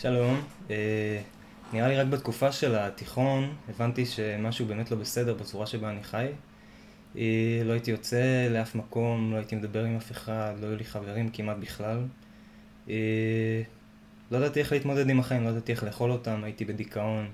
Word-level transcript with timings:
שלום. 0.00 0.40
אה, 0.70 1.20
נראה 1.72 1.88
לי 1.88 1.96
רק 1.96 2.06
בתקופה 2.06 2.52
של 2.52 2.74
התיכון 2.74 3.54
הבנתי 3.68 4.06
שמשהו 4.06 4.66
באמת 4.66 4.90
לא 4.90 4.96
בסדר 4.96 5.34
בצורה 5.34 5.66
שבה 5.66 5.90
אני 5.90 6.04
חי. 6.04 6.26
אה, 7.16 7.62
לא 7.64 7.72
הייתי 7.72 7.90
יוצא 7.90 8.48
לאף 8.50 8.74
מקום, 8.74 9.32
לא 9.32 9.36
הייתי 9.36 9.56
מדבר 9.56 9.84
עם 9.84 9.96
אף 9.96 10.10
אחד, 10.10 10.54
לא 10.60 10.66
היו 10.66 10.76
לי 10.76 10.84
חברים 10.84 11.28
כמעט 11.28 11.56
בכלל. 11.56 11.98
אה, 12.88 13.62
לא 14.30 14.36
ידעתי 14.36 14.60
איך 14.60 14.72
להתמודד 14.72 15.10
עם 15.10 15.20
החיים, 15.20 15.44
לא 15.44 15.48
ידעתי 15.48 15.72
איך 15.72 15.84
לאכול 15.84 16.10
אותם, 16.10 16.44
הייתי 16.44 16.64
בדיכאון, 16.64 17.30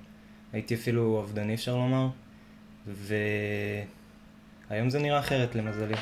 הייתי 0.53 0.75
אפילו 0.75 1.17
אובדני 1.17 1.53
אפשר 1.53 1.75
לומר. 1.75 2.07
והיום 4.69 4.89
זה 4.89 4.99
נראה 4.99 5.19
אחרת 5.19 5.55
למזלי. 5.55 5.95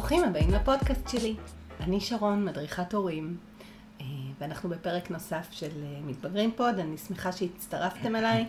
ברוכים 0.00 0.24
הבאים 0.24 0.50
לפודקאסט 0.50 1.08
שלי. 1.08 1.34
אני 1.80 2.00
שרון, 2.00 2.44
מדריכת 2.44 2.94
הורים, 2.94 3.36
אה, 4.00 4.06
ואנחנו 4.38 4.68
בפרק 4.68 5.10
נוסף 5.10 5.48
של 5.50 5.70
אה, 5.82 6.00
מתבגרים 6.06 6.52
פוד, 6.56 6.78
אני 6.78 6.98
שמחה 6.98 7.32
שהצטרפתם 7.32 8.16
אליי. 8.16 8.46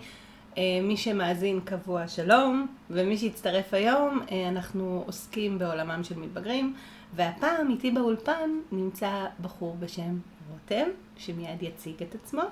אה, 0.58 0.64
מי 0.84 0.98
שמאזין 0.98 1.60
קבוע 1.66 2.08
שלום, 2.08 2.68
ומי 2.90 3.18
שהצטרף 3.18 3.74
היום, 3.74 4.20
אנחנו 4.50 5.04
עוסקים 5.06 5.60
בעולמם 5.60 6.04
של 6.04 6.20
מתבגרים, 6.20 6.76
והפעם 7.16 7.70
איתי 7.70 7.92
באולפן 7.92 8.50
נמצא 8.72 9.26
בחור 9.42 9.76
בשם 9.80 10.20
רותם, 10.52 10.88
שמיד 11.18 11.64
יציג 11.64 12.04
את 12.04 12.16
עצמו, 12.16 12.44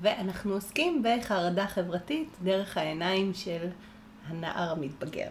ואנחנו 0.00 0.52
עוסקים 0.52 1.02
בחרדה 1.02 1.66
חברתית 1.66 2.28
דרך 2.42 2.76
העיניים 2.76 3.34
של 3.34 3.68
הנער 4.28 4.70
המתבגר. 4.70 5.28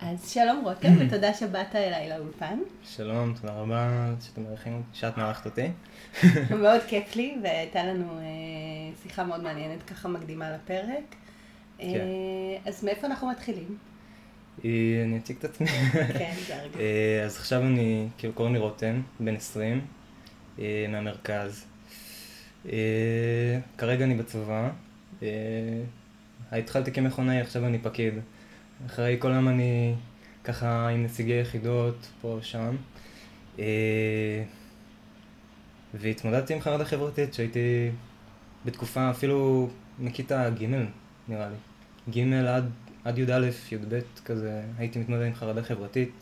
אז 0.00 0.30
שלום 0.30 0.64
רותם, 0.64 0.88
ותודה 0.98 1.34
שבאת 1.34 1.74
אליי 1.74 2.08
לאולפן. 2.08 2.58
שלום, 2.84 3.34
תודה 3.40 3.52
רבה 3.52 4.12
שאתם 4.20 4.42
מארחים 4.42 4.82
שאת 4.92 5.18
מארחת 5.18 5.46
אותי. 5.46 5.68
מאוד 6.62 6.80
כיף 6.88 7.16
לי, 7.16 7.36
והייתה 7.42 7.84
לנו 7.84 8.18
אה, 8.18 8.24
שיחה 9.02 9.24
מאוד 9.24 9.42
מעניינת 9.42 9.82
ככה 9.82 10.08
מקדימה 10.08 10.50
לפרק. 10.50 11.14
אה, 11.80 11.92
כן. 11.92 12.06
אז 12.68 12.84
מאיפה 12.84 13.06
אנחנו 13.06 13.30
מתחילים? 13.30 13.76
אה, 14.64 14.70
אני 15.04 15.18
אציג 15.18 15.36
את 15.36 15.44
עצמי. 15.44 15.66
כן, 16.18 16.34
זה 16.46 16.56
הרגע. 16.60 16.78
אז 17.24 17.36
עכשיו 17.36 17.62
אני, 17.62 18.08
כאילו 18.18 18.32
קוראים 18.32 18.54
לי 18.54 18.60
רותם, 18.60 19.02
בן 19.20 19.34
20, 19.34 19.80
מהמרכז. 20.88 21.66
כרגע 23.78 24.04
אני 24.04 24.14
בצבא. 24.14 24.70
התחלתי 26.52 26.92
כמכונאי, 26.92 27.40
עכשיו 27.40 27.66
אני 27.66 27.78
פקיד. 27.78 28.14
אחרי 28.86 29.16
כל 29.18 29.32
היום 29.32 29.48
אני 29.48 29.94
ככה 30.44 30.88
עם 30.88 31.04
נציגי 31.04 31.40
יחידות 31.40 32.06
פה 32.20 32.28
ושם. 32.40 32.76
אה, 33.58 34.44
והתמודדתי 35.94 36.54
עם 36.54 36.60
חרדה 36.60 36.84
חברתית 36.84 37.34
שהייתי 37.34 37.90
בתקופה 38.64 39.10
אפילו 39.10 39.68
מכיתה 39.98 40.50
ג' 40.50 40.64
נראה 41.28 41.48
לי. 41.48 41.56
ג' 42.10 42.32
עד, 42.32 42.70
עד 43.04 43.18
י"א, 43.18 43.50
י"ב 43.72 44.00
כזה, 44.24 44.62
הייתי 44.78 44.98
מתמודד 44.98 45.26
עם 45.26 45.34
חרדה 45.34 45.62
חברתית. 45.62 46.12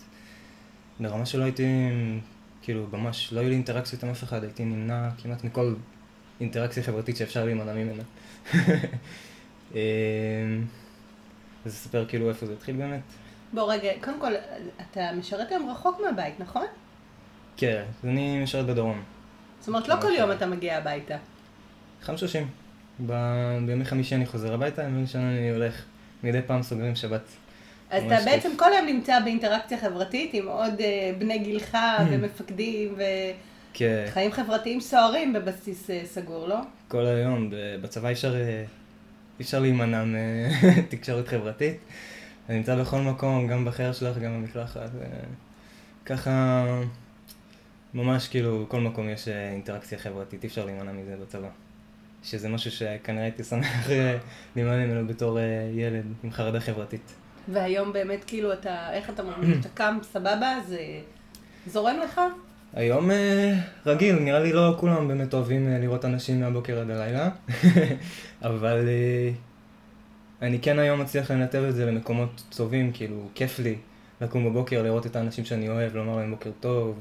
ברמה 1.00 1.26
שלא 1.26 1.44
הייתי, 1.44 1.66
כאילו 2.62 2.86
ממש, 2.92 3.32
לא 3.32 3.40
היו 3.40 3.48
לי 3.48 3.54
אינטראקציות 3.54 4.04
עם 4.04 4.10
אף 4.10 4.24
אחד, 4.24 4.44
הייתי 4.44 4.64
נמנע 4.64 5.08
כמעט 5.22 5.44
מכל 5.44 5.74
אינטראקציה 6.40 6.82
חברתית 6.82 7.16
שאפשר 7.16 7.44
להימנע 7.44 7.72
ממנה. 7.74 8.02
אה, 11.68 11.72
אז 11.72 11.74
אספר 11.74 12.04
כאילו 12.08 12.28
איפה 12.28 12.46
זה 12.46 12.52
התחיל 12.52 12.76
באמת. 12.76 13.00
בוא 13.52 13.72
רגע, 13.72 13.90
קודם 14.00 14.20
כל, 14.20 14.32
אתה 14.90 15.12
משרת 15.12 15.50
היום 15.50 15.70
רחוק 15.70 16.00
מהבית, 16.04 16.40
נכון? 16.40 16.66
כן, 17.56 17.82
אני 18.04 18.42
משרת 18.42 18.66
בדרום. 18.66 19.02
זאת 19.60 19.68
אומרת, 19.68 19.88
לא 19.88 19.94
כל 20.00 20.12
יום 20.18 20.32
אתה 20.32 20.46
מגיע 20.46 20.76
הביתה. 20.76 21.16
חמש 22.02 22.20
שלושים. 22.20 22.48
בימי 23.66 23.84
חמישי 23.84 24.14
אני 24.14 24.26
חוזר 24.26 24.54
הביתה, 24.54 24.82
ימי 24.82 25.02
ראשון 25.02 25.20
אני 25.20 25.50
הולך. 25.50 25.84
מדי 26.22 26.40
פעם 26.46 26.62
סוגרים 26.62 26.96
שבת. 26.96 27.22
אז 27.90 28.02
אתה 28.04 28.16
בעצם 28.24 28.50
כל 28.56 28.72
היום 28.72 28.86
נמצא 28.86 29.20
באינטראקציה 29.20 29.78
חברתית 29.78 30.34
עם 30.34 30.48
עוד 30.48 30.72
uh, 30.78 31.18
בני 31.18 31.38
גילך 31.38 31.78
ומפקדים 32.10 32.94
וחיים 32.94 34.30
כן. 34.30 34.30
חברתיים 34.30 34.80
סוערים 34.80 35.32
בבסיס 35.32 35.90
uh, 35.90 36.06
סגור, 36.06 36.48
לא? 36.48 36.56
כל 36.88 37.06
היום, 37.06 37.50
בצבא 37.82 38.12
אפשר 38.12 38.34
אי 39.38 39.44
אפשר 39.44 39.60
להימנע 39.60 40.04
מתקשורת 40.78 41.28
חברתית. 41.28 41.76
אני 42.48 42.56
נמצא 42.56 42.76
בכל 42.76 43.00
מקום, 43.00 43.46
גם 43.46 43.64
בחייל 43.64 43.92
שלך, 43.92 44.18
גם 44.18 44.42
במקלחת. 44.42 44.90
ככה, 46.06 46.64
ממש 47.94 48.28
כאילו, 48.28 48.64
בכל 48.64 48.80
מקום 48.80 49.08
יש 49.08 49.28
אה, 49.28 49.50
אינטראקציה 49.50 49.98
חברתית, 49.98 50.42
אי 50.42 50.48
אפשר 50.48 50.64
להימנע 50.64 50.92
מזה 50.92 51.16
בצבא. 51.22 51.48
שזה 52.24 52.48
משהו 52.48 52.70
שכנראה 52.70 53.22
הייתי 53.22 53.44
שמח 53.44 53.90
אה, 53.90 54.18
להימנע 54.56 54.86
ממנו 54.86 55.08
בתור 55.08 55.38
אה, 55.38 55.70
ילד 55.74 56.04
עם 56.24 56.30
חרדה 56.30 56.60
חברתית. 56.60 57.14
והיום 57.48 57.92
באמת, 57.92 58.24
כאילו, 58.24 58.52
אתה, 58.52 58.92
איך 58.92 59.10
אתה 59.10 59.22
מרגיש? 59.22 59.56
אתה 59.60 59.68
קם 59.74 59.98
סבבה? 60.02 60.60
זה 60.66 60.80
זורם 61.66 61.96
לך? 62.04 62.20
היום 62.72 63.10
אה, 63.10 63.54
רגיל, 63.86 64.18
נראה 64.18 64.40
לי 64.40 64.52
לא 64.52 64.76
כולם 64.78 65.08
באמת 65.08 65.34
אוהבים 65.34 65.68
אה, 65.68 65.78
לראות 65.78 66.04
אנשים 66.04 66.40
מהבוקר 66.40 66.80
עד 66.80 66.90
הלילה, 66.90 67.30
אבל 68.42 68.88
אה, 68.88 69.30
אני 70.42 70.58
כן 70.60 70.78
היום 70.78 71.00
מצליח 71.00 71.30
לנתב 71.30 71.62
את 71.68 71.74
זה 71.74 71.86
למקומות 71.86 72.42
טובים, 72.56 72.92
כאילו, 72.92 73.28
כיף 73.34 73.58
לי 73.58 73.76
לקום 74.20 74.44
בבוקר, 74.44 74.82
לראות 74.82 75.06
את 75.06 75.16
האנשים 75.16 75.44
שאני 75.44 75.68
אוהב, 75.68 75.96
לומר 75.96 76.16
להם 76.16 76.30
בוקר 76.30 76.50
טוב, 76.60 76.98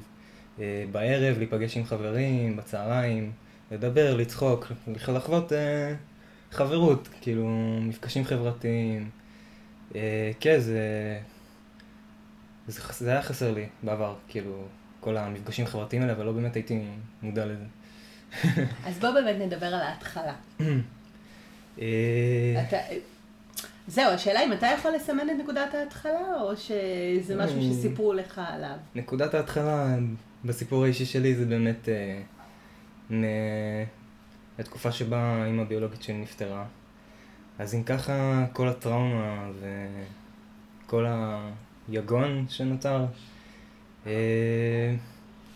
בערב, 0.92 1.38
להיפגש 1.38 1.78
עם 1.78 1.86
חברים, 1.86 2.58
בצהריים, 2.58 3.32
לדבר, 3.72 4.16
לצחוק, 4.16 4.72
לחוות 5.08 5.52
חברות, 6.52 7.10
כאילו, 7.22 7.50
מפגשים 7.82 8.26
חברתיים. 8.26 9.10
כן, 10.40 10.60
זה... 10.60 11.20
זה 12.68 13.12
היה 13.12 13.22
חסר 13.22 13.52
לי 13.52 13.66
בעבר, 13.84 14.16
כאילו, 14.28 14.64
כל 15.00 15.18
המפגשים 15.18 15.66
החברתיים 15.66 16.02
האלה, 16.02 16.14
אבל 16.14 16.26
לא 16.26 16.32
באמת 16.32 16.56
הייתי 16.56 16.80
מודע 17.22 17.46
לזה. 17.46 17.64
אז 18.86 19.00
בוא 19.00 19.12
באמת 19.12 19.36
נדבר 19.40 19.66
על 19.66 19.82
ההתחלה. 19.82 20.34
אה, 21.82 22.66
זהו, 23.88 24.12
השאלה 24.12 24.44
אם 24.44 24.54
אתה 24.54 24.68
יכול 24.68 24.92
לסמן 24.92 25.30
את 25.30 25.36
נקודת 25.44 25.74
ההתחלה, 25.74 26.42
או 26.42 26.58
שזה 26.58 27.36
משהו 27.36 27.58
אה, 27.58 27.74
שסיפרו 27.74 28.14
לך 28.14 28.42
עליו? 28.48 28.76
נקודת 28.96 29.34
ההתחלה, 29.34 29.96
בסיפור 30.46 30.84
האישי 30.84 31.06
שלי, 31.06 31.36
זה 31.36 31.46
באמת 31.46 31.90
התקופה 34.60 34.92
שבה 34.92 35.18
האמא 35.18 35.62
הביולוגית 35.62 36.04
שלי 36.04 36.18
נפטרה. 36.18 36.66
אז 37.60 37.76
אם 37.76 37.84
ככה, 37.84 38.46
כל 38.54 38.68
הטראומה 38.68 39.50
וכל 40.86 41.06
היגון 41.88 42.46
שנותר, 42.50 43.00
אה, 43.00 43.06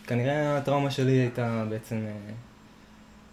כנראה 0.06 0.56
הטראומה 0.56 0.90
שלי 0.90 1.12
הייתה 1.12 1.64
בעצם 1.68 1.96
אה, 1.96 2.32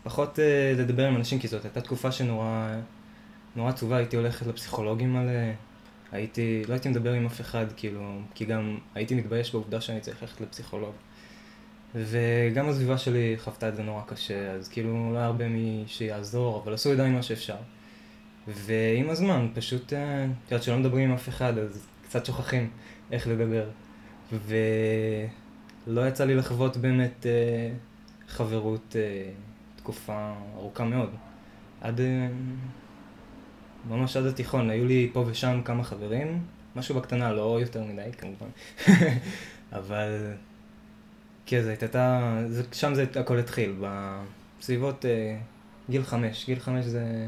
פחות 0.04 0.40
אה, 0.40 0.74
לדבר 0.78 1.08
עם 1.08 1.16
אנשים, 1.16 1.40
כי 1.40 1.48
זאת 1.48 1.66
הייתה 1.66 1.82
תקופה 1.82 2.12
שנורא 2.12 2.76
נורא 3.56 3.70
עצובה, 3.70 3.98
הייתי 3.98 4.16
הולכת 4.16 4.48
לפסיכולוגים 4.48 5.14
מלא, 5.14 5.32
הייתי, 6.12 6.64
לא 6.68 6.74
הייתי 6.74 6.90
מדבר 6.90 7.14
עם 7.14 7.26
אף 7.26 7.42
אחד, 7.42 7.66
כאילו, 7.78 8.20
כי 8.36 8.46
גם 8.46 8.78
הייתי 8.96 9.16
מתבייש 9.16 9.52
בעובדה 9.52 9.82
שאני 9.82 10.00
צריך 10.00 10.22
ללכת 10.22 10.42
לפסיכולוג. 10.42 10.94
וגם 11.96 12.70
הסביבה 12.70 12.98
שלי 12.98 13.36
חוותה 13.38 13.70
את 13.70 13.76
זה 13.76 13.84
נורא 13.84 14.02
קשה, 14.08 14.52
אז 14.52 14.68
כאילו 14.68 15.14
לא 15.14 15.18
היה 15.18 15.26
הרבה 15.26 15.48
מי 15.48 15.84
שיעזור, 15.88 16.62
אבל 16.64 16.74
עשו 16.74 16.92
עדיין 16.92 17.14
מה 17.14 17.24
שאפשר. 17.24 17.56
ועם 18.48 19.10
הזמן, 19.10 19.48
פשוט, 19.54 19.94
את 20.56 20.64
שלא 20.64 20.78
מדברים 20.78 21.10
עם 21.10 21.16
אף 21.16 21.30
אחד, 21.30 21.58
אז 21.58 21.88
קצת 22.04 22.26
שוכחים 22.26 22.70
איך 23.12 23.28
לדבר. 23.28 23.70
ולא 24.32 26.08
יצא 26.08 26.26
לי 26.26 26.36
לחוות 26.36 26.78
באמת 26.78 27.26
אה, 27.26 27.72
חברות 28.28 28.96
אה, 28.96 29.32
תקופה 29.76 30.34
ארוכה 30.56 30.86
מאוד. 30.86 31.10
עד... 31.82 32.00
אה, 32.00 32.28
ממש 33.90 34.18
עד 34.18 34.26
התיכון, 34.26 34.70
היו 34.70 34.86
לי 34.86 35.10
פה 35.14 35.24
ושם 35.28 35.62
כמה 35.66 35.84
חברים, 35.84 36.42
משהו 36.76 36.96
בקטנה, 36.96 37.32
לא 37.32 37.58
יותר 37.62 37.84
מדי 37.84 38.10
כמובן, 38.18 38.48
אבל 39.80 40.34
כן, 41.46 41.62
זה 41.62 41.70
הייתה, 41.82 42.38
שם 42.72 42.94
זה 42.94 43.06
הכל 43.16 43.40
התחיל, 43.40 43.76
בסביבות 44.60 45.06
אה, 45.06 45.38
גיל 45.90 46.04
חמש, 46.04 46.46
גיל 46.46 46.60
חמש 46.60 46.86
זה 46.86 47.28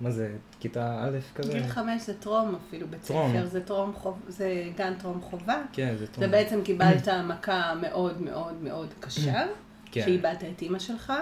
מה 0.00 0.10
זה, 0.10 0.36
כיתה 0.60 1.04
א' 1.04 1.18
כזה? 1.34 1.52
גיל 1.52 1.66
חמש 1.66 2.02
זה 2.02 2.14
טרום 2.14 2.56
אפילו, 2.68 2.86
בית 2.88 3.04
ספר, 3.04 3.46
זה 3.46 3.64
טרום 3.64 3.92
חובה, 3.92 4.18
זה 4.28 4.64
גן 4.76 4.94
טרום 4.94 5.20
חובה. 5.20 5.62
כן, 5.72 5.94
זה 5.98 6.06
טרום. 6.06 6.28
ובעצם 6.28 6.60
קיבלת 6.64 7.08
מכה 7.08 7.74
מאוד 7.74 8.22
מאוד 8.22 8.62
מאוד 8.62 8.88
קשה, 9.00 9.44
כן. 9.92 10.02
שאיבדת 10.04 10.44
את 10.56 10.62
אימא 10.62 10.78
שלך, 10.78 11.12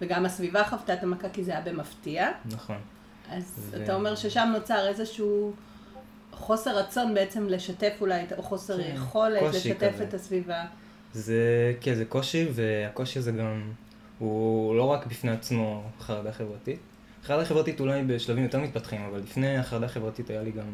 וגם 0.00 0.26
הסביבה 0.26 0.64
חוותה 0.64 0.94
את 0.94 1.02
המכה 1.02 1.28
כי 1.28 1.44
זה 1.44 1.50
היה 1.50 1.60
במפתיע. 1.60 2.30
נכון. 2.44 2.78
אז 3.30 3.70
ו... 3.70 3.84
אתה 3.84 3.94
אומר 3.94 4.14
ששם 4.14 4.48
נוצר 4.52 4.88
איזשהו 4.88 5.52
חוסר 6.32 6.78
רצון 6.78 7.14
בעצם 7.14 7.48
לשתף 7.48 7.92
אולי, 8.00 8.22
או 8.36 8.42
חוסר 8.42 8.82
כן. 8.82 8.92
יכולת 8.94 9.54
לשתף 9.54 9.92
כזה. 9.94 10.04
את 10.04 10.14
הסביבה. 10.14 10.64
זה, 11.12 11.74
כן, 11.80 11.94
זה 11.94 12.04
קושי, 12.04 12.46
והקושי 12.52 13.18
הזה 13.18 13.32
גם, 13.32 13.72
הוא 14.18 14.74
לא 14.76 14.84
רק 14.84 15.06
בפני 15.06 15.30
עצמו 15.30 15.82
חרדה 16.00 16.32
חברתית. 16.32 16.78
חרדה 17.24 17.44
חברתית 17.44 17.80
אולי 17.80 18.02
בשלבים 18.02 18.44
יותר 18.44 18.60
מתפתחים, 18.60 19.00
אבל 19.02 19.18
לפני 19.18 19.56
החרדה 19.56 19.86
החברתית 19.86 20.30
היה 20.30 20.42
לי 20.42 20.50
גם, 20.50 20.64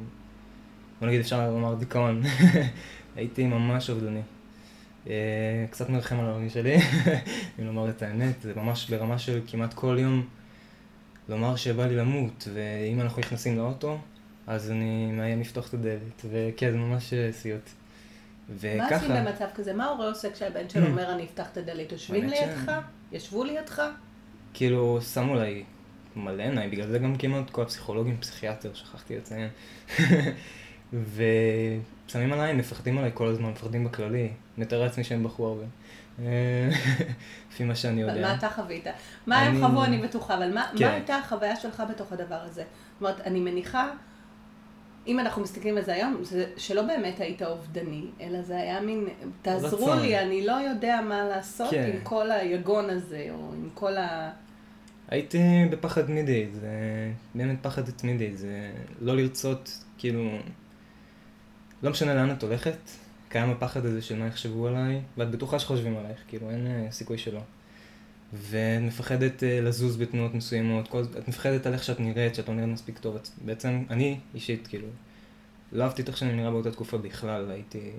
בוא 1.00 1.08
נגיד 1.08 1.20
אפשר 1.20 1.50
לומר 1.50 1.74
דיכאון. 1.74 2.22
הייתי 3.16 3.46
ממש 3.46 3.90
אובדני. 3.90 4.20
אה, 5.08 5.64
קצת 5.70 5.88
מרחם 5.88 6.20
על 6.20 6.26
ההורים 6.26 6.50
שלי, 6.50 6.76
אם 7.58 7.66
לומר 7.66 7.90
את 7.90 8.02
האמת, 8.02 8.34
זה 8.42 8.52
ממש 8.56 8.90
ברמה 8.90 9.18
של 9.18 9.40
כמעט 9.46 9.74
כל 9.74 9.96
יום 10.00 10.26
לומר 11.28 11.56
שבא 11.56 11.86
לי 11.86 11.96
למות, 11.96 12.48
ואם 12.54 13.00
אנחנו 13.00 13.20
נכנסים 13.20 13.58
לאוטו, 13.58 13.98
אז 14.46 14.70
אני 14.70 15.12
מאיים 15.12 15.40
לפתוח 15.40 15.68
את 15.68 15.74
הדלת, 15.74 16.24
וכן, 16.30 16.70
זה 16.70 16.76
ממש 16.76 17.12
אה, 17.12 17.32
סיוט. 17.32 17.70
וככה... 18.56 18.76
מה 18.76 18.94
עושים 18.94 19.24
במצב 19.24 19.46
כזה? 19.54 19.74
מה 19.74 19.84
ההורה 19.84 20.08
עושה 20.08 20.30
כשהבן 20.30 20.68
שלו 20.68 20.86
אומר 20.86 21.12
אני 21.14 21.24
אפתח 21.24 21.46
את 21.52 21.56
הדלת? 21.56 21.92
יושבים 21.92 22.28
לידך? 22.28 22.72
ישבו 23.12 23.44
לידך? 23.44 23.82
כאילו, 24.54 25.00
שמו 25.02 25.34
לי 25.34 25.64
מלא 26.18 26.42
עיניים, 26.42 26.70
בגלל 26.70 26.86
זה 26.86 26.98
גם 26.98 27.16
כמעט 27.16 27.50
כל 27.50 27.62
הפסיכולוגים, 27.62 28.16
פסיכיאטר, 28.20 28.74
שכחתי 28.74 29.16
לציין. 29.16 29.48
ושמים 30.92 32.32
עליי, 32.32 32.52
מפחדים 32.52 32.98
עליי 32.98 33.10
כל 33.14 33.26
הזמן, 33.26 33.50
מפחדים 33.50 33.84
בכללי. 33.84 34.30
מתאר 34.58 34.82
לעצמי 34.82 35.04
שהם 35.04 35.24
בחרו 35.24 35.46
הרבה. 35.46 35.64
לפי 37.52 37.64
מה 37.64 37.74
שאני 37.74 38.00
יודע. 38.00 38.20
מה 38.20 38.34
אתה 38.34 38.48
חווית? 38.48 38.86
מה 39.26 39.38
הם 39.38 39.66
חוו, 39.66 39.84
אני 39.84 39.98
בטוחה, 39.98 40.34
אבל 40.34 40.54
מה 40.54 40.70
כן. 40.78 40.88
הייתה 40.88 41.16
החוויה 41.16 41.56
שלך 41.56 41.82
בתוך 41.90 42.12
הדבר 42.12 42.40
הזה? 42.42 42.62
זאת 42.62 43.00
אומרת, 43.00 43.20
אני 43.20 43.40
מניחה, 43.40 43.88
אם 45.06 45.20
אנחנו 45.20 45.42
מסתכלים 45.42 45.76
על 45.76 45.84
זה 45.84 45.94
היום, 45.94 46.24
זה 46.24 46.46
שלא 46.56 46.82
באמת 46.82 47.20
היית 47.20 47.42
אובדני, 47.42 48.04
אלא 48.20 48.42
זה 48.42 48.56
היה 48.56 48.80
מין, 48.80 49.08
תעזרו 49.42 49.94
לי, 49.94 50.18
אני 50.18 50.46
לא 50.46 50.52
יודע 50.52 51.00
מה 51.08 51.24
לעשות 51.24 51.70
כן. 51.70 51.90
עם 51.94 52.00
כל 52.02 52.30
היגון 52.30 52.90
הזה, 52.90 53.26
או 53.30 53.52
עם 53.54 53.68
כל 53.74 53.96
ה... 53.96 54.30
הייתי 55.08 55.38
בפחד 55.70 56.02
תמידי, 56.06 56.46
זה 56.52 56.70
באמת 57.34 57.58
פחד 57.62 57.90
תמידי, 57.90 58.36
זה 58.36 58.72
לא 59.00 59.16
לרצות, 59.16 59.84
כאילו, 59.98 60.38
לא 61.82 61.90
משנה 61.90 62.14
לאן 62.14 62.30
את 62.30 62.42
הולכת, 62.42 62.78
קיים 63.28 63.50
הפחד 63.50 63.86
הזה 63.86 64.02
של 64.02 64.18
מה 64.18 64.26
יחשבו 64.26 64.66
עליי, 64.66 65.00
ואת 65.16 65.30
בטוחה 65.30 65.58
שחושבים 65.58 65.96
עלייך, 65.96 66.18
כאילו 66.28 66.50
אין 66.50 66.66
uh, 66.66 66.92
סיכוי 66.92 67.18
שלא. 67.18 67.40
ואת 68.32 68.82
מפחדת 68.82 69.42
uh, 69.42 69.64
לזוז 69.64 69.96
בתנועות 69.96 70.34
מסוימות, 70.34 70.88
כל, 70.88 71.02
את 71.18 71.28
מפחדת 71.28 71.66
על 71.66 71.72
איך 71.72 71.84
שאת 71.84 72.00
נראית, 72.00 72.34
שאת 72.34 72.48
לא 72.48 72.54
נראית 72.54 72.70
מספיק 72.70 72.98
טוב. 72.98 73.16
את, 73.16 73.28
בעצם, 73.44 73.84
אני 73.90 74.18
אישית, 74.34 74.66
כאילו, 74.66 74.88
לא 75.72 75.84
אהבתי 75.84 76.02
את 76.02 76.08
איך 76.08 76.16
שאני 76.16 76.32
נראה 76.32 76.50
באותה 76.50 76.70
תקופה 76.70 76.98
בכלל, 76.98 77.50
הייתי 77.50 77.90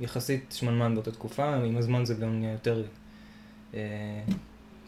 יחסית 0.00 0.54
שמנמן 0.58 0.94
באותה 0.94 1.12
תקופה, 1.12 1.54
עם 1.54 1.76
הזמן 1.76 2.04
זה 2.04 2.14
גם 2.14 2.40
נהיה 2.40 2.52
יותר, 2.52 2.84
uh, 3.72 3.76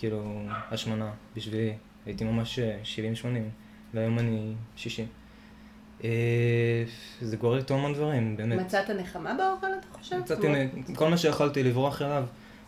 כאילו, 0.00 0.43
השמנה 0.70 1.11
בשבילי. 1.37 1.75
הייתי 2.06 2.25
ממש 2.25 2.58
70-80, 3.23 3.26
והיום 3.94 4.19
אני 4.19 4.55
60. 4.76 5.06
אה, 6.05 6.85
זה 7.20 7.37
גורר 7.37 7.58
איתו 7.58 7.75
המון 7.75 7.94
דברים, 7.94 8.37
באמת. 8.37 8.61
מצאת 8.61 8.91
נחמה 8.91 9.35
באוכל, 9.35 9.67
אתה 9.67 9.99
חושב? 9.99 10.17
מצאתי, 10.17 10.47
כל 10.94 11.08
מה 11.08 11.17
שיכולתי 11.17 11.62
לברוח 11.62 12.02
אליו, 12.02 12.25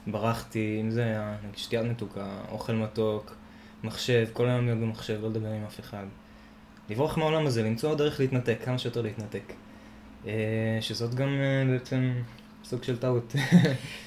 ברחתי, 0.07 0.79
אם 0.81 0.91
זה 0.91 1.05
היה 1.05 1.37
שתיית 1.57 1.87
מתוקה, 1.87 2.41
אוכל 2.51 2.73
מתוק, 2.73 3.35
מחשב, 3.85 4.29
כל 4.33 4.49
היום 4.49 4.65
להיות 4.67 4.79
במחשב, 4.79 5.19
לא 5.23 5.29
לדבר 5.29 5.49
עם 5.49 5.65
אף 5.65 5.81
אחד. 5.81 6.05
לברוח 6.91 7.19
מהעולם 7.19 7.47
הזה, 7.47 7.63
למצוא 7.63 7.95
דרך 7.95 8.21
להתנתק, 8.21 8.59
כמה 8.65 8.79
שיותר 8.79 9.03
להתנתק. 9.03 9.53
אה, 10.27 10.79
שזאת 10.81 11.15
גם 11.15 11.29
אה, 11.29 11.65
בעצם 11.73 12.13
סוג 12.65 12.83
של 12.83 12.97
טעות. 12.97 13.33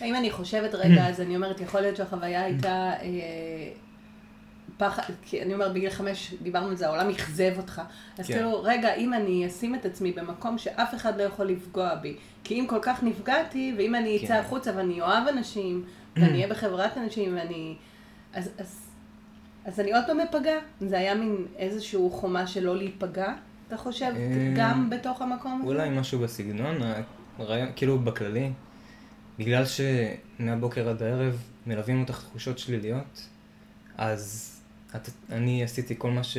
אם 0.06 0.16
אני 0.16 0.32
חושבת 0.32 0.76
רגע, 0.76 1.06
אז 1.10 1.22
אני 1.22 1.36
אומרת, 1.36 1.62
יכול 1.62 1.82
להיות 1.82 1.96
שהחוויה 1.96 2.44
הייתה 2.44 2.94
פחד, 4.78 5.14
כי 5.22 5.42
אני 5.42 5.54
אומרת, 5.54 5.74
בגיל 5.74 5.90
חמש 5.90 6.34
דיברנו 6.42 6.70
על 6.70 6.76
זה, 6.76 6.88
העולם 6.88 7.10
אכזב 7.10 7.54
אותך. 7.58 7.82
אז 8.18 8.28
כן. 8.28 8.34
כאילו, 8.34 8.64
רגע, 8.64 8.94
אם 8.94 9.14
אני 9.14 9.48
אשים 9.48 9.76
את 9.76 9.86
עצמי 9.86 10.12
במקום 10.12 10.58
שאף 10.58 10.96
אחד 10.96 11.18
לא 11.18 11.24
יכול 11.24 11.46
לפגוע 11.46 11.96
בי, 11.96 12.16
כי 12.44 12.60
אם 12.60 12.68
כל 12.68 12.80
כך 12.82 13.04
נפגעתי, 13.04 13.74
ואם 13.78 13.96
אני 13.96 14.18
אצא 14.18 14.28
כן. 14.28 14.40
החוצה 14.40 14.72
ואני 14.76 15.02
אוהב 15.02 15.28
אנשים, 15.28 15.86
ואני 16.16 16.34
אהיה 16.34 16.48
בחברת 16.48 16.98
אנשים, 16.98 17.36
ואני... 17.38 17.76
אז, 18.34 18.50
אז, 18.58 18.82
אז 19.66 19.80
אני 19.80 19.94
עוד 19.94 20.04
פעם 20.08 20.20
אפגע? 20.20 20.58
זה 20.82 20.98
היה 20.98 21.16
מין 21.16 21.46
איזשהו 21.58 22.10
חומה 22.10 22.48
של 22.48 22.64
לא 22.64 22.78
להיפגע, 22.78 23.34
אתה 23.68 23.78
חושב, 23.78 24.12
אה, 24.16 24.54
גם 24.56 24.90
בתוך 24.90 25.22
המקום 25.22 25.62
הזה? 25.62 25.72
אולי 25.72 25.90
משהו 25.90 26.20
בסגנון, 26.20 26.82
הרעיון, 27.38 27.70
כאילו 27.76 28.00
בכללי, 28.00 28.52
בגלל 29.40 29.64
שמהבוקר 29.66 30.90
עד 30.90 31.04
הערב 31.04 31.44
מלווים 31.68 32.02
אותך 32.02 32.24
תחושות 32.30 32.60
שליליות, 32.60 33.28
אז 33.98 34.52
את, 34.96 35.10
אני 35.32 35.64
עשיתי 35.64 35.96
כל 35.98 36.12
מה, 36.12 36.24
ש, 36.24 36.38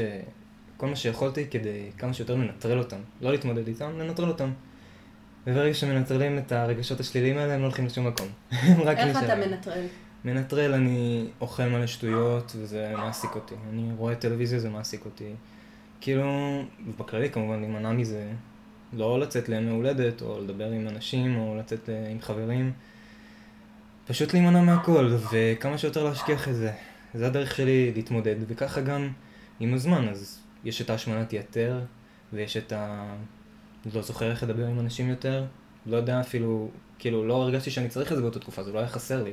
כל 0.76 0.86
מה 0.86 0.96
שיכולתי 0.96 1.46
כדי 1.50 1.90
כמה 1.98 2.14
שיותר 2.14 2.34
לנטרל 2.34 2.78
אותם. 2.78 3.00
לא 3.20 3.30
להתמודד 3.30 3.68
איתם, 3.68 3.98
לנטרל 3.98 4.28
אותם. 4.28 4.50
וברגע 5.46 5.74
שמנטרלים 5.74 6.38
את 6.38 6.52
הרגשות 6.52 7.00
השליליים 7.00 7.38
האלה, 7.38 7.54
הם 7.54 7.60
לא 7.60 7.64
הולכים 7.64 7.86
לשום 7.86 8.06
מקום. 8.06 8.28
איך 8.52 9.24
אתה 9.24 9.34
מנטרל? 9.34 9.84
מנטרל, 10.24 10.74
אני 10.74 11.26
אוכל 11.40 11.66
מלא 11.66 11.86
שטויות, 11.86 12.52
וזה 12.56 12.92
מעסיק 12.96 13.34
אותי. 13.34 13.54
אני 13.70 13.92
רואה 13.96 14.14
טלוויזיה, 14.14 14.58
זה 14.58 14.70
מעסיק 14.70 15.04
אותי. 15.04 15.34
כאילו, 16.00 16.62
בכללי 16.98 17.30
כמובן 17.30 17.60
להימנע 17.60 17.92
מזה, 17.92 18.32
לא 18.92 19.20
לצאת 19.20 19.48
לימי 19.48 19.70
הולדת, 19.70 20.22
או 20.22 20.40
לדבר 20.40 20.70
עם 20.70 20.88
אנשים, 20.88 21.38
או 21.38 21.56
לצאת 21.58 21.88
עם 22.10 22.20
חברים. 22.20 22.72
פשוט 24.06 24.32
להימנע 24.32 24.62
מהכל, 24.62 25.16
וכמה 25.32 25.78
שיותר 25.78 26.04
להשכיח 26.04 26.48
את 26.48 26.54
זה. 26.54 26.72
זה 27.14 27.26
הדרך 27.26 27.56
שלי 27.56 27.92
להתמודד, 27.94 28.36
וככה 28.48 28.80
גם 28.80 29.10
עם 29.60 29.74
הזמן, 29.74 30.08
אז 30.08 30.40
יש 30.64 30.82
את 30.82 30.90
ההשמנת 30.90 31.32
יתר, 31.32 31.80
ויש 32.32 32.56
את 32.56 32.72
ה... 32.72 33.14
לא 33.94 34.02
זוכר 34.02 34.30
איך 34.30 34.42
לדבר 34.42 34.66
עם 34.66 34.80
אנשים 34.80 35.08
יותר, 35.08 35.44
לא 35.86 35.96
יודע 35.96 36.20
אפילו, 36.20 36.70
כאילו, 36.98 37.26
לא 37.26 37.42
הרגשתי 37.42 37.70
שאני 37.70 37.88
צריך 37.88 38.12
את 38.12 38.16
זה 38.16 38.22
באותה 38.22 38.38
תקופה, 38.38 38.62
זה 38.62 38.72
לא 38.72 38.78
היה 38.78 38.88
חסר 38.88 39.22
לי. 39.22 39.32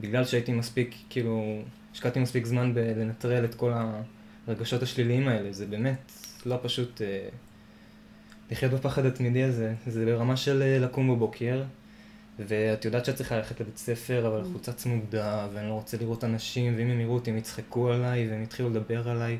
בגלל 0.00 0.24
שהייתי 0.24 0.52
מספיק, 0.52 0.94
כאילו, 1.10 1.62
השקעתי 1.92 2.20
מספיק 2.20 2.46
זמן 2.46 2.74
בלנטרל 2.74 3.44
את 3.44 3.54
כל 3.54 3.72
הרגשות 4.46 4.82
השליליים 4.82 5.28
האלה, 5.28 5.52
זה 5.52 5.66
באמת 5.66 6.12
לא 6.46 6.58
פשוט 6.62 7.02
אה, 7.02 7.28
לחיות 8.50 8.72
בפחד 8.72 9.06
התמידי 9.06 9.42
הזה, 9.42 9.74
זה 9.86 10.04
ברמה 10.04 10.36
של 10.36 10.62
אה, 10.62 10.78
לקום 10.78 11.10
בבוקר, 11.10 11.62
ואת 12.38 12.84
יודעת 12.84 13.04
שאת 13.04 13.16
צריכה 13.16 13.36
ללכת 13.36 13.60
לבית 13.60 13.78
ספר, 13.78 14.26
אבל 14.26 14.40
החולצה 14.40 14.72
צמודה, 14.72 15.48
ואני 15.52 15.68
לא 15.68 15.72
רוצה 15.72 15.96
לראות 15.96 16.24
אנשים, 16.24 16.74
ואם 16.76 16.90
הם 16.90 17.00
יראו 17.00 17.14
אותי 17.14 17.30
הם 17.30 17.36
יצחקו 17.36 17.92
עליי, 17.92 18.28
והם 18.30 18.42
יתחילו 18.42 18.70
לדבר 18.70 19.08
עליי. 19.08 19.38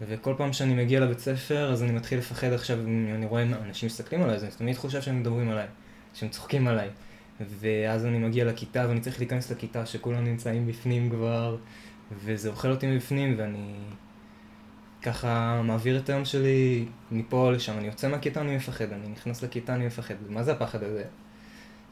וכל 0.00 0.34
פעם 0.36 0.52
שאני 0.52 0.74
מגיע 0.74 1.00
לבית 1.00 1.18
ספר, 1.18 1.72
אז 1.72 1.82
אני 1.82 1.92
מתחיל 1.92 2.18
לפחד 2.18 2.52
עכשיו, 2.52 2.78
אני 3.14 3.26
רואה 3.26 3.42
אנשים 3.42 3.86
מסתכלים 3.86 4.22
עליי, 4.22 4.36
אז 4.36 4.42
אני 4.42 4.50
תמיד 4.50 4.76
חושב 4.76 5.02
שהם 5.02 5.20
מדברים 5.20 5.50
עליי, 5.50 5.66
שהם 6.14 6.28
צוחקים 6.28 6.68
עליי. 6.68 6.88
ואז 7.40 8.06
אני 8.06 8.18
מגיע 8.18 8.44
לכיתה, 8.44 8.84
ואני 8.88 9.00
צריך 9.00 9.18
להיכנס 9.18 9.50
לכיתה 9.50 9.86
שכולם 9.86 10.24
נמצאים 10.24 10.66
בפנים 10.66 11.10
כבר, 11.10 11.56
וזה 12.24 12.48
אוכל 12.48 12.70
אותי 12.70 12.86
מבפנים, 12.86 13.34
ואני 13.38 13.74
ככה 15.02 15.60
מעביר 15.64 15.98
את 15.98 16.08
היום 16.08 16.24
שלי 16.24 16.84
מפה 17.10 17.52
לשם. 17.52 17.78
אני 17.78 17.86
יוצא 17.86 18.08
מהכיתה, 18.08 18.40
אני 18.40 18.56
מפחד, 18.56 18.92
אני 18.92 19.08
נכנס 19.08 19.42
לכיתה, 19.42 19.74
אני 19.74 19.86
מפחד. 19.86 20.14
מה 20.28 20.42
זה 20.42 20.52
הפחד 20.52 20.82
הזה? 20.82 21.04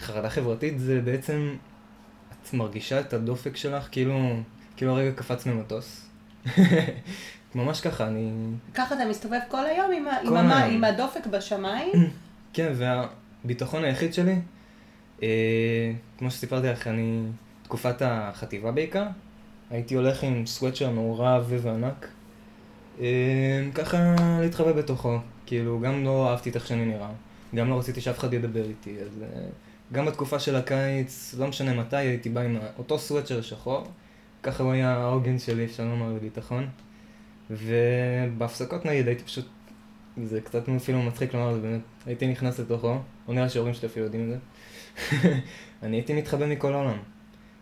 חרדה 0.00 0.31
חברתית 0.31 0.79
זה 0.79 1.00
בעצם, 1.00 1.57
את 2.43 2.55
מרגישה 2.55 3.00
את 3.00 3.12
הדופק 3.12 3.57
שלך 3.57 3.88
כאילו, 3.90 4.37
כאילו 4.76 4.93
הרגע 4.93 5.12
קפץ 5.12 5.47
ממטוס. 5.47 6.07
ממש 7.55 7.81
ככה, 7.81 8.07
אני... 8.07 8.31
ככה 8.75 8.95
אתה 8.95 9.05
מסתובב 9.05 9.38
כל 9.49 9.67
היום 9.67 9.93
עם, 9.93 10.05
כל 10.29 10.37
עם, 10.37 10.50
היום. 10.50 10.75
עם 10.75 10.85
הדופק 10.85 11.26
בשמיים? 11.26 11.93
כן, 12.55 12.73
והביטחון 12.75 13.85
היחיד 13.85 14.14
שלי, 14.14 14.37
אה, 15.23 15.93
כמו 16.19 16.31
שסיפרתי 16.31 16.67
לך, 16.67 16.87
אני, 16.87 17.23
תקופת 17.62 18.02
החטיבה 18.05 18.73
בעיקר, 18.73 19.07
הייתי 19.71 19.95
הולך 19.95 20.23
עם 20.23 20.47
סוואצ'ר 20.47 20.90
נורא 20.90 21.37
עבה 21.37 21.57
וענק, 21.62 22.09
ככה 23.75 24.16
להתחבא 24.40 24.73
בתוכו, 24.73 25.19
כאילו, 25.47 25.80
גם 25.80 26.04
לא 26.04 26.30
אהבתי 26.30 26.50
את 26.50 26.54
איך 26.54 26.66
שאני 26.66 26.85
נראה, 26.85 27.11
גם 27.54 27.71
לא 27.71 27.78
רציתי 27.78 28.00
שאף 28.00 28.19
אחד 28.19 28.33
ידבר 28.33 28.64
איתי, 28.64 28.97
אז... 29.00 29.23
אה, 29.23 29.47
גם 29.92 30.07
בתקופה 30.07 30.38
של 30.38 30.57
הקיץ, 30.57 31.35
לא 31.38 31.47
משנה 31.47 31.75
מתי, 31.75 31.97
הייתי 31.97 32.28
בא 32.28 32.40
עם 32.40 32.57
אותו 32.78 32.99
סוואצ'ר 32.99 33.40
שחור, 33.40 33.87
ככה 34.42 34.62
הוא 34.62 34.73
היה 34.73 34.92
העוגן 34.92 35.38
שלי, 35.38 35.64
אפשר 35.64 35.85
לומר, 35.85 36.12
לביטחון. 36.12 36.69
ובהפסקות 37.50 38.87
נגיד 38.87 39.09
הייתי 39.09 39.25
פשוט, 39.25 39.47
זה 40.25 40.40
קצת 40.40 40.69
אפילו 40.69 41.02
מצחיק 41.02 41.35
לומר, 41.35 41.54
זה 41.54 41.61
באמת, 41.61 41.80
הייתי 42.07 42.26
נכנס 42.26 42.61
לתוכו, 42.61 42.99
או 43.28 43.33
נראה 43.33 43.49
שההורים 43.49 43.75
שלי 43.75 43.88
אפילו 43.88 44.04
יודעים 44.04 44.33
את 44.33 44.38
זה. 44.38 44.38
אני 45.83 45.97
הייתי 45.97 46.14
מתחבא 46.14 46.47
מכל 46.47 46.73
העולם. 46.73 46.99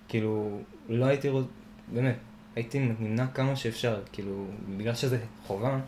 כאילו, 0.09 0.61
לא 0.89 1.05
הייתי 1.05 1.29
רוצה, 1.29 1.49
באמת, 1.93 2.17
הייתי 2.59 2.79
נמנע 2.79 3.27
כמה 3.35 3.57
שאפשר, 3.57 4.01
כאילו, 4.13 4.45
בגלל 4.77 4.95
שזה 4.95 5.19
חובה, 5.47 5.79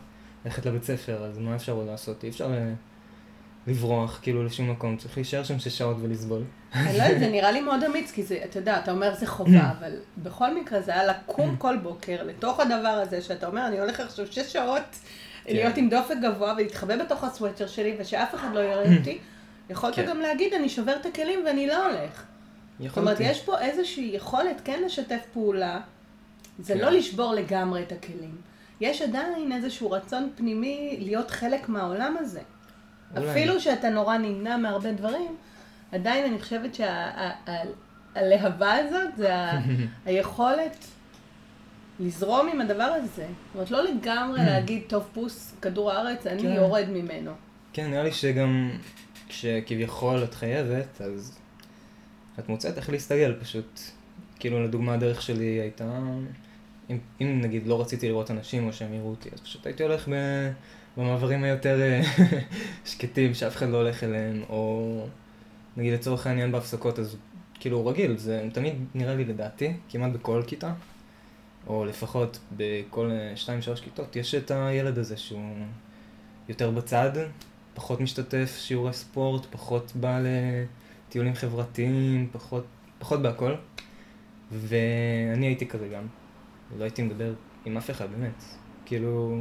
ללכת 0.44 0.66
לבית 0.66 0.84
ספר, 0.84 1.24
אז 1.24 1.38
מה 1.38 1.56
אפשר 1.56 1.72
עוד 1.72 1.86
לעשות? 1.86 2.24
אי 2.24 2.28
אפשר 2.28 2.50
לברוח, 3.66 4.18
כאילו, 4.22 4.44
לשום 4.44 4.70
מקום, 4.70 4.96
צריך 4.96 5.16
להישאר 5.16 5.44
שם 5.44 5.58
שש 5.58 5.78
שעות 5.78 5.96
ולסבול. 6.00 6.42
אני 6.74 6.98
לא 6.98 7.02
יודעת, 7.02 7.20
זה 7.20 7.28
נראה 7.28 7.52
לי 7.52 7.60
מאוד 7.60 7.84
אמיץ, 7.84 8.10
כי 8.10 8.22
זה, 8.22 8.40
אתה 8.44 8.58
יודע, 8.58 8.78
אתה 8.78 8.92
אומר 8.92 9.14
זה 9.14 9.26
חובה, 9.26 9.70
אבל 9.78 9.92
בכל 10.18 10.54
מקרה 10.60 10.80
זה 10.80 10.92
היה 10.92 11.04
לקום 11.04 11.56
כל 11.56 11.76
בוקר 11.76 12.22
לתוך 12.22 12.60
הדבר 12.60 12.88
הזה, 12.88 13.22
שאתה 13.22 13.46
אומר, 13.46 13.66
אני 13.66 13.80
הולך 13.80 14.00
עכשיו 14.00 14.26
שש 14.26 14.52
שעות 14.52 14.82
כן. 15.44 15.52
להיות 15.52 15.76
עם 15.76 15.88
דופק 15.88 16.14
גבוה 16.22 16.54
ולהתחבא 16.56 17.04
בתוך 17.04 17.24
הסוואצ'ר 17.24 17.66
שלי, 17.66 17.96
ושאף 17.98 18.34
אחד 18.34 18.48
לא 18.54 18.60
יראה 18.60 18.96
אותי. 18.98 19.18
יכולת 19.70 19.94
כן. 19.94 20.06
גם 20.06 20.20
להגיד, 20.20 20.54
אני 20.54 20.68
שובר 20.68 20.96
את 21.00 21.06
הכלים 21.06 21.40
ואני 21.46 21.66
לא 21.66 21.86
הולך. 21.86 22.24
זאת 22.88 22.98
אומרת, 22.98 23.20
יכולתי. 23.20 23.32
יש 23.32 23.40
פה 23.40 23.58
איזושהי 23.58 24.10
יכולת 24.14 24.60
כן 24.64 24.82
לשתף 24.86 25.20
פעולה, 25.32 25.80
זה 26.60 26.74
כן. 26.74 26.80
לא 26.80 26.90
לשבור 26.90 27.34
לגמרי 27.34 27.82
את 27.82 27.92
הכלים. 27.92 28.36
יש 28.80 29.02
עדיין 29.02 29.52
איזשהו 29.52 29.90
רצון 29.90 30.30
פנימי 30.36 30.96
להיות 31.00 31.30
חלק 31.30 31.68
מהעולם 31.68 32.16
הזה. 32.20 32.40
אולי. 33.16 33.30
אפילו 33.30 33.60
שאתה 33.60 33.90
נורא 33.90 34.16
נמנע 34.16 34.56
מהרבה 34.56 34.92
דברים, 34.92 35.36
עדיין 35.92 36.24
אני 36.32 36.40
חושבת 36.42 36.70
שהלהבה 38.14 38.72
הזאת 38.74 39.16
זה 39.16 39.34
ה- 39.34 39.60
היכולת 40.06 40.76
לזרום 42.00 42.48
עם 42.52 42.60
הדבר 42.60 42.82
הזה. 42.84 43.26
זאת 43.26 43.54
אומרת, 43.54 43.70
לא 43.70 43.84
לגמרי 43.84 44.38
להגיד, 44.50 44.82
טוב 44.88 45.08
פוס, 45.14 45.54
כדור 45.62 45.92
הארץ, 45.92 46.26
אני 46.26 46.42
כן. 46.42 46.52
יורד 46.52 46.86
ממנו. 46.88 47.32
כן, 47.72 47.90
נראה 47.90 48.02
לי 48.02 48.12
שגם 48.12 48.70
כשכביכול 49.28 50.24
את 50.24 50.34
חייבת, 50.34 51.00
אז 51.00 51.38
את 52.38 52.48
מוצאת 52.48 52.76
איך 52.76 52.90
להסתגל 52.90 53.34
פשוט. 53.40 53.80
כאילו, 54.38 54.64
לדוגמה, 54.64 54.94
הדרך 54.94 55.22
שלי 55.22 55.44
הייתה, 55.44 55.98
אם, 56.90 56.98
אם 57.20 57.40
נגיד 57.40 57.66
לא 57.66 57.80
רציתי 57.80 58.08
לראות 58.08 58.30
אנשים 58.30 58.66
או 58.66 58.72
שהם 58.72 58.94
יראו 58.94 59.10
אותי, 59.10 59.28
אז 59.32 59.40
פשוט 59.40 59.66
הייתי 59.66 59.82
הולך 59.82 60.08
ב, 60.08 60.12
במעברים 60.96 61.44
היותר 61.44 61.80
אה, 61.80 62.02
שקטים, 62.90 63.34
שאף 63.34 63.56
אחד 63.56 63.68
לא 63.68 63.76
הולך 63.76 64.04
אליהם, 64.04 64.42
או 64.48 65.06
נגיד 65.76 65.92
לצורך 65.92 66.26
העניין 66.26 66.52
בהפסקות, 66.52 66.98
אז 66.98 67.16
כאילו 67.60 67.86
רגיל, 67.86 68.16
זה 68.16 68.48
תמיד 68.52 68.74
נראה 68.94 69.14
לי 69.14 69.24
לדעתי, 69.24 69.72
כמעט 69.88 70.12
בכל 70.12 70.42
כיתה, 70.46 70.72
או 71.66 71.84
לפחות 71.84 72.38
בכל 72.56 73.10
2-3 73.76 73.80
כיתות, 73.80 74.16
יש 74.16 74.34
את 74.34 74.50
הילד 74.50 74.98
הזה 74.98 75.16
שהוא 75.16 75.54
יותר 76.48 76.70
בצד, 76.70 77.10
פחות 77.74 78.00
משתתף, 78.00 78.56
שיעורי 78.60 78.92
ספורט, 78.92 79.46
פחות 79.50 79.92
בא 79.94 80.20
לטיולים 81.08 81.34
חברתיים, 81.34 82.28
פחות, 82.32 82.64
פחות 82.98 83.22
בהכל. 83.22 83.54
ואני 84.52 85.46
הייתי 85.46 85.66
כזה 85.66 85.88
גם. 85.88 86.19
לא 86.78 86.84
הייתי 86.84 87.02
מדבר 87.02 87.32
עם 87.64 87.76
אף 87.76 87.90
אחד, 87.90 88.10
באמת. 88.10 88.44
כאילו... 88.86 89.36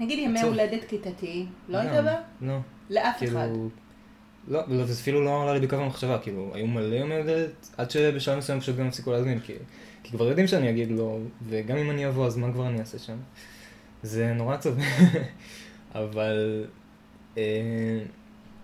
נגיד 0.00 0.18
ימי 0.18 0.38
עצוב. 0.38 0.50
הולדת 0.50 0.84
כיתתי, 0.84 1.46
לא 1.68 1.78
היית 1.78 1.92
גם, 1.96 2.04
בא? 2.04 2.20
לא. 2.40 2.58
לאף 2.90 3.22
אחד. 3.24 3.48
כאילו... 3.52 3.68
לא, 4.48 4.60
לא, 4.68 4.84
זה 4.86 4.92
אפילו 4.92 5.24
לא 5.24 5.42
עלה 5.42 5.58
לי 5.58 5.66
בקו 5.66 5.76
המחשבה, 5.76 6.18
כאילו, 6.18 6.50
היו 6.54 6.66
מלא 6.66 6.94
ימי 6.94 7.14
הולדת, 7.14 7.70
עד 7.76 7.90
שבשלב 7.90 8.38
מסוים 8.38 8.60
פשוט 8.60 8.76
גם 8.76 8.86
הפסיקו 8.86 9.12
להזמין, 9.12 9.40
כי, 9.40 9.52
כי 10.02 10.10
כבר 10.10 10.28
יודעים 10.28 10.46
שאני 10.46 10.70
אגיד 10.70 10.90
לא, 10.90 11.18
וגם 11.48 11.76
אם 11.76 11.90
אני 11.90 12.08
אבוא, 12.08 12.26
אז 12.26 12.36
מה 12.36 12.52
כבר 12.52 12.66
אני 12.68 12.80
אעשה 12.80 12.98
שם? 12.98 13.16
זה 14.02 14.32
נורא 14.32 14.54
עצוב. 14.54 14.78
אבל, 15.94 16.66
אה, 17.38 18.02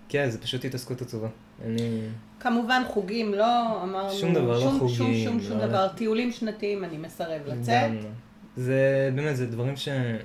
כן, 0.09 0.31
זה 0.31 0.41
פשוט 0.41 0.65
התעסקות 0.65 1.03
עצובה. 1.03 1.29
אני... 1.65 2.09
כמובן 2.41 2.83
חוגים 2.89 3.35
לא, 3.35 3.83
אמרנו, 3.83 4.13
שום 4.13 4.35
דבר, 4.35 4.53
לא 4.53 4.61
שום, 4.61 4.79
חוגים, 4.79 4.97
שום, 4.97 5.15
שום, 5.25 5.41
שום 5.41 5.59
לא- 5.59 5.67
דבר, 5.67 5.89
טיולים 5.89 6.33
שנתיים 6.33 6.85
אני 6.85 6.99
מסרב 6.99 7.41
לצאת. 7.47 7.91
לא. 7.91 8.09
זה, 8.57 9.11
באמת, 9.15 9.37
זה 9.37 9.47
דברים 9.47 9.77
שהם 9.77 10.17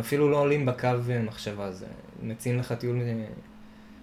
אפילו 0.00 0.30
לא 0.30 0.40
עולים 0.40 0.66
בקו 0.66 0.88
מחשבה, 1.24 1.72
זה 1.72 1.86
מציעים 2.22 2.58
לך 2.58 2.72
טיול, 2.72 3.00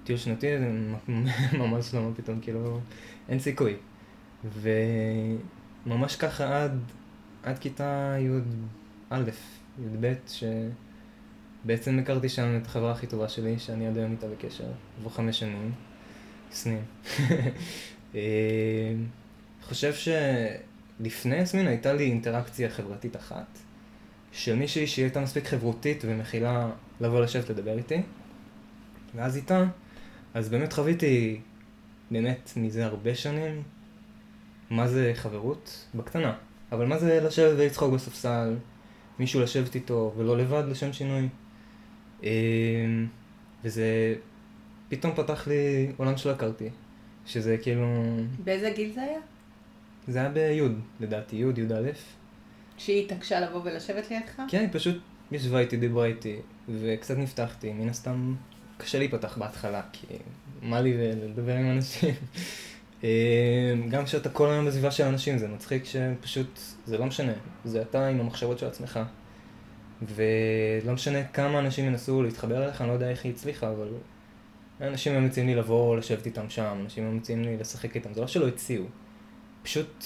טיול 0.04 0.18
שנתי, 0.18 0.48
זה 0.60 0.72
ממש 1.60 1.94
לא, 1.94 2.02
מה 2.02 2.16
פתאום, 2.16 2.40
כאילו, 2.42 2.80
אין 3.30 3.40
סיכוי. 3.40 3.76
וממש 5.86 6.16
ככה 6.16 6.64
עד, 6.64 6.80
עד 7.44 7.60
כיתה 7.60 8.16
י"א, 8.20 9.24
י"ב, 9.80 10.14
שבעצם 11.66 12.00
הכרתי 12.00 12.30
שם 12.30 12.58
את 12.62 12.66
החברה 12.66 12.92
הכי 12.92 13.08
טובה 13.08 13.30
שלי, 13.30 13.60
שאני 13.60 13.88
עד 13.88 13.98
היום 13.98 14.12
איתה 14.12 14.28
בקשר, 14.28 14.68
עבור 15.00 15.12
חמש 15.12 15.40
שנים, 15.40 15.72
סנים. 16.54 16.84
אה, 18.16 18.94
חושב 19.62 19.94
שלפני 19.94 21.36
יסמין 21.36 21.68
הייתה 21.68 21.94
לי 21.94 22.04
אינטראקציה 22.04 22.70
חברתית 22.70 23.16
אחת, 23.16 23.60
של 24.32 24.56
מישהי 24.56 24.88
שהיא 24.88 25.06
הייתה 25.06 25.22
מספיק 25.22 25.48
חברותית 25.48 26.04
ומכילה 26.08 26.70
לבוא 27.02 27.22
לשבת 27.22 27.50
לדבר 27.50 27.78
איתי, 27.78 28.02
ואז 29.16 29.36
איתה, 29.36 29.66
אז 30.34 30.50
באמת 30.50 30.74
חוויתי, 30.74 31.40
באמת 32.12 32.54
מזה 32.56 32.86
הרבה 32.86 33.16
שנים, 33.16 33.64
מה 34.70 34.88
זה 34.88 35.12
חברות 35.16 35.88
בקטנה, 35.96 36.36
אבל 36.72 36.86
מה 36.86 37.00
זה 37.00 37.20
לשבת 37.22 37.54
ולצחוק 37.58 37.94
בספסל, 37.94 38.56
מישהו 39.20 39.42
לשבת 39.42 39.76
איתו 39.76 40.14
ולא 40.18 40.38
לבד 40.38 40.64
לשם 40.68 40.94
שינוי. 40.94 41.30
אה, 42.24 42.30
וזה 43.64 44.16
פתאום 44.90 45.14
פתח 45.16 45.48
לי 45.48 45.92
עולם 45.98 46.18
שלא 46.18 46.32
הכרתי, 46.32 46.70
שזה 47.26 47.58
כאילו, 47.62 47.88
באיזה 48.44 48.72
גיל 48.76 48.92
זה 48.94 49.02
היה? 49.02 49.20
זה 50.08 50.20
היה 50.20 50.30
בי' 50.30 50.62
לדעתי, 51.00 51.36
י', 51.36 51.62
י"א. 51.62 51.92
שהיא 52.78 53.06
התעקשה 53.06 53.40
לבוא 53.40 53.62
ולשבת 53.64 54.12
לידך? 54.12 54.42
כן, 54.48 54.60
היא 54.60 54.70
פשוט 54.72 54.98
ישבה 55.32 55.60
איתי, 55.60 55.78
דיברה 55.78 56.06
איתי, 56.06 56.36
וקצת 56.70 57.18
נפתחתי. 57.18 57.74
מן 57.74 57.90
הסתם 57.90 58.36
קשה 58.78 58.98
להיפתח 58.98 59.38
בהתחלה, 59.38 59.82
כי 59.92 60.08
מה 60.62 60.82
לי 60.82 60.94
לדבר 60.98 61.56
עם 61.56 61.72
אנשים? 61.72 62.16
אה, 63.04 63.74
גם 63.90 64.06
כשאתה 64.06 64.30
כל 64.30 64.50
היום 64.50 64.66
בסביבה 64.66 64.92
של 64.92 65.04
אנשים, 65.04 65.38
זה 65.38 65.48
מצחיק 65.48 65.84
שפשוט, 65.86 66.60
זה 66.86 66.98
לא 66.98 67.06
משנה, 67.06 67.34
זה 67.66 67.82
אתה 67.82 68.08
עם 68.08 68.20
המחשבות 68.20 68.60
של 68.60 68.66
עצמך. 68.66 69.00
ולא 70.02 70.94
משנה 70.94 71.24
כמה 71.24 71.60
אנשים 71.60 71.86
ינסו 71.86 72.24
להתחבר 72.24 72.66
אליך, 72.66 72.82
אני 72.82 72.90
לא 72.90 72.94
יודע 72.94 73.10
איך 73.10 73.26
היא 73.26 73.34
הצליחה, 73.34 73.72
אבל 73.72 73.88
אנשים 74.84 75.14
היו 75.14 75.22
מציעים 75.22 75.50
לי 75.50 75.56
לבוא 75.56 75.98
לשבת 75.98 76.26
איתם 76.26 76.50
שם, 76.50 76.78
אנשים 76.82 77.04
היו 77.04 77.12
מציעים 77.12 77.42
לי 77.44 77.58
לשחק 77.58 77.96
איתם, 77.96 78.14
זה 78.14 78.22
לא 78.22 78.28
שלא 78.28 78.48
הציעו. 78.48 78.86
פשוט 79.64 80.06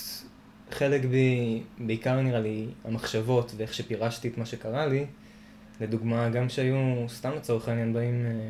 חלק 0.72 1.06
בי, 1.06 1.62
בעיקר 1.80 2.22
נראה 2.22 2.40
לי 2.40 2.68
המחשבות 2.86 3.54
ואיך 3.58 3.74
שפירשתי 3.74 4.28
את 4.28 4.38
מה 4.38 4.46
שקרה 4.46 4.86
לי, 4.86 5.06
לדוגמה, 5.82 6.30
גם 6.30 6.50
שהיו 6.50 6.76
סתם 7.10 7.32
לצורך 7.36 7.68
העניין 7.70 7.94
באים 7.94 8.26
אה, 8.26 8.50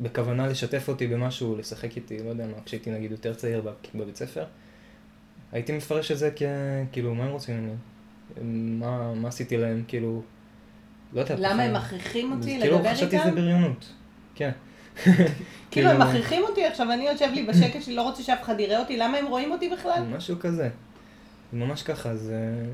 בכוונה 0.00 0.46
לשתף 0.46 0.88
אותי 0.88 1.06
במשהו, 1.06 1.56
לשחק 1.56 1.96
איתי, 1.96 2.18
לא 2.22 2.28
יודע 2.28 2.46
מה, 2.46 2.62
כשהייתי 2.64 2.90
נגיד 2.90 3.10
יותר 3.10 3.34
צעיר 3.34 3.60
בב- 3.60 3.72
בבית 3.94 4.16
ספר, 4.16 4.44
הייתי 5.52 5.76
מפרש 5.76 6.12
את 6.12 6.18
זה 6.18 6.30
כ... 6.36 6.42
כאילו, 6.92 7.14
מה 7.14 7.24
הם 7.24 7.30
רוצים 7.30 7.56
ממני? 7.60 7.74
מה, 8.80 9.14
מה 9.14 9.28
עשיתי 9.28 9.56
להם? 9.56 9.84
כאילו, 9.88 10.22
לא 11.12 11.20
יודע. 11.20 11.34
למה 11.38 11.62
הם 11.62 11.74
מכריחים 11.76 12.32
אותי 12.32 12.60
כאילו, 12.60 12.76
לדבר 12.76 12.94
חשבתי 12.94 13.16
שזה 13.16 13.24
איתם? 13.24 13.36
בריונות. 13.36 13.92
כן. 14.34 14.50
כאילו 15.70 15.90
הם 15.90 16.02
מכריחים 16.02 16.42
אותי 16.42 16.64
עכשיו, 16.64 16.92
אני 16.92 17.08
יושב 17.08 17.28
לי 17.34 17.42
בשקט 17.42 17.82
שלי, 17.82 17.94
לא 17.94 18.02
רוצה 18.02 18.22
שאף 18.22 18.42
אחד 18.42 18.60
יראה 18.60 18.80
אותי, 18.80 18.96
למה 18.96 19.18
הם 19.18 19.26
רואים 19.26 19.52
אותי 19.52 19.68
בכלל? 19.68 20.02
משהו 20.16 20.36
כזה. 20.40 20.68
זה 21.52 21.58
ממש 21.58 21.82
ככה, 21.82 22.16
זה... 22.16 22.64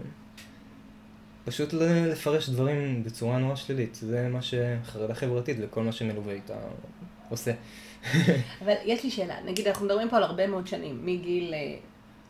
פשוט 1.45 1.73
לפרש 1.73 2.49
דברים 2.49 3.05
בצורה 3.05 3.39
נורא 3.39 3.57
שלילית. 3.57 3.95
זה 3.95 4.29
מה 4.29 4.39
שחרדה 4.43 5.15
חברתית 5.15 5.57
וכל 5.61 5.83
מה 5.83 5.93
שמלווה 5.93 6.33
איתה 6.33 6.55
עושה. 7.29 7.53
אבל 8.63 8.75
יש 8.85 9.05
לי 9.05 9.11
שאלה, 9.11 9.35
נגיד 9.45 9.67
אנחנו 9.67 9.87
מדברים 9.87 10.09
פה 10.09 10.17
על 10.17 10.23
הרבה 10.23 10.47
מאוד 10.47 10.67
שנים, 10.67 11.07
מגיל 11.07 11.55
אה, 11.55 11.75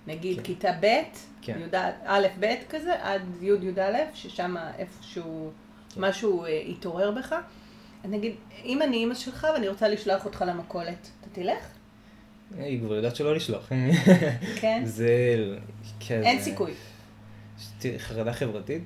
נגיד 0.06 0.37
כן. 0.37 0.42
כיתה 0.42 0.73
ב', 0.80 0.87
כן. 1.42 1.59
י"א, 1.61 1.90
א', 2.04 2.26
ב' 2.40 2.54
כזה, 2.68 2.94
עד 3.02 3.23
י', 3.42 3.47
י"א, 3.47 3.99
ששם 4.14 4.56
איפשהו 4.78 5.50
כן. 5.94 6.00
משהו 6.00 6.44
אה, 6.44 6.62
התעורר 6.68 7.11
בך. 7.11 7.35
נגיד, 8.04 8.33
אם 8.64 8.83
אני 8.83 8.97
אימא 8.97 9.14
שלך 9.14 9.47
ואני 9.54 9.69
רוצה 9.69 9.88
לשלוח 9.88 10.25
אותך 10.25 10.45
למכולת, 10.49 11.11
אתה 11.21 11.28
תלך? 11.33 11.66
היא 12.59 12.80
כבר 12.80 12.95
יודעת 12.95 13.16
שלא 13.16 13.35
לשלוח. 13.35 13.69
כן? 14.61 14.83
זה... 14.85 15.37
כן, 16.00 16.23
אין 16.23 16.40
סיכוי. 16.40 16.73
חרדה 17.99 18.33
חברתית, 18.33 18.83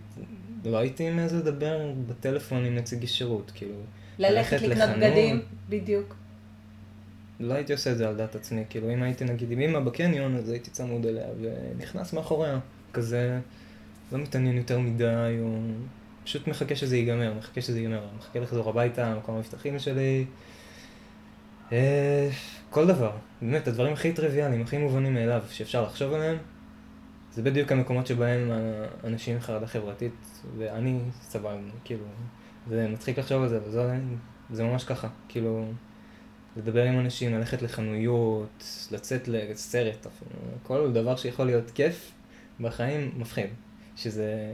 לא 0.64 0.78
הייתי 0.78 1.11
מעז 1.11 1.35
לדבר 1.35 1.92
בטלפון 2.06 2.64
עם 2.64 2.75
נציגי 2.75 3.06
שירות, 3.06 3.52
כאילו... 3.54 3.75
ללכת 4.18 4.62
לקנות 4.62 4.90
בגדים, 4.97 5.42
בדיוק. 5.68 6.14
לא 7.40 7.54
הייתי 7.54 7.73
עושה 7.73 7.92
את 7.92 7.99
זה 7.99 8.09
על 8.09 8.16
דעת 8.16 8.35
עצמי, 8.35 8.64
כאילו 8.71 8.92
אם 8.92 9.02
הייתי 9.02 9.25
נגיד 9.25 9.50
עם 9.50 9.61
אמא 9.61 9.80
בקניון, 9.80 10.37
אז 10.37 10.50
הייתי 10.50 10.71
צמוד 10.71 11.06
אליה 11.06 11.26
ונכנס 11.40 12.12
מאחוריה, 12.12 12.59
כזה 12.92 13.40
לא 14.12 14.18
מתעניין 14.18 14.56
יותר 14.56 14.78
מדי, 14.78 15.37
או 15.40 15.59
פשוט 16.25 16.49
מחכה 16.49 16.76
שזה 16.76 16.97
ייגמר, 16.97 17.35
מחכה 17.38 17.61
שזה 17.61 17.81
ייגמר, 17.81 18.07
מחכה 18.19 18.40
לחזור 18.40 18.71
הביתה, 18.71 19.07
המקום 19.07 19.35
המבטחים 19.35 19.78
שלי, 19.78 20.25
אה, 21.73 22.31
כל 22.71 22.87
דבר, 22.87 23.11
באמת, 23.43 23.69
הדברים 23.69 23.93
הכי 23.93 24.12
טריוויאליים, 24.12 24.62
הכי 24.62 24.78
מובנים 24.78 25.14
מאליו, 25.14 25.43
שאפשר 25.50 25.83
לחשוב 25.83 26.12
עליהם, 26.12 26.37
זה 27.33 27.43
בדיוק 27.43 27.73
המקומות 27.73 28.07
שבהם 28.07 28.50
האנשים 29.02 29.35
עם 29.35 29.40
חרדה 29.40 29.66
חברתית, 29.66 30.14
ואני 30.59 30.99
סבלנו, 31.21 31.69
כאילו, 31.85 32.04
זה 32.69 32.88
מצחיק 32.88 33.19
לחשוב 33.19 33.43
על 33.43 33.49
זה, 33.49 33.59
אבל 33.59 33.71
זה, 33.71 33.99
זה 34.50 34.64
ממש 34.64 34.85
ככה, 34.85 35.09
כאילו... 35.28 35.66
לדבר 36.57 36.85
עם 36.85 37.00
אנשים, 37.00 37.35
ללכת 37.35 37.62
לחנויות, 37.62 38.64
לצאת 38.90 39.28
לסרט 39.28 40.07
כל 40.62 40.93
דבר 40.93 41.16
שיכול 41.16 41.47
להיות 41.47 41.71
כיף 41.71 42.12
בחיים 42.61 43.12
מפחיד, 43.16 43.47
שזה 43.97 44.52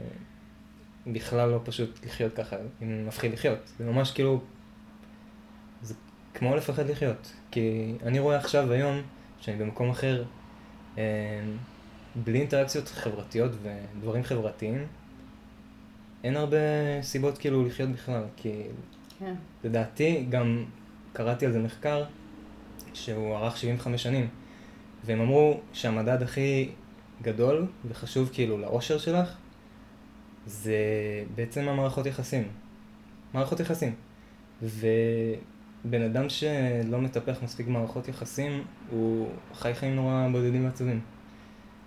בכלל 1.07 1.49
לא 1.49 1.59
פשוט 1.63 2.05
לחיות 2.05 2.33
ככה, 2.33 2.55
אם 2.81 3.07
מפחיד 3.07 3.33
לחיות, 3.33 3.59
זה 3.77 3.85
ממש 3.85 4.11
כאילו, 4.11 4.41
זה 5.81 5.93
כמו 6.33 6.55
לפחד 6.55 6.89
לחיות, 6.89 7.33
כי 7.51 7.93
אני 8.03 8.19
רואה 8.19 8.37
עכשיו 8.37 8.71
היום, 8.71 9.01
שאני 9.39 9.57
במקום 9.57 9.89
אחר, 9.89 10.23
אה, 10.97 11.03
בלי 12.15 12.39
אינטראקציות 12.39 12.87
חברתיות 12.87 13.51
ודברים 13.63 14.23
חברתיים, 14.23 14.87
אין 16.23 16.35
הרבה 16.37 16.57
סיבות 17.01 17.37
כאילו 17.37 17.65
לחיות 17.65 17.89
בכלל, 17.89 18.23
כי 18.37 18.63
כן. 19.19 19.35
לדעתי 19.63 20.25
גם 20.29 20.65
קראתי 21.13 21.45
על 21.45 21.51
זה 21.51 21.59
מחקר 21.59 22.03
שהוא 22.93 23.35
ארך 23.35 23.57
75 23.57 24.03
שנים, 24.03 24.27
והם 25.05 25.21
אמרו 25.21 25.59
שהמדד 25.73 26.23
הכי 26.23 26.69
גדול 27.21 27.67
וחשוב 27.87 28.29
כאילו 28.33 28.57
לאושר 28.57 28.97
שלך, 28.97 29.35
זה 30.45 30.75
בעצם 31.35 31.67
המערכות 31.69 32.05
יחסים. 32.05 32.47
מערכות 33.33 33.59
יחסים. 33.59 33.95
ובן 34.63 36.01
אדם 36.05 36.29
שלא 36.29 37.01
מטפח 37.01 37.37
מספיק 37.43 37.67
מערכות 37.67 38.07
יחסים, 38.07 38.63
הוא 38.89 39.29
חי 39.53 39.73
חיים 39.73 39.95
נורא 39.95 40.27
בודדים 40.31 40.65
ועצובים. 40.65 40.99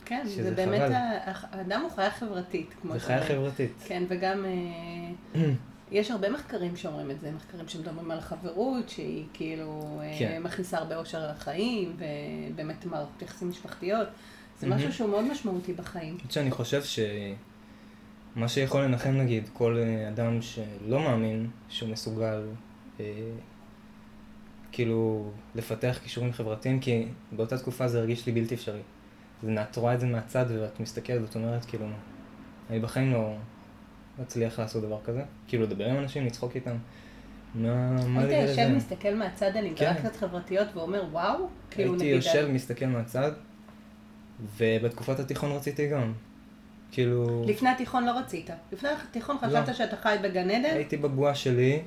כן, 0.05 0.23
זה 0.27 0.51
באמת, 0.55 0.81
חבל. 0.81 0.93
ה- 0.93 1.21
האדם 1.53 1.81
הוא 1.81 1.91
חיה 1.91 2.11
חברתית, 2.11 2.75
כמו 2.83 2.93
זה 2.93 3.01
חיה. 3.01 3.25
חברתית. 3.25 3.73
כן, 3.87 4.03
וגם 4.09 4.45
אה, 4.45 5.41
יש 5.93 6.11
הרבה 6.11 6.31
מחקרים 6.31 6.77
שאומרים 6.77 7.11
את 7.11 7.21
זה, 7.21 7.31
מחקרים 7.33 7.69
שמדברים 7.69 8.11
על 8.11 8.21
חברות, 8.21 8.89
שהיא 8.89 9.25
כאילו 9.33 10.01
אה, 10.03 10.17
כן. 10.19 10.43
מכניסה 10.43 10.79
הרבה 10.79 10.97
אושר 10.97 11.31
לחיים, 11.31 11.97
ובאמת 12.53 12.87
מערכות 12.87 13.23
יחסים 13.23 13.49
משפחתיות. 13.49 14.09
זה. 14.61 14.67
משהו 14.67 14.93
שהוא 14.93 15.11
מאוד 15.11 15.25
משמעותי 15.25 15.73
בחיים. 15.73 16.17
שאני 16.31 16.51
חושב 16.51 16.83
שמה 18.35 18.49
שיכול 18.49 18.83
לנחם 18.83 19.11
נגיד 19.11 19.49
כל 19.53 19.79
אה, 19.79 20.09
אדם 20.09 20.43
שלא 20.43 21.01
מאמין 21.01 21.51
שהוא 21.69 21.89
מסוגל 21.89 22.43
אה, 23.01 23.05
כאילו 24.73 25.31
לפתח 25.55 25.99
כישורים 26.03 26.33
חברתיים, 26.33 26.81
כי 26.81 27.07
באותה 27.33 27.59
תקופה 27.59 27.89
זה 27.89 27.99
הרגיש 27.99 28.27
לי 28.27 28.33
בלתי 28.33 28.55
אפשרי. 28.55 28.81
זה, 29.43 29.63
את 29.63 29.77
רואה 29.77 29.95
את 29.95 30.01
זה 30.01 30.07
מהצד 30.07 30.47
ואת 30.49 30.81
מסתכלת 30.81 31.23
ואת 31.23 31.35
אומרת 31.35 31.65
כאילו, 31.65 31.87
אני 32.71 32.81
בחיים 32.81 33.13
לא 33.13 33.35
אצליח 34.23 34.59
לעשות 34.59 34.83
דבר 34.83 34.99
כזה. 35.05 35.23
כאילו 35.49 35.63
לדבר 35.63 35.91
עם 35.91 35.99
אנשים, 35.99 36.27
לצחוק 36.27 36.55
איתם. 36.55 36.77
מה, 37.55 37.91
מה 38.07 38.21
היית 38.21 38.49
יושב? 38.49 38.69
מסתכל 38.77 39.15
מהצד 39.15 39.57
על 39.57 39.65
אינטראקציות 39.65 40.17
חברתיות 40.17 40.69
ואומר, 40.75 41.05
וואו, 41.11 41.49
כאילו 41.71 41.93
הייתי 41.93 42.05
נגיד... 42.05 42.17
יושב, 42.17 42.49
מסתכל 42.53 42.87
מהצד, 42.87 43.33
ובתקופת 44.57 45.21
התיכון 45.21 45.53
רציתי 45.53 45.89
גם. 45.89 46.13
כאילו... 46.95 47.45
לפני 47.47 47.69
התיכון 47.69 48.05
לא 48.05 48.19
רצית. 48.19 48.51
לפני 48.73 48.89
התיכון 48.89 49.37
לא. 49.43 49.61
חשבת 49.61 49.77
שאתה 49.77 49.97
חי 49.97 50.17
בגן 50.23 50.51
עדן? 50.51 50.75
הייתי 50.75 50.97
בבועה 50.97 51.35
שלי, 51.35 51.83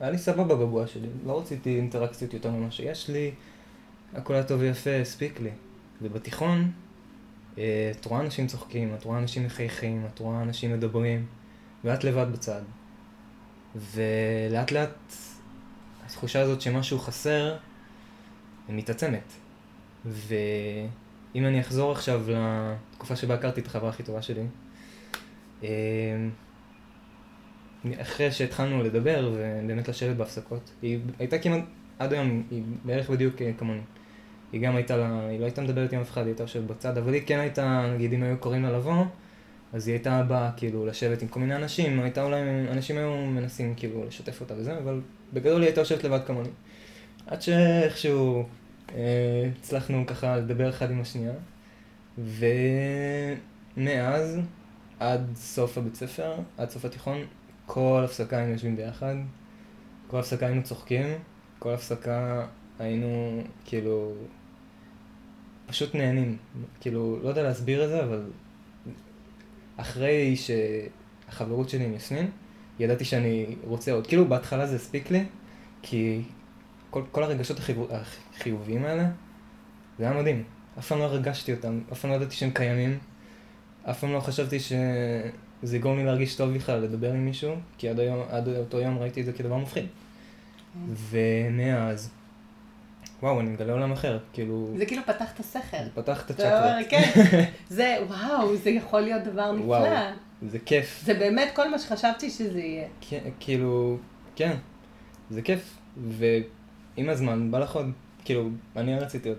היה 0.00 0.10
לי 0.10 0.18
סבבה 0.18 0.54
בבועה 0.54 0.86
שלי, 0.86 1.08
לא 1.26 1.40
רציתי 1.40 1.76
אינטראקציות 1.76 2.34
יותר 2.34 2.50
ממה 2.50 2.70
שיש 2.70 3.10
לי, 3.10 3.30
הכל 4.14 4.34
היה 4.34 4.42
טוב 4.42 4.60
ויפה, 4.60 4.90
הספיק 4.90 5.40
לי. 5.40 5.50
ובתיכון, 6.02 6.72
אה, 7.58 7.92
את 7.98 8.04
רואה 8.04 8.20
אנשים 8.20 8.46
צוחקים, 8.46 8.94
את 8.94 9.04
רואה 9.04 9.18
אנשים 9.18 9.46
מחייכים, 9.46 10.06
את 10.14 10.18
רואה 10.18 10.42
אנשים 10.42 10.72
מדברים, 10.72 11.26
ואת 11.84 12.04
לבד 12.04 12.26
בצד. 12.32 12.62
ולאט 13.76 14.72
לאט 14.72 15.12
התחושה 16.06 16.40
הזאת 16.40 16.60
שמשהו 16.60 16.98
חסר, 16.98 17.56
היא 18.68 18.76
מתעצמת. 18.76 19.32
ואם 21.34 21.46
אני 21.46 21.60
אחזור 21.60 21.92
עכשיו 21.92 22.22
לתקופה 22.28 23.16
שבה 23.16 23.34
הכרתי 23.34 23.60
את 23.60 23.66
החברה 23.66 23.88
הכי 23.88 24.02
טובה 24.02 24.22
שלי, 24.22 24.42
אה, 25.64 25.68
אחרי 28.02 28.32
שהתחלנו 28.32 28.82
לדבר 28.82 29.32
ובאמת 29.34 29.88
לשבת 29.88 30.16
בהפסקות, 30.16 30.70
היא 30.82 30.98
הייתה 31.18 31.38
כמעט, 31.38 31.64
עד 31.98 32.12
היום 32.12 32.42
היא 32.50 32.62
בערך 32.84 33.10
בדיוק 33.10 33.42
אה, 33.42 33.50
כמוני. 33.58 33.80
היא 34.52 34.60
גם 34.60 34.76
הייתה 34.76 34.96
לה, 34.96 35.26
היא 35.28 35.40
לא 35.40 35.44
הייתה 35.44 35.62
מדברת 35.62 35.92
עם 35.92 36.00
אף 36.00 36.10
אחד, 36.10 36.20
היא 36.20 36.28
הייתה 36.28 36.42
יושבת 36.42 36.64
בצד, 36.64 36.98
אבל 36.98 37.14
היא 37.14 37.22
כן 37.26 37.38
הייתה, 37.38 37.90
נגיד 37.94 38.12
אם 38.12 38.22
היו 38.22 38.38
קוראים 38.38 38.62
לה 38.62 38.72
לבוא, 38.72 39.04
אז 39.72 39.88
היא 39.88 39.94
הייתה 39.94 40.22
באה 40.22 40.50
כאילו 40.56 40.86
לשבת 40.86 41.22
עם 41.22 41.28
כל 41.28 41.40
מיני 41.40 41.56
אנשים, 41.56 42.00
הייתה 42.00 42.22
אולי, 42.22 42.40
אנשים 42.70 42.98
היו 42.98 43.16
מנסים 43.16 43.74
כאילו 43.74 44.04
לשתף 44.06 44.40
אותה 44.40 44.54
וזה, 44.56 44.78
אבל 44.78 45.00
בגדול 45.32 45.60
היא 45.60 45.66
הייתה 45.66 45.80
יושבת 45.80 46.04
לבד 46.04 46.20
כמוני. 46.26 46.48
עד 47.26 47.42
שאיכשהו 47.42 48.44
הצלחנו 49.60 50.06
ככה 50.06 50.36
לדבר 50.36 50.68
אחד 50.68 50.90
עם 50.90 51.00
השנייה, 51.00 51.32
ומאז 53.76 54.38
עד 55.00 55.30
סוף 55.34 55.78
הבית 55.78 55.94
ספר, 55.94 56.34
עד 56.58 56.70
סוף 56.70 56.84
התיכון, 56.84 57.18
כל 57.66 58.02
הפסקה 58.04 58.36
היינו 58.36 58.52
יושבים 58.52 58.76
ביחד, 58.76 59.14
כל 60.06 60.18
הפסקה 60.18 60.46
היינו 60.46 60.62
צוחקים, 60.62 61.06
כל 61.58 61.74
הפסקה 61.74 62.46
היינו 62.78 63.42
כאילו 63.64 64.12
פשוט 65.66 65.94
נהנים, 65.94 66.36
כאילו 66.80 67.18
לא 67.22 67.28
יודע 67.28 67.42
להסביר 67.42 67.84
את 67.84 67.88
זה, 67.88 68.04
אבל 68.04 68.22
אחרי 69.76 70.36
שהחברות 70.36 71.68
שלי 71.68 71.84
עם 71.84 71.94
יסמין, 71.94 72.30
ידעתי 72.78 73.04
שאני 73.04 73.56
רוצה 73.64 73.92
עוד, 73.92 74.06
כאילו 74.06 74.28
בהתחלה 74.28 74.66
זה 74.66 74.76
הספיק 74.76 75.10
לי, 75.10 75.24
כי 75.82 76.22
כל, 76.90 77.02
כל 77.12 77.22
הרגשות 77.22 77.58
החיוב, 77.58 77.90
החיוביים 78.40 78.84
האלה, 78.84 79.04
זה 79.98 80.04
היה 80.04 80.20
מדהים, 80.20 80.44
אף 80.78 80.86
פעם 80.86 80.98
לא 80.98 81.04
הרגשתי 81.04 81.52
אותם, 81.52 81.80
אף 81.92 82.00
פעם 82.00 82.10
לא 82.10 82.16
ידעתי 82.16 82.36
שהם 82.36 82.50
קיימים, 82.50 82.98
אף 83.90 84.00
פעם 84.00 84.12
לא 84.12 84.20
חשבתי 84.20 84.60
שזה 84.60 85.76
יגרום 85.76 85.96
לי 85.98 86.04
להרגיש 86.04 86.36
טוב 86.36 86.54
בכלל 86.54 86.80
לדבר 86.80 87.12
עם 87.12 87.24
מישהו, 87.24 87.54
כי 87.78 87.88
עד, 87.88 88.00
היום, 88.00 88.22
עד 88.30 88.48
אותו 88.48 88.80
יום 88.80 88.98
ראיתי 88.98 89.20
את 89.20 89.26
זה 89.26 89.32
כדבר 89.32 89.56
מפחיד. 89.56 89.86
ומאז, 90.92 92.10
וואו, 93.22 93.40
אני 93.40 93.50
מגלה 93.50 93.72
עולם 93.72 93.92
אחר, 93.92 94.18
כאילו, 94.32 94.74
זה 94.76 94.86
כאילו 94.86 95.02
פתח 95.06 95.32
את 95.34 95.40
השכל. 95.40 95.88
פתח 95.94 96.24
את 96.24 96.30
הצ'קרות. 96.30 96.86
כן, 96.88 97.10
זה, 97.68 97.96
וואו, 98.08 98.56
זה 98.56 98.70
יכול 98.70 99.00
להיות 99.00 99.24
דבר 99.24 99.54
וואו. 99.64 99.84
נפלא. 99.84 100.00
זה 100.50 100.58
כיף. 100.58 101.02
זה 101.04 101.14
באמת 101.14 101.48
כל 101.54 101.70
מה 101.70 101.78
שחשבתי 101.78 102.30
שזה 102.30 102.60
יהיה. 102.60 102.88
כן, 103.00 103.20
כאילו, 103.40 103.98
כן, 104.36 104.56
זה 105.30 105.42
כיף. 105.42 105.78
ועם 106.08 107.08
הזמן 107.08 107.50
בא 107.50 107.58
לך 107.58 107.76
עוד, 107.76 107.90
כאילו, 108.24 108.48
אני 108.76 108.98
רציתי 108.98 109.28
עוד. 109.28 109.38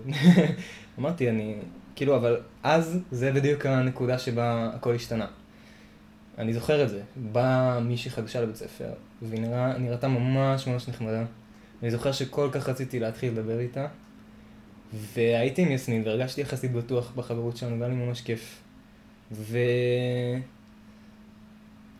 אמרתי, 0.98 1.30
אני, 1.30 1.54
כאילו, 1.96 2.16
אבל 2.16 2.40
אז 2.62 2.98
זה 3.10 3.32
בדיוק 3.32 3.66
הנקודה 3.66 4.18
שבה 4.18 4.70
הכל 4.74 4.94
השתנה. 4.94 5.26
אני 6.38 6.52
זוכר 6.52 6.84
את 6.84 6.88
זה. 6.88 7.02
באה 7.16 7.80
מישהי 7.80 8.10
חדשה 8.10 8.40
לבית 8.40 8.56
ספר, 8.56 8.88
והיא 9.22 9.40
נראה, 9.40 9.78
נראתה 9.78 10.08
ממש 10.08 10.66
ממש 10.66 10.88
נחמדה. 10.88 11.24
אני 11.82 11.90
זוכר 11.90 12.12
שכל 12.12 12.48
כך 12.52 12.68
רציתי 12.68 13.00
להתחיל 13.00 13.32
לדבר 13.32 13.58
איתה, 13.58 13.86
והייתי 15.14 15.62
עם 15.62 15.70
יסמין 15.70 16.02
והרגשתי 16.04 16.40
יחסית 16.40 16.72
בטוח 16.72 17.12
בחברות 17.16 17.56
שלנו, 17.56 17.80
והיה 17.80 17.88
לי 17.88 17.94
ממש 17.94 18.20
כיף. 18.20 18.62
ו... 19.32 19.58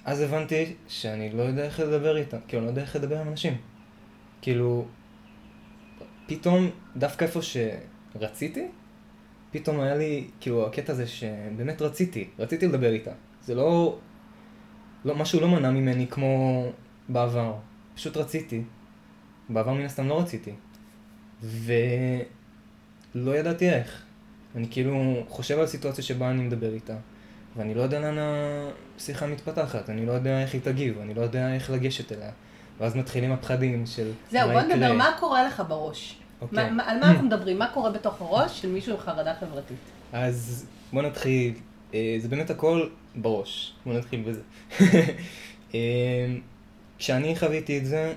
אז 0.05 0.21
הבנתי 0.21 0.75
שאני 0.88 1.31
לא 1.31 1.42
יודע 1.42 1.64
איך 1.64 1.81
לדבר 1.81 2.16
איתם, 2.16 2.37
כאילו, 2.49 2.62
אני 2.62 2.66
לא 2.66 2.71
יודע 2.71 2.83
איך 2.83 2.97
לדבר 2.97 3.21
עם 3.21 3.29
אנשים. 3.29 3.57
כאילו, 4.42 4.87
פתאום, 6.37 6.71
דווקא 6.97 7.25
איפה 7.25 7.40
שרציתי, 7.42 8.66
פתאום 9.51 9.81
היה 9.81 9.95
לי, 9.95 10.25
כאילו, 10.40 10.66
הקטע 10.66 10.92
הזה 10.92 11.07
שבאמת 11.07 11.83
רציתי, 11.83 12.29
רציתי 12.38 12.68
לדבר 12.68 12.92
איתה. 12.92 13.11
זה 13.42 13.55
לא, 13.55 13.99
לא, 15.05 15.14
משהו 15.14 15.40
לא 15.40 15.49
מנע 15.49 15.71
ממני 15.71 16.07
כמו 16.07 16.64
בעבר, 17.09 17.55
פשוט 17.95 18.16
רציתי. 18.16 18.62
בעבר 19.49 19.73
מן 19.73 19.85
הסתם 19.85 20.09
לא 20.09 20.21
רציתי. 20.21 20.53
ולא 21.42 23.37
ידעתי 23.37 23.71
איך. 23.71 24.03
אני 24.57 24.66
כאילו 24.71 25.23
חושב 25.29 25.59
על 25.59 25.66
סיטואציה 25.66 26.05
שבה 26.05 26.31
אני 26.31 26.42
מדבר 26.42 26.75
איתה, 26.75 26.97
ואני 27.57 27.75
לא 27.75 27.83
יודע 27.83 28.01
לאן 28.01 28.16
השיחה 28.18 29.27
מתפתחת, 29.27 29.90
אני 29.90 30.07
לא 30.07 30.12
יודע 30.12 30.42
איך 30.42 30.55
היא 30.55 30.61
תגיב, 30.61 30.99
אני 30.99 31.14
לא 31.14 31.21
יודע 31.21 31.55
איך 31.55 31.71
לגשת 31.71 32.12
אליה. 32.12 32.31
ואז 32.81 32.97
מתחילים 32.97 33.33
הפחדים 33.33 33.87
של 33.87 34.12
זהו, 34.31 34.51
בוא. 34.51 34.61
נדבר, 34.61 34.92
מה 34.92 35.11
קורה 35.21 35.45
לך 35.45 35.62
בראש? 35.68 36.21
אוקיי. 36.42 36.64
מה- 36.64 36.70
מה- 36.70 36.90
על 36.90 37.00
מה 37.00 37.11
אנחנו 37.11 37.26
מדברים? 37.26 37.59
מה 37.59 37.66
קורה 37.74 37.90
בתוך 37.90 38.20
הראש 38.20 38.61
של 38.62 38.68
מישהו 38.68 38.92
עם 38.94 39.00
חרדה 39.00 39.35
חברתית? 39.40 39.76
אז 40.12 40.66
בוא 40.92 41.02
נתחיל, 41.02 41.55
אה, 41.94 42.16
זה 42.18 42.28
באמת 42.28 42.50
הכל 42.50 42.88
בראש, 43.16 43.72
בוא 43.87 43.94
נתחיל 43.94 44.22
בזה. 44.22 44.40
אה, 45.74 46.35
כשאני 46.98 47.37
חוויתי 47.37 47.78
את 47.78 47.87
זה, 47.87 48.12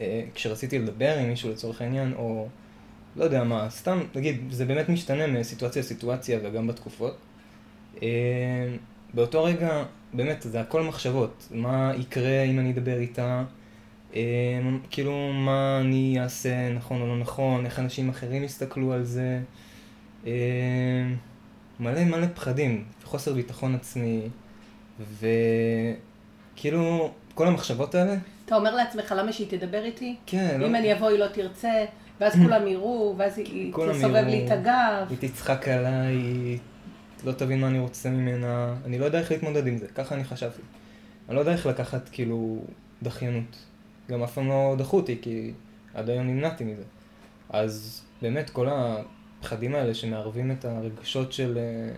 אה, 0.00 0.22
כשרציתי 0.34 0.78
לדבר 0.78 1.18
עם 1.18 1.28
מישהו 1.28 1.50
לצורך 1.50 1.82
העניין, 1.82 2.12
או 2.16 2.48
לא 3.16 3.24
יודע 3.24 3.44
מה, 3.44 3.70
סתם, 3.70 4.00
נגיד, 4.14 4.40
זה 4.50 4.64
באמת 4.64 4.88
משתנה 4.88 5.26
מסיטואציה 5.26 5.82
לסיטואציה 5.82 6.38
וגם 6.42 6.66
בתקופות. 6.66 7.16
באותו 9.14 9.44
רגע, 9.44 9.84
באמת, 10.12 10.42
זה 10.48 10.60
הכל 10.60 10.82
מחשבות, 10.82 11.48
מה 11.50 11.92
יקרה 11.98 12.42
אם 12.42 12.58
אני 12.58 12.72
אדבר 12.72 12.98
איתה, 12.98 13.44
כאילו, 14.90 15.32
מה 15.32 15.78
אני 15.80 16.20
אעשה 16.20 16.72
נכון 16.72 17.00
או 17.00 17.06
לא 17.06 17.18
נכון, 17.18 17.66
איך 17.66 17.78
אנשים 17.78 18.08
אחרים 18.08 18.44
יסתכלו 18.44 18.92
על 18.92 19.04
זה. 19.04 19.40
אה, 20.26 20.32
מלא 21.80 22.04
מלא 22.04 22.26
פחדים, 22.34 22.84
חוסר 23.04 23.32
ביטחון 23.34 23.74
עצמי, 23.74 24.20
וכאילו, 26.54 27.10
כל 27.34 27.46
המחשבות 27.46 27.94
האלה, 27.94 28.16
אתה 28.48 28.56
אומר 28.56 28.74
לעצמך, 28.74 29.14
למה 29.18 29.32
שהיא 29.32 29.48
תדבר 29.50 29.84
איתי? 29.84 30.16
כן, 30.26 30.54
אם 30.54 30.72
לא, 30.72 30.78
אני 30.78 30.92
אבוא 30.92 31.08
היא 31.08 31.18
לא 31.18 31.26
תרצה, 31.26 31.84
ואז 32.20 32.32
כולם 32.44 32.66
יראו, 32.66 33.14
ואז 33.18 33.38
היא 33.38 33.72
תסובב. 33.72 34.14
לי 34.14 34.46
את 34.46 34.50
הגב. 34.50 35.06
היא 35.10 35.30
תצחק 35.30 35.68
עליי, 35.68 36.14
היא 36.14 36.58
לא 37.24 37.32
תבין 37.32 37.60
מה 37.60 37.68
אני 37.68 37.78
רוצה 37.78 38.10
ממנה, 38.10 38.74
אני 38.84 38.98
לא 38.98 39.04
יודע 39.04 39.18
איך 39.18 39.30
להתמודד 39.30 39.66
עם 39.66 39.78
זה, 39.78 39.86
ככה 39.94 40.14
אני 40.14 40.24
חשבתי. 40.24 40.62
אני 41.28 41.36
לא 41.36 41.40
יודע 41.40 41.52
איך 41.52 41.66
לקחת 41.66 42.08
כאילו 42.08 42.58
דחיינות. 43.02 43.56
גם 44.10 44.22
אף 44.22 44.34
פעם 44.34 44.48
לא 44.48 44.74
דחו 44.78 44.96
אותי, 44.96 45.18
כי 45.22 45.52
עד 45.94 46.10
היום 46.10 46.26
נמנעתי 46.26 46.64
מזה. 46.64 46.82
אז 47.50 48.02
באמת 48.22 48.50
כל 48.50 48.66
הפחדים 48.70 49.74
האלה 49.74 49.94
שמערבים 49.94 50.50
את 50.50 50.64
הרגשות 50.64 51.32
של 51.32 51.58
אה, 51.58 51.94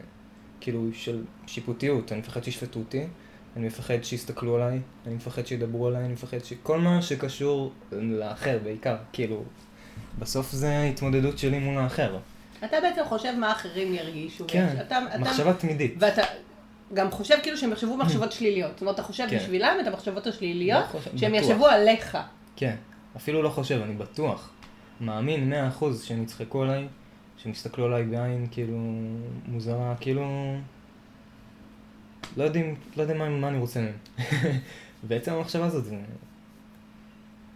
כאילו 0.61 0.89
של 0.93 1.25
שיפוטיות, 1.47 2.13
אני 2.13 2.21
מפחד 2.21 2.45
שישפטו 2.45 2.81
אותי, 2.81 3.07
אני 3.57 3.67
מפחד 3.67 4.03
שיסתכלו 4.03 4.57
עליי, 4.57 4.81
אני 5.07 5.15
מפחד 5.15 5.47
שידברו 5.47 5.87
עליי, 5.87 6.05
אני 6.05 6.13
מפחד 6.13 6.45
ש... 6.45 6.53
כל 6.63 6.79
מה 6.79 7.03
שקשור 7.03 7.73
לאחר 7.93 8.59
בעיקר, 8.65 8.97
כאילו, 9.13 9.45
בסוף 10.19 10.53
זה 10.53 10.83
התמודדות 10.83 11.39
שלי 11.39 11.59
מול 11.59 11.79
האחר. 11.79 12.19
אתה 12.65 12.77
בעצם 12.83 13.01
חושב 13.09 13.33
מה 13.39 13.53
אחרים 13.53 13.95
ירגישו. 13.95 14.45
כן, 14.49 14.67
אתה, 14.81 14.99
אתה, 15.07 15.19
מחשבה 15.19 15.55
תמידית. 15.55 15.95
ואתה 15.99 16.23
גם 16.95 17.11
חושב 17.11 17.37
כאילו 17.43 17.57
שהם 17.57 17.73
יחשבו 17.73 17.97
מחשבות 17.97 18.33
שליליות. 18.33 18.71
זאת 18.73 18.81
אומרת, 18.81 18.95
אתה 18.95 19.03
חושב 19.03 19.27
כן. 19.31 19.37
בשבילם 19.37 19.77
את 19.81 19.87
המחשבות 19.87 20.27
השליליות, 20.27 20.85
לא 20.95 20.99
חושב- 20.99 21.11
שהם 21.17 21.33
בטוח. 21.33 21.45
יחשבו 21.45 21.67
עליך. 21.67 22.19
כן, 22.57 22.77
אפילו 23.17 23.43
לא 23.43 23.49
חושב, 23.49 23.81
אני 23.85 23.95
בטוח. 23.95 24.51
מאמין 25.01 25.51
מאה 25.51 25.69
אחוז 25.69 26.03
שהם 26.03 26.23
יצחקו 26.23 26.63
עליי, 26.63 26.89
שהם 27.39 27.53
יסתכלו 27.53 27.87
עליי 27.87 28.05
בעין 28.05 28.47
כאילו 28.51 28.79
מוזרה, 29.47 29.95
כאילו... 30.01 30.55
לא 32.37 32.45
יודעים, 32.45 32.75
לא 32.97 33.03
יודע 33.03 33.15
מה, 33.15 33.29
מה 33.29 33.49
אני 33.49 33.59
רוצה 33.59 33.81
מהם. 33.81 33.95
בעצם 35.09 35.33
המחשבה 35.33 35.67
הזאת 35.67 35.85
זה... 35.85 35.97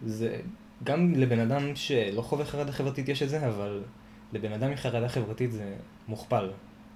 זה... 0.06 0.36
גם 0.84 1.14
לבן 1.14 1.38
אדם 1.40 1.76
שלא 1.76 2.22
חווה 2.22 2.44
חרדה 2.44 2.72
חברתית 2.72 3.08
יש 3.08 3.22
את 3.22 3.28
זה, 3.28 3.46
אבל 3.48 3.82
לבן 4.32 4.52
אדם 4.52 4.70
עם 4.70 4.76
חרדה 4.76 5.08
חברתית 5.08 5.52
זה 5.52 5.74
מוכפל. 6.08 6.50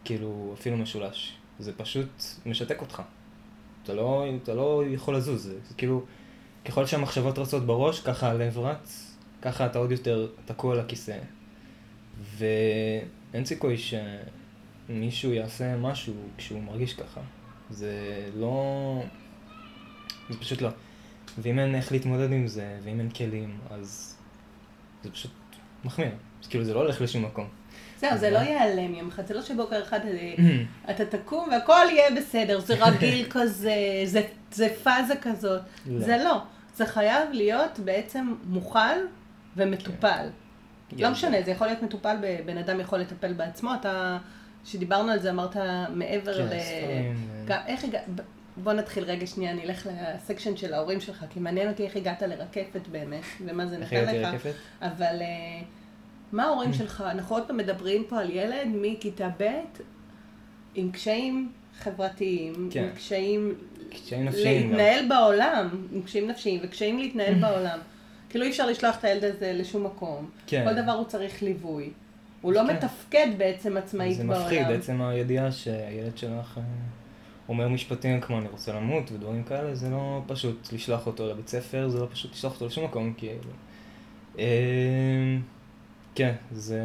כאילו, 0.04 0.54
אפילו 0.58 0.76
משולש. 0.76 1.37
זה 1.58 1.72
פשוט 1.76 2.22
משתק 2.46 2.80
אותך. 2.80 3.02
אתה 3.82 3.94
לא, 3.94 4.24
אתה 4.42 4.54
לא 4.54 4.82
יכול 4.86 5.16
לזוז, 5.16 5.42
זה, 5.42 5.54
זה 5.68 5.74
כאילו... 5.74 6.04
ככל 6.64 6.86
שהמחשבות 6.86 7.38
רצות 7.38 7.66
בראש, 7.66 8.00
ככה 8.00 8.30
הלב 8.30 8.58
רץ, 8.58 9.16
ככה 9.42 9.66
אתה 9.66 9.78
עוד 9.78 9.92
יותר 9.92 10.28
תקוע 10.44 10.74
על 10.74 10.80
הכיסא. 10.80 11.18
ואין 12.36 13.44
סיכוי 13.44 13.76
שמישהו 13.78 15.32
יעשה 15.32 15.76
משהו 15.76 16.14
כשהוא 16.36 16.62
מרגיש 16.62 16.94
ככה. 16.94 17.20
זה 17.70 17.92
לא... 18.36 19.02
זה 20.30 20.38
פשוט 20.38 20.62
לא. 20.62 20.68
ואם 21.38 21.58
אין 21.58 21.74
איך 21.74 21.92
להתמודד 21.92 22.32
עם 22.32 22.46
זה, 22.46 22.78
ואם 22.84 23.00
אין 23.00 23.10
כלים, 23.10 23.58
אז 23.70 24.16
זה 25.02 25.10
פשוט 25.10 25.30
מחמיר. 25.84 26.10
כאילו 26.50 26.64
זה 26.64 26.74
לא 26.74 26.78
הולך 26.78 27.00
לשום 27.00 27.24
מקום. 27.24 27.48
זהו, 27.98 28.18
זה 28.18 28.30
לא 28.30 28.38
ייעלם 28.38 28.94
יום 28.94 29.08
אחד, 29.08 29.26
זה 29.26 29.34
לא 29.34 29.42
שבוקר 29.42 29.82
אחד 29.82 30.00
אה, 30.06 30.34
אתה 30.90 31.06
תקום 31.06 31.48
והכל 31.50 31.86
יהיה 31.90 32.10
בסדר, 32.10 32.60
זה 32.60 32.74
רגיל 32.80 33.26
כזה, 33.34 33.74
זה, 34.04 34.22
זה 34.52 34.68
פאזה 34.82 35.16
כזאת. 35.16 35.60
לא. 35.86 36.00
זה 36.00 36.16
לא. 36.16 36.38
זה 36.76 36.86
חייב 36.86 37.28
להיות 37.32 37.78
בעצם 37.78 38.34
מוכל 38.44 38.96
ומטופל. 39.56 40.26
לא 40.98 41.10
משנה, 41.10 41.42
זה 41.42 41.50
יכול 41.50 41.66
להיות 41.66 41.82
מטופל, 41.82 42.16
בן 42.46 42.58
אדם 42.58 42.80
יכול 42.80 42.98
לטפל 42.98 43.32
בעצמו, 43.32 43.74
אתה, 43.80 44.18
כשדיברנו 44.64 45.12
על 45.12 45.18
זה 45.18 45.30
אמרת 45.30 45.56
מעבר 45.94 46.34
כן, 46.34 46.56
ל... 46.56 46.60
גם, 47.46 47.58
איך 47.66 47.84
הגעת, 47.84 48.02
בוא 48.56 48.72
נתחיל 48.72 49.04
רגע 49.04 49.26
שנייה, 49.26 49.52
אני 49.52 49.62
אלך 49.64 49.86
לסקשן 49.86 50.56
של 50.56 50.74
ההורים 50.74 51.00
שלך, 51.00 51.24
כי 51.30 51.40
מעניין 51.40 51.68
אותי 51.68 51.84
איך 51.84 51.96
הגעת 51.96 52.22
לרקפת 52.22 52.88
באמת, 52.90 53.22
ומה 53.46 53.66
זה 53.66 53.76
איך 53.76 53.92
נתן 53.92 54.08
הגעתי 54.08 54.18
לך. 54.18 54.32
לרקפת? 54.32 54.52
אבל 54.82 55.22
אה, 55.22 55.60
מה 56.32 56.44
ההורים 56.44 56.72
שלך, 56.72 57.04
אנחנו 57.10 57.36
עוד 57.36 57.46
פעם 57.46 57.56
מדברים 57.56 58.04
פה 58.08 58.20
על 58.20 58.30
ילד 58.30 58.68
מכיתה 58.74 59.28
ב' 59.40 59.44
עם 60.74 60.90
קשיים 60.90 61.52
חברתיים, 61.78 62.68
כן. 62.72 62.82
עם 62.82 62.90
קשיים 62.94 63.54
קשיים 63.90 64.24
נפשיים 64.24 64.62
גם. 64.62 64.68
להתנהל 64.68 65.08
בעולם, 65.08 65.68
עם 65.92 66.02
קשיים 66.02 66.28
נפשיים 66.28 66.60
וקשיים 66.62 66.98
להתנהל 66.98 67.34
בעולם. 67.34 67.78
כאילו 68.30 68.44
אי 68.44 68.50
אפשר 68.50 68.66
לשלוח 68.66 68.98
את 68.98 69.04
הילד 69.04 69.24
הזה 69.24 69.52
לשום 69.54 69.84
מקום. 69.84 70.30
כן. 70.46 70.64
כל 70.68 70.82
דבר 70.82 70.92
הוא 70.92 71.04
צריך 71.04 71.42
ליווי. 71.42 71.90
הוא 72.40 72.52
לא 72.52 72.60
כן. 72.60 72.76
מתפקד 72.76 73.26
בעצם 73.38 73.76
עצמאית 73.76 74.16
זה 74.16 74.24
בעולם. 74.24 74.42
מפחיד, 74.42 74.66
עצם 74.66 75.02
הידיעה 75.02 75.52
שהילד 75.52 76.18
שלך 76.18 76.58
אה, 76.58 76.62
אומר 77.48 77.68
משפטים 77.68 78.20
כמו 78.20 78.38
אני 78.38 78.48
רוצה 78.48 78.72
למות 78.72 79.12
ודברים 79.12 79.42
כאלה, 79.42 79.74
זה 79.74 79.90
לא 79.90 80.22
פשוט 80.26 80.68
לשלוח 80.72 81.06
אותו 81.06 81.28
לבית 81.28 81.48
ספר, 81.48 81.88
זה 81.88 82.00
לא 82.00 82.06
פשוט 82.12 82.32
לשלוח 82.32 82.54
אותו 82.54 82.66
לשום 82.66 82.84
מקום, 82.84 83.14
כאילו. 83.16 83.50
אה, 86.20 86.26
כן, 86.26 86.34
זה 86.52 86.80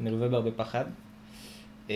מלווה 0.00 0.28
בהרבה 0.28 0.50
פחד. 0.50 0.84
אה, 1.90 1.94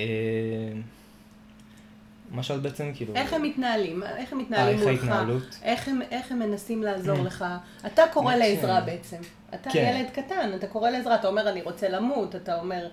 מה 2.31 2.43
שאלת 2.43 2.63
בעצם, 2.63 2.91
כאילו... 2.95 3.15
איך 3.15 3.33
הם 3.33 3.43
מתנהלים? 3.43 4.03
איך 4.03 4.33
הם 4.33 4.39
אה, 4.39 4.45
מתנהלים 4.45 4.79
איך 4.79 4.87
מולך? 4.87 5.03
ההתנהלות? 5.03 5.59
איך 5.63 5.89
הם, 5.89 6.01
איך 6.11 6.33
הם 6.33 6.39
מנסים 6.39 6.83
לעזור 6.83 7.19
לך? 7.19 7.45
אתה 7.87 8.03
קורא. 8.13 8.35
לעזרה 8.35 8.81
בעצם. 8.81 9.17
אתה 9.55 9.71
כן. 9.71 9.95
ילד 9.97 10.11
קטן, 10.11 10.51
אתה 10.55 10.67
קורא 10.67 10.91
לעזרה, 10.91 11.15
אתה 11.15 11.29
אומר 11.29 11.49
אני 11.51 11.63
רוצה 11.63 11.89
למות, 11.89 12.37
אתה 12.37 12.61
אומר... 12.61 12.89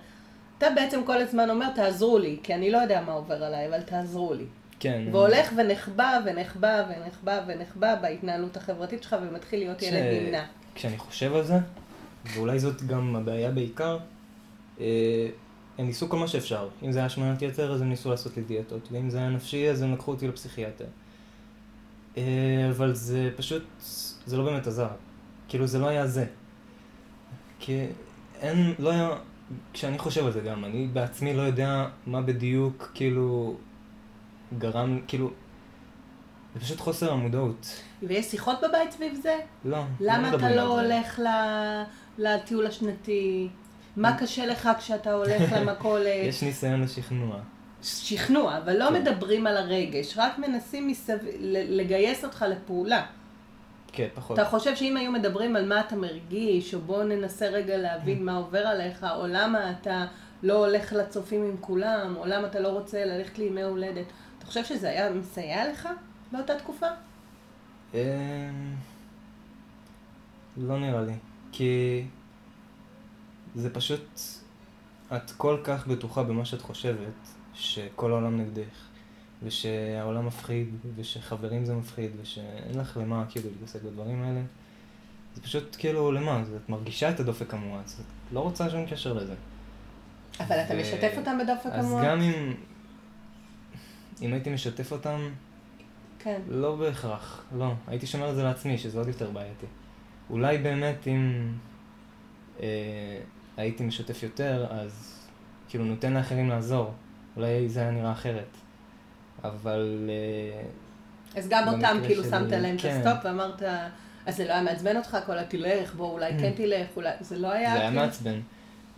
אתה 0.58 0.70
בעצם 0.74 1.04
כל 1.04 1.16
הזמן 1.16 1.50
אומר 1.50 1.70
תעזרו 1.74 2.18
לי, 2.18 2.38
כי 2.42 2.54
אני 2.54 2.70
לא 2.70 2.78
יודע 2.78 3.00
מה 3.00 3.12
עובר 3.12 3.44
עליי, 3.44 3.68
אבל 3.68 3.80
תעזרו 3.80 4.34
לי. 4.34 4.44
כן. 4.80 5.02
והולך 5.12 5.52
ונחבא 5.56 6.18
ונחבא 6.24 6.84
ונחבא 6.88 7.40
ונחבא 7.46 7.94
בהתנהלות 7.94 8.56
החברתית 8.56 9.02
שלך 9.02 9.16
ומתחיל 9.22 9.58
להיות 9.58 9.80
ש- 9.80 9.82
ילד 9.82 10.22
נמנע. 10.22 10.44
כשאני 10.74 10.98
חושב 10.98 11.34
על 11.34 11.44
זה, 11.44 11.54
ואולי 12.26 12.58
זאת 12.58 12.82
גם 12.82 13.16
הבעיה 13.16 13.50
בעיקר, 13.50 13.98
אה, 14.80 15.28
הם 15.78 15.86
ניסו 15.86 16.08
כל 16.08 16.16
מה 16.18 16.28
שאפשר. 16.28 16.68
אם 16.82 16.92
זה 16.92 16.98
היה 16.98 17.06
השמנת 17.06 17.42
יתר, 17.42 17.72
אז 17.72 17.80
הם 17.82 17.88
ניסו 17.88 18.10
לעשות 18.10 18.36
לי 18.36 18.42
דיאטות, 18.42 18.88
ואם 18.92 19.10
זה 19.10 19.18
היה 19.18 19.30
נפשי, 19.30 19.70
אז 19.70 19.82
הם 19.82 19.92
לקחו 19.92 20.10
אותי 20.10 20.28
לפסיכיאטר. 20.28 20.84
אה, 22.16 22.22
אבל 22.70 22.94
זה 22.94 23.30
פשוט, 23.36 23.62
זה 24.26 24.36
לא 24.36 24.44
באמת 24.44 24.66
עזר. 24.66 24.88
כאילו, 25.48 25.66
זה 25.66 25.78
לא 25.78 25.86
היה 25.86 26.06
זה. 26.06 26.26
כי 27.58 27.86
אין, 28.40 28.74
לא 28.78 28.90
היה, 28.90 29.08
כשאני 29.72 29.98
חושב 29.98 30.26
על 30.26 30.32
זה 30.32 30.40
גם, 30.40 30.64
אני 30.64 30.86
בעצמי 30.92 31.34
לא 31.34 31.42
יודע 31.42 31.86
מה 32.06 32.22
בדיוק, 32.22 32.90
כאילו, 32.94 33.56
גרם, 34.58 35.00
כאילו, 35.08 35.30
זה 36.54 36.60
פשוט 36.60 36.80
חוסר 36.80 37.12
המודעות. 37.12 37.82
ויש 38.02 38.26
שיחות 38.26 38.58
בבית 38.68 38.90
סביב 38.92 39.14
זה? 39.22 39.36
לא. 39.64 39.84
למה 40.00 40.28
אתה 40.28 40.36
מדברים 40.36 40.56
לא 40.56 40.80
על 40.80 40.86
זה. 40.88 40.94
הולך 40.94 41.18
ל- 41.18 41.82
לטיול 42.18 42.66
השנתי? 42.66 43.48
מה 43.96 44.16
קשה 44.18 44.46
לך 44.46 44.68
כשאתה 44.78 45.12
הולך 45.12 45.52
למכולת? 45.60 46.06
יש 46.24 46.42
ניסיון 46.42 46.82
לשכנוע. 46.82 47.36
שכנוע, 47.82 48.58
אבל 48.58 48.76
לא 48.78 48.88
כן. 48.88 48.94
מדברים 48.94 49.46
על 49.46 49.56
הרגש, 49.56 50.14
רק 50.18 50.38
מנסים 50.38 50.88
מסביב, 50.88 51.18
ל- 51.40 51.80
לגייס 51.80 52.24
אותך 52.24 52.44
לפעולה. 52.48 53.04
כן, 53.92 54.08
פחות. 54.14 54.38
אתה 54.38 54.48
חושב 54.48 54.76
שאם 54.76 54.96
היו 54.96 55.12
מדברים 55.12 55.56
על 55.56 55.68
מה 55.68 55.80
אתה 55.80 55.96
מרגיש, 55.96 56.74
או 56.74 56.80
בוא 56.80 57.04
ננסה 57.04 57.46
רגע 57.46 57.76
להבין 57.76 58.24
מה 58.24 58.36
עובר 58.36 58.66
עליך, 58.66 59.06
או 59.16 59.26
למה 59.26 59.70
אתה 59.70 60.06
לא 60.42 60.66
הולך 60.66 60.92
לצופים 60.92 61.42
עם 61.44 61.56
כולם, 61.60 62.14
או 62.16 62.26
למה 62.26 62.46
אתה 62.46 62.60
לא 62.60 62.68
רוצה 62.68 63.04
ללכת 63.04 63.38
לימי 63.38 63.62
הולדת, 63.62 64.06
אתה 64.38 64.46
חושב 64.46 64.64
שזה 64.64 64.88
היה 64.88 65.10
מסייע 65.10 65.70
לך 65.72 65.88
באותה 66.32 66.58
תקופה? 66.58 66.86
אמ, 67.94 67.98
לא 70.56 70.78
נראה 70.80 71.00
לי. 71.02 71.12
כי 71.52 72.04
זה 73.54 73.74
פשוט... 73.74 74.20
את 75.16 75.30
כל 75.30 75.58
כך 75.64 75.86
בטוחה 75.86 76.22
במה 76.22 76.44
שאת 76.44 76.60
חושבת, 76.60 77.12
שכל 77.54 78.10
העולם 78.12 78.40
נגדך, 78.40 78.88
ושהעולם 79.42 80.26
מפחיד, 80.26 80.68
ושחברים 80.96 81.64
זה 81.64 81.74
מפחיד, 81.74 82.10
ושאין 82.22 82.78
לך 82.78 82.96
למה 82.96 83.24
כאילו 83.28 83.48
להתעסק 83.50 83.82
בדברים 83.82 84.22
האלה. 84.22 84.40
זה 85.34 85.42
פשוט 85.42 85.76
כאילו, 85.78 86.12
למה? 86.12 86.40
אז 86.40 86.54
את 86.54 86.68
מרגישה 86.68 87.10
את 87.10 87.20
הדופק 87.20 87.54
המואץ, 87.54 88.00
את 88.00 88.32
לא 88.32 88.40
רוצה 88.40 88.70
שום 88.70 88.86
קשר 88.86 89.12
לזה. 89.12 89.34
אבל 90.40 90.56
אתה 90.60 90.74
ו- 90.74 90.80
משתף 90.80 91.12
אותם 91.16 91.38
בדופק 91.42 91.70
אז 91.72 91.84
המואץ? 91.84 92.04
גם 92.04 92.20
אם... 92.20 92.54
אם 94.22 94.32
הייתי 94.32 94.50
משתף 94.50 94.92
אותם, 94.92 95.30
כן. 96.18 96.40
לא 96.48 96.76
בהכרח, 96.76 97.44
לא. 97.56 97.72
הייתי 97.86 98.06
שומר 98.06 98.30
את 98.30 98.34
זה 98.34 98.42
לעצמי, 98.42 98.78
שזה 98.78 98.98
עוד 98.98 99.08
יותר 99.08 99.30
בעייתי. 99.30 99.66
אולי 100.32 100.58
באמת 100.58 101.06
אם 101.06 101.52
אה, 102.60 102.66
הייתי 103.56 103.84
משתף 103.84 104.22
יותר, 104.22 104.66
אז 104.70 105.18
כאילו 105.68 105.84
נותן 105.84 106.12
לאחרים 106.12 106.48
לעזור. 106.48 106.92
אולי 107.36 107.68
זה 107.68 107.80
היה 107.80 107.90
נראה 107.90 108.12
אחרת. 108.12 108.56
אבל... 109.44 110.10
אה, 110.10 110.62
אז 111.40 111.48
גם 111.48 111.68
אותם 111.68 111.96
כאילו 112.06 112.22
שלי, 112.22 112.30
שמת 112.30 112.50
להם 112.52 112.76
את 112.76 112.80
כן. 112.80 113.00
הסטופ 113.06 113.24
ואמרת, 113.24 113.62
אז 114.26 114.36
זה 114.36 114.44
לא 114.44 114.52
היה 114.52 114.62
מעצבן 114.62 114.96
אותך, 114.96 115.16
כל 115.26 115.38
התלך, 115.38 115.94
בוא 115.94 116.12
אולי 116.12 116.32
כן 116.40 116.52
תלך, 116.56 116.86
אולי, 116.96 117.10
זה 117.20 117.38
לא 117.38 117.52
היה... 117.52 117.72
זה 117.72 117.80
היה 117.80 117.88
כאילו- 117.88 118.02
מעצבן. 118.02 118.40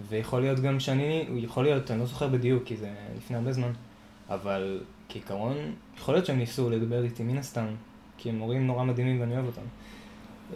ויכול 0.08 0.40
להיות 0.40 0.60
גם 0.60 0.80
שאני, 0.80 1.26
יכול 1.36 1.64
להיות, 1.64 1.90
אני 1.90 2.00
לא 2.00 2.06
זוכר 2.06 2.28
בדיוק, 2.28 2.64
כי 2.64 2.76
זה 2.76 2.90
לפני 3.16 3.36
הרבה 3.36 3.52
זמן, 3.52 3.72
אבל 4.30 4.80
כעיקרון, 5.08 5.56
יכול 5.96 6.14
להיות 6.14 6.26
שהם 6.26 6.38
ניסו 6.38 6.70
לדבר 6.70 7.04
איתי 7.04 7.22
מן 7.22 7.38
הסתם, 7.38 7.66
כי 8.18 8.28
הם 8.28 8.38
מורים 8.38 8.66
נורא 8.66 8.84
מדהימים 8.84 9.20
ואני 9.20 9.34
אוהב 9.34 9.46
אותם. 9.46 9.62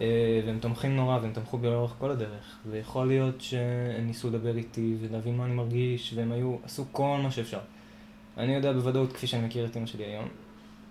אה, 0.01 0.41
והם 0.45 0.59
תומכים 0.59 0.95
נורא, 0.95 1.19
והם 1.21 1.33
תמכו 1.33 1.57
בי 1.57 1.67
לאורך 1.67 1.93
כל 1.99 2.11
הדרך. 2.11 2.57
ויכול 2.69 3.07
להיות 3.07 3.41
שהם 3.41 4.07
ניסו 4.07 4.29
לדבר 4.29 4.57
איתי 4.57 4.95
ולהבין 5.01 5.37
מה 5.37 5.45
אני 5.45 5.53
מרגיש, 5.53 6.13
והם 6.15 6.31
היו, 6.31 6.55
עשו 6.63 6.85
כל 6.91 7.19
מה 7.23 7.31
שאפשר. 7.31 7.59
אני 8.37 8.55
יודע 8.55 8.73
בוודאות, 8.73 9.13
כפי 9.13 9.27
שאני 9.27 9.45
מכיר 9.45 9.65
את 9.65 9.77
אמא 9.77 9.85
שלי 9.85 10.03
היום, 10.03 10.27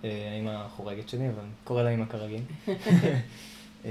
אה, 0.05 0.33
האמא 0.35 0.51
החורגת 0.51 1.09
שלי, 1.09 1.29
אבל 1.29 1.45
קורא 1.65 1.83
לה 1.83 1.91
אמא 1.91 2.05
כרגיל. 2.05 2.43
אה, 3.85 3.91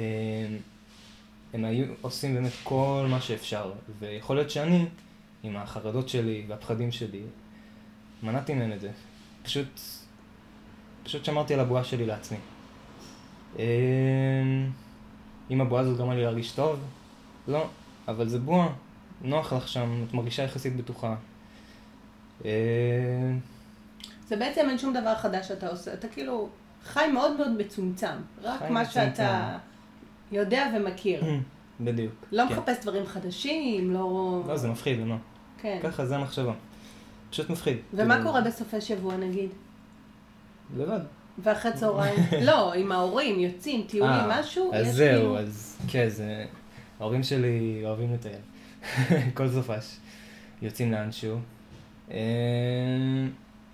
הם 1.53 1.65
היו 1.65 1.85
עושים 2.01 2.35
באמת 2.35 2.51
כל 2.63 3.05
מה 3.09 3.21
שאפשר, 3.21 3.71
ויכול 3.99 4.35
להיות 4.35 4.49
שאני, 4.49 4.85
עם 5.43 5.55
החרדות 5.55 6.09
שלי 6.09 6.45
והפחדים 6.47 6.91
שלי, 6.91 7.21
מנעתי 8.23 8.53
מהם 8.53 8.71
את 8.71 8.81
זה. 8.81 8.91
פשוט, 9.43 9.79
פשוט 11.03 11.25
שמרתי 11.25 11.53
על 11.53 11.59
הבועה 11.59 11.83
שלי 11.83 12.05
לעצמי. 12.05 12.37
אם 15.51 15.61
הבועה 15.61 15.81
הזאת 15.81 15.97
גרמה 15.97 16.15
לי 16.15 16.21
להרגיש 16.23 16.51
טוב? 16.51 16.79
לא, 17.47 17.67
אבל 18.07 18.29
זה 18.29 18.39
בועה, 18.39 18.69
נוח 19.21 19.53
לך 19.53 19.67
שם, 19.67 20.03
את 20.09 20.13
מרגישה 20.13 20.43
יחסית 20.43 20.75
בטוחה. 20.75 21.15
אה, 22.45 22.51
זה 24.27 24.35
בעצם 24.37 24.69
אין 24.69 24.77
שום 24.77 24.93
דבר 24.93 25.15
חדש 25.15 25.47
שאתה 25.47 25.67
עושה, 25.67 25.93
אתה 25.93 26.07
כאילו 26.07 26.49
חי 26.83 27.07
מאוד 27.13 27.37
מאוד 27.37 27.51
מצומצם, 27.51 28.07
רק 28.41 28.61
מה 28.61 28.81
מצומצם. 28.81 28.91
שאתה 28.91 29.57
יודע 30.31 30.71
ומכיר. 30.75 31.23
בדיוק. 31.81 32.13
לא 32.31 32.43
כן. 32.49 32.53
מחפש 32.53 32.81
דברים 32.81 33.05
חדשים, 33.05 33.93
לא... 33.93 34.41
לא, 34.47 34.57
זה 34.57 34.67
מפחיד, 34.67 34.99
למה? 34.99 35.17
כן. 35.61 35.79
ככה, 35.83 36.05
זה 36.05 36.15
המחשבה. 36.15 36.53
פשוט 37.29 37.49
מפחיד. 37.49 37.77
ומה 37.93 38.15
כאילו, 38.15 38.27
קורה 38.29 38.41
בסופי 38.41 38.81
שבוע 38.81 39.17
נגיד? 39.17 39.49
לבד. 40.77 40.99
ואחרי 41.43 41.71
צהריים? 41.73 42.19
לא, 42.47 42.73
עם 42.73 42.91
ההורים, 42.91 43.39
יוצאים, 43.39 43.85
טיולים, 43.87 44.13
אה, 44.13 44.39
משהו? 44.39 44.71
אז 44.73 44.95
זהו, 44.95 45.19
כאילו- 45.19 45.39
אז 45.39 45.77
כן, 45.87 46.09
זה... 46.09 46.45
ההורים 46.99 47.23
שלי 47.23 47.81
אוהבים 47.83 48.13
לטייל. 48.13 48.41
כל 49.37 49.49
סופש. 49.49 49.97
יוצאים 50.61 50.91
לאנשהו. 50.91 51.37
אה, 52.11 52.17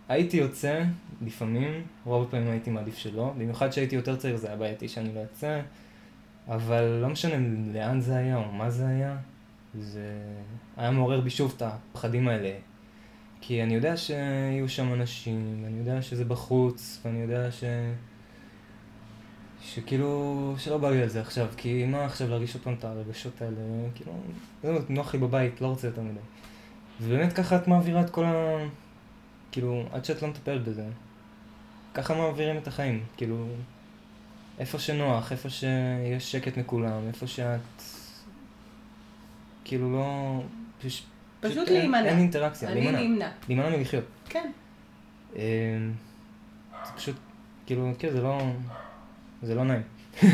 הייתי 0.09 0.37
יוצא, 0.37 0.83
לפעמים, 1.25 1.83
רוב 2.05 2.27
הפעמים 2.27 2.51
הייתי 2.51 2.69
מעדיף 2.69 2.97
שלא. 2.97 3.33
במיוחד 3.37 3.69
כשהייתי 3.69 3.95
יותר 3.95 4.15
צעיר 4.15 4.37
זה 4.37 4.47
היה 4.47 4.55
בעייתי 4.55 4.87
שאני 4.87 5.15
לא 5.15 5.19
יוצא. 5.19 5.59
אבל 6.47 6.83
לא 7.01 7.09
משנה 7.09 7.35
לאן 7.73 8.01
זה 8.01 8.15
היה 8.17 8.37
או 8.37 8.51
מה 8.51 8.69
זה 8.69 8.87
היה, 8.87 9.17
זה 9.79 10.07
היה 10.77 10.91
מעורר 10.91 11.21
בי 11.21 11.29
שוב 11.29 11.53
את 11.57 11.61
הפחדים 11.61 12.27
האלה. 12.27 12.51
כי 13.45 13.63
אני 13.63 13.73
יודע 13.75 13.97
שיהיו 13.97 14.69
שם 14.69 14.93
אנשים, 14.93 15.61
ואני 15.63 15.79
יודע 15.79 16.01
שזה 16.01 16.25
בחוץ, 16.25 17.01
ואני 17.05 17.21
יודע 17.21 17.51
ש... 17.51 17.63
שכאילו, 19.61 20.55
שלא 20.57 20.77
בא 20.77 20.89
לי 20.89 21.01
על 21.01 21.09
זה 21.09 21.21
עכשיו, 21.21 21.47
כי 21.57 21.85
מה 21.85 22.05
עכשיו 22.05 22.29
להרגיש 22.29 22.53
עוד 22.53 22.63
פעם 22.63 22.73
את 22.73 22.83
הרגשות 22.83 23.41
האלה, 23.41 23.61
כאילו, 23.95 24.13
זהו, 24.63 24.79
נוח 24.89 25.13
לי 25.13 25.19
בבית, 25.19 25.61
לא 25.61 25.67
רוצה 25.67 25.87
יותר 25.87 26.01
מדי. 26.01 26.19
ובאמת 27.01 27.33
ככה 27.33 27.55
את 27.55 27.67
מעבירה 27.67 28.01
את 28.01 28.09
כל 28.09 28.25
ה... 28.25 28.57
כאילו, 29.51 29.85
עד 29.91 30.05
שאת 30.05 30.21
לא 30.21 30.27
מטפלת 30.27 30.63
בזה. 30.63 30.85
ככה 31.93 32.15
מעבירים 32.15 32.57
את 32.57 32.67
החיים, 32.67 33.03
כאילו, 33.17 33.47
איפה 34.59 34.79
שנוח, 34.79 35.31
איפה 35.31 35.49
שיש 35.49 36.31
שקט 36.31 36.57
מכולם, 36.57 37.07
איפה 37.07 37.27
שאת... 37.27 37.81
כאילו 39.65 39.93
לא... 39.93 40.39
פשוט 41.49 41.69
להימנע. 41.69 42.05
אין 42.05 42.17
אינטראקציה, 42.17 42.69
אני 42.69 42.81
להימנע. 42.81 43.01
נמנע. 43.01 43.29
להימנע 43.47 43.69
מלחיות. 43.69 44.03
כן. 44.29 44.51
אמ, 45.35 45.41
זה 46.85 46.91
פשוט, 46.95 47.15
כאילו, 47.65 47.91
כן, 47.99 48.09
זה 48.11 48.21
לא... 48.21 48.41
זה 49.43 49.55
לא 49.55 49.63
נעים. 49.63 49.81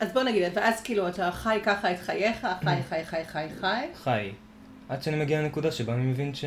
אז 0.00 0.12
בוא 0.12 0.22
נגיד, 0.22 0.42
ואז 0.54 0.80
כאילו 0.82 1.08
אתה 1.08 1.32
חי 1.32 1.58
ככה 1.64 1.92
את 1.92 1.98
חייך, 1.98 2.46
חי, 2.64 2.82
חי, 2.88 3.04
חי, 3.04 3.24
חי, 3.24 3.46
חי. 3.60 3.86
חי. 3.94 4.32
עד 4.88 5.02
שאני 5.02 5.16
מגיע 5.16 5.42
לנקודה 5.42 5.72
שבה 5.72 5.94
אני 5.94 6.02
מבין 6.02 6.34
ש... 6.34 6.44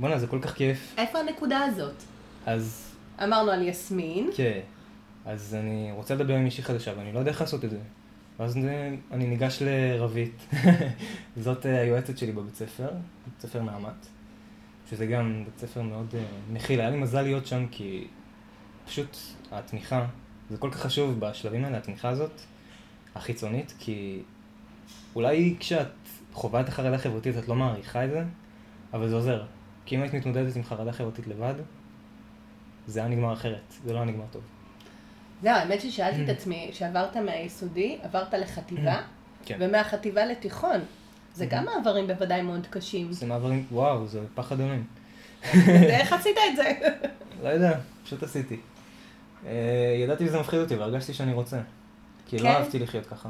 בואנה, 0.00 0.18
זה 0.18 0.26
כל 0.26 0.38
כך 0.42 0.54
כיף. 0.54 0.94
איפה 0.98 1.18
הנקודה 1.18 1.58
הזאת? 1.58 2.02
אז 2.46 2.92
אמרנו 3.24 3.50
על 3.50 3.68
יסמין. 3.68 4.30
כן. 4.36 4.60
אז 5.26 5.56
אני 5.60 5.90
רוצה 5.92 6.14
לדבר 6.14 6.34
עם 6.34 6.44
מישהי 6.44 6.64
חדשה, 6.64 6.92
ואני 6.96 7.12
לא 7.12 7.18
יודע 7.18 7.30
איך 7.30 7.40
לעשות 7.40 7.64
את 7.64 7.70
זה. 7.70 7.78
ואז 8.38 8.56
אני 9.12 9.26
ניגש 9.26 9.62
לרבית, 9.62 10.48
זאת 11.44 11.66
אה, 11.66 11.80
היועצת 11.80 12.18
שלי 12.18 12.32
בבית 12.32 12.54
ספר, 12.54 12.88
בית 13.24 13.40
ספר 13.40 13.62
נעמת, 13.62 14.06
שזה 14.90 15.06
גם 15.06 15.44
בית 15.44 15.58
ספר 15.58 15.82
מאוד 15.82 16.14
אה, 16.14 16.24
מכיל. 16.52 16.80
היה 16.80 16.90
לי 16.90 16.96
מזל 16.96 17.22
להיות 17.22 17.46
שם 17.46 17.66
כי 17.70 18.06
פשוט 18.86 19.16
התמיכה, 19.52 20.06
זה 20.50 20.58
כל 20.58 20.70
כך 20.70 20.80
חשוב 20.80 21.20
בשלבים 21.20 21.64
האלה, 21.64 21.78
התמיכה 21.78 22.08
הזאת, 22.08 22.40
החיצונית, 23.14 23.74
כי 23.78 24.22
אולי 25.14 25.56
כשאת 25.60 25.88
חווה 26.32 26.60
את 26.60 26.68
החרדה 26.68 26.94
החברתית 26.94 27.38
את 27.38 27.48
לא 27.48 27.54
מעריכה 27.54 28.04
את 28.04 28.10
זה, 28.10 28.24
אבל 28.92 29.08
זה 29.08 29.14
עוזר. 29.14 29.44
כי 29.86 29.96
אם 29.96 30.00
היית 30.00 30.14
מתמודדת 30.14 30.56
עם 30.56 30.62
חרדה 30.62 30.92
חברתית 30.92 31.26
לבד, 31.26 31.54
זה 32.86 33.00
היה 33.00 33.08
נגמר 33.08 33.32
אחרת, 33.32 33.74
זה 33.84 33.92
לא 33.92 33.98
היה 33.98 34.06
נגמר 34.06 34.24
טוב. 34.30 34.42
זהו, 35.42 35.52
האמת 35.52 35.80
ששאלתי 35.80 36.24
את 36.24 36.28
עצמי, 36.28 36.70
שעברת 36.72 37.16
מהיסודי, 37.16 37.98
עברת 38.02 38.34
לחטיבה, 38.34 39.00
כן. 39.44 39.56
ומהחטיבה 39.60 40.26
לתיכון. 40.26 40.80
זה 41.34 41.46
גם 41.46 41.64
מעברים 41.64 42.06
בוודאי 42.06 42.42
מאוד 42.42 42.66
קשים. 42.70 43.12
זה 43.12 43.26
מעברים, 43.26 43.66
וואו, 43.72 44.06
זה 44.06 44.20
פחד 44.34 44.60
אלוהים. 44.60 44.84
איך 45.98 46.12
עשית 46.12 46.36
את 46.50 46.56
זה? 46.56 46.72
לא 47.42 47.48
יודע, 47.48 47.78
פשוט 48.04 48.22
עשיתי. 48.22 48.56
אה, 49.46 49.96
ידעתי 50.04 50.26
שזה 50.26 50.40
מפחיד 50.40 50.60
אותי 50.60 50.74
והרגשתי 50.74 51.14
שאני 51.14 51.32
רוצה. 51.32 51.60
כי 52.26 52.38
כן? 52.38 52.44
לא 52.44 52.48
אהבתי 52.48 52.78
לחיות 52.78 53.06
ככה. 53.06 53.28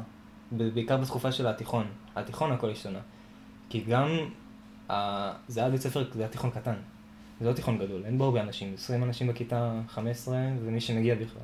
בעיקר 0.51 0.97
בתקופה 0.97 1.31
של 1.31 1.47
התיכון. 1.47 1.87
התיכון 2.15 2.51
הכל 2.51 2.71
השתנה. 2.71 2.99
כי 3.69 3.83
גם, 3.89 4.09
זה 5.47 5.59
היה 5.59 5.69
בית 5.69 5.81
ספר, 5.81 6.03
זה 6.13 6.21
היה 6.21 6.29
תיכון 6.29 6.49
קטן. 6.49 6.75
זה 7.41 7.49
לא 7.49 7.53
תיכון 7.53 7.77
גדול, 7.77 8.05
אין 8.05 8.17
בו 8.17 8.23
הרבה 8.23 8.41
אנשים, 8.41 8.73
20 8.73 9.03
אנשים 9.03 9.27
בכיתה 9.27 9.79
15 9.89 10.37
ומי 10.65 10.81
שמגיע 10.81 11.15
בכלל. 11.15 11.41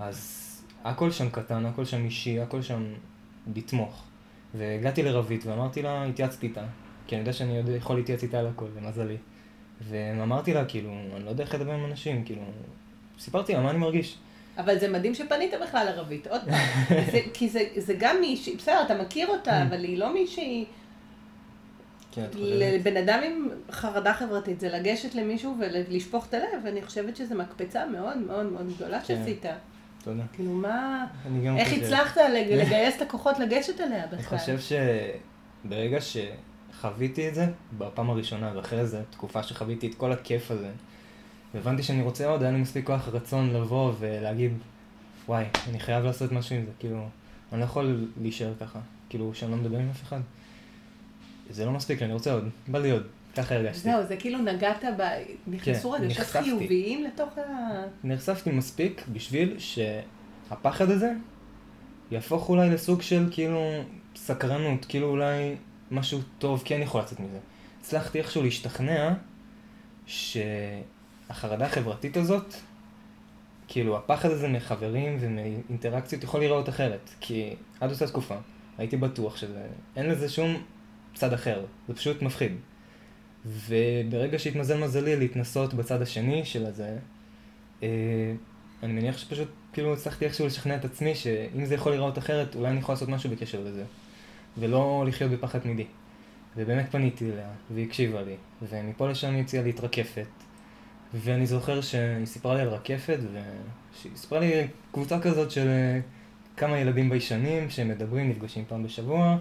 אז 0.00 0.46
הכל 0.84 1.10
שם 1.10 1.30
קטן, 1.30 1.66
הכל 1.66 1.84
שם 1.84 2.04
אישי, 2.04 2.40
הכל 2.40 2.62
שם 2.62 2.84
לתמוך. 3.56 4.02
והגעתי 4.54 5.02
לרבית 5.02 5.46
ואמרתי 5.46 5.82
לה, 5.82 6.04
התייעצתי 6.04 6.46
איתה, 6.46 6.62
כי 7.06 7.14
אני 7.14 7.20
יודע 7.20 7.32
שאני 7.32 7.56
יודע, 7.56 7.72
יכול 7.72 7.96
להתייעץ 7.96 8.22
איתה 8.22 8.38
על 8.38 8.46
הכל, 8.46 8.66
למזלי. 8.76 9.16
ואמרתי 9.88 10.54
לה, 10.54 10.64
כאילו, 10.64 10.90
אני 11.16 11.24
לא 11.24 11.30
יודע 11.30 11.44
איך 11.44 11.54
לדבר 11.54 11.72
עם 11.72 11.84
אנשים, 11.84 12.24
כאילו, 12.24 12.42
סיפרתי 13.18 13.52
לה 13.54 13.60
מה 13.60 13.70
אני 13.70 13.78
מרגיש. 13.78 14.16
אבל 14.58 14.78
זה 14.78 14.88
מדהים 14.88 15.14
שפנית 15.14 15.50
בכלל 15.62 15.88
ערבית, 15.88 16.26
עוד 16.26 16.40
פעם. 16.40 16.54
זה- 17.12 17.20
כי 17.34 17.48
זה- 17.48 17.68
זה 17.76 17.94
גם 17.98 18.16
מישהי, 18.20 18.56
בסדר, 18.56 18.82
אתה 18.86 19.02
מכיר 19.02 19.28
אותה, 19.28 19.62
אבל 19.62 19.84
היא 19.84 19.98
לא 19.98 20.14
מישהי... 20.14 20.64
כן, 22.12 22.24
את 22.24 22.34
חושבת? 22.34 22.48
לבן 22.50 22.96
אדם 22.96 23.20
עם 23.26 23.48
חרדה 23.70 24.14
חברתית 24.14 24.60
זה 24.60 24.68
לגשת 24.68 25.14
למישהו 25.14 25.56
ולשפוך 25.60 26.26
את 26.28 26.34
הלב, 26.34 26.44
ואני 26.64 26.82
חושבת 26.82 27.16
שזו 27.16 27.34
מקפצה 27.34 27.86
מאוד 27.86 28.18
מאוד 28.18 28.46
מאוד 28.46 28.72
גדולה 28.76 29.00
כן. 29.00 29.06
שעשית. 29.06 29.44
תודה. 30.04 30.22
כאילו, 30.32 30.52
מה... 30.52 31.06
אני 31.26 31.46
גם 31.46 31.56
איך 31.56 31.68
חושב- 31.68 31.82
הצלחת 31.82 32.16
לג- 32.16 32.52
לגייס 32.52 32.96
את 32.96 33.02
הכוחות 33.02 33.38
לגשת 33.38 33.80
אליה 33.80 34.06
בכלל? 34.06 34.18
אני 34.38 34.56
חושב 34.58 34.78
שברגע 35.64 35.98
שחוויתי 36.00 37.28
את 37.28 37.34
זה, 37.34 37.46
בפעם 37.78 38.10
הראשונה, 38.10 38.52
ואחרי 38.56 38.86
זה, 38.86 39.02
תקופה 39.10 39.42
שחוויתי 39.42 39.86
את 39.86 39.94
כל 39.94 40.12
הכיף 40.12 40.50
הזה, 40.50 40.70
והבנתי 41.54 41.82
שאני 41.82 42.02
רוצה 42.02 42.26
עוד, 42.28 42.42
היה 42.42 42.52
לי 42.52 42.58
מספיק 42.60 42.86
כוח 42.86 43.08
רצון 43.08 43.50
לבוא 43.52 43.92
ולהגיד, 43.98 44.52
וואי, 45.28 45.44
אני 45.68 45.80
חייב 45.80 46.04
לעשות 46.04 46.32
משהו 46.32 46.56
עם 46.56 46.64
זה, 46.66 46.72
כאילו, 46.78 47.08
אני 47.52 47.60
לא 47.60 47.64
יכול 47.64 48.06
להישאר 48.20 48.52
ככה, 48.60 48.78
כאילו, 49.08 49.34
שאני 49.34 49.50
לא 49.50 49.56
מדבר 49.56 49.78
עם 49.78 49.90
אף 49.90 50.02
אחד. 50.02 50.20
זה 51.50 51.64
לא 51.64 51.72
מספיק 51.72 52.02
אני 52.02 52.12
רוצה 52.12 52.32
עוד, 52.32 52.48
בא 52.68 52.78
לי 52.78 52.90
עוד, 52.90 53.06
ככה 53.42 53.54
הרגשתי. 53.54 53.82
זהו, 53.82 54.06
זה 54.06 54.16
כאילו 54.16 54.38
נגעת 54.38 54.84
ב... 54.98 55.02
נכנסו 55.46 55.92
כן, 55.92 56.04
רגשות. 56.04 56.26
חיוביים 56.26 57.04
לתוך 57.04 57.38
ה... 57.38 57.42
נחשפתי 58.04 58.50
מספיק 58.50 59.04
בשביל 59.12 59.56
שהפחד 59.58 60.90
הזה 60.90 61.12
יהפוך 62.10 62.48
אולי 62.48 62.70
לסוג 62.70 63.02
של 63.02 63.28
כאילו 63.30 63.60
סקרנות, 64.16 64.84
כאילו 64.84 65.08
אולי 65.08 65.56
משהו 65.90 66.20
טוב 66.38 66.62
כן 66.64 66.82
יכול 66.82 67.00
לצאת 67.00 67.20
מזה. 67.20 67.38
הצלחתי 67.80 68.18
איכשהו 68.18 68.42
להשתכנע 68.42 69.14
שהחרדה 70.06 71.66
החברתית 71.66 72.16
הזאת, 72.16 72.54
כאילו 73.68 73.96
הפחד 73.96 74.30
הזה 74.30 74.48
מחברים 74.48 75.16
ומאינטראקציות 75.20 76.24
יכול 76.24 76.40
להיראות 76.40 76.68
אחרת. 76.68 77.10
כי 77.20 77.54
עד 77.80 77.90
אותה 77.90 78.06
תקופה 78.06 78.36
הייתי 78.78 78.96
בטוח 78.96 79.36
שזה, 79.36 79.66
אין 79.96 80.06
לזה 80.06 80.28
שום 80.28 80.62
צד 81.14 81.32
אחר, 81.32 81.64
זה 81.88 81.94
פשוט 81.94 82.22
מפחיד. 82.22 82.52
וברגע 83.46 84.38
שהתמזל 84.38 84.84
מזלי 84.84 85.16
להתנסות 85.16 85.74
בצד 85.74 86.02
השני 86.02 86.44
של 86.44 86.66
הזה, 86.66 86.98
אה, 87.82 87.88
אני 88.82 88.92
מניח 88.92 89.18
שפשוט 89.18 89.48
כאילו 89.72 89.92
הצלחתי 89.92 90.24
איכשהו 90.24 90.46
לשכנע 90.46 90.76
את 90.76 90.84
עצמי 90.84 91.14
שאם 91.14 91.64
זה 91.64 91.74
יכול 91.74 91.92
להיראות 91.92 92.18
אחרת, 92.18 92.54
אולי 92.54 92.68
אני 92.68 92.78
יכול 92.78 92.92
לעשות 92.92 93.08
משהו 93.08 93.30
בקשר 93.30 93.60
לזה. 93.60 93.84
ולא 94.58 95.04
לחיות 95.08 95.30
בפחד 95.30 95.58
תמידי. 95.58 95.84
ובאמת 96.56 96.86
פניתי 96.90 97.30
אליה, 97.30 97.48
והיא 97.74 97.86
הקשיבה 97.86 98.22
לי, 98.22 98.36
ומפה 98.62 99.08
לשם 99.08 99.34
היא 99.34 99.40
הציעה 99.40 99.64
לי 99.64 99.70
את 99.70 99.80
רקפת. 99.80 100.26
ואני 101.14 101.46
זוכר 101.46 101.80
שהיא 101.80 102.26
סיפרה 102.26 102.54
לי 102.54 102.60
על 102.60 102.68
רקפת, 102.68 103.18
והיא 103.32 104.16
סיפרה 104.16 104.40
לי 104.40 104.66
קבוצה 104.92 105.20
כזאת 105.20 105.50
של 105.50 105.68
אה, 105.68 106.00
כמה 106.56 106.78
ילדים 106.78 107.10
ביישנים 107.10 107.70
שמדברים, 107.70 108.30
נפגשים 108.30 108.64
פעם 108.68 108.82
בשבוע, 108.82 109.36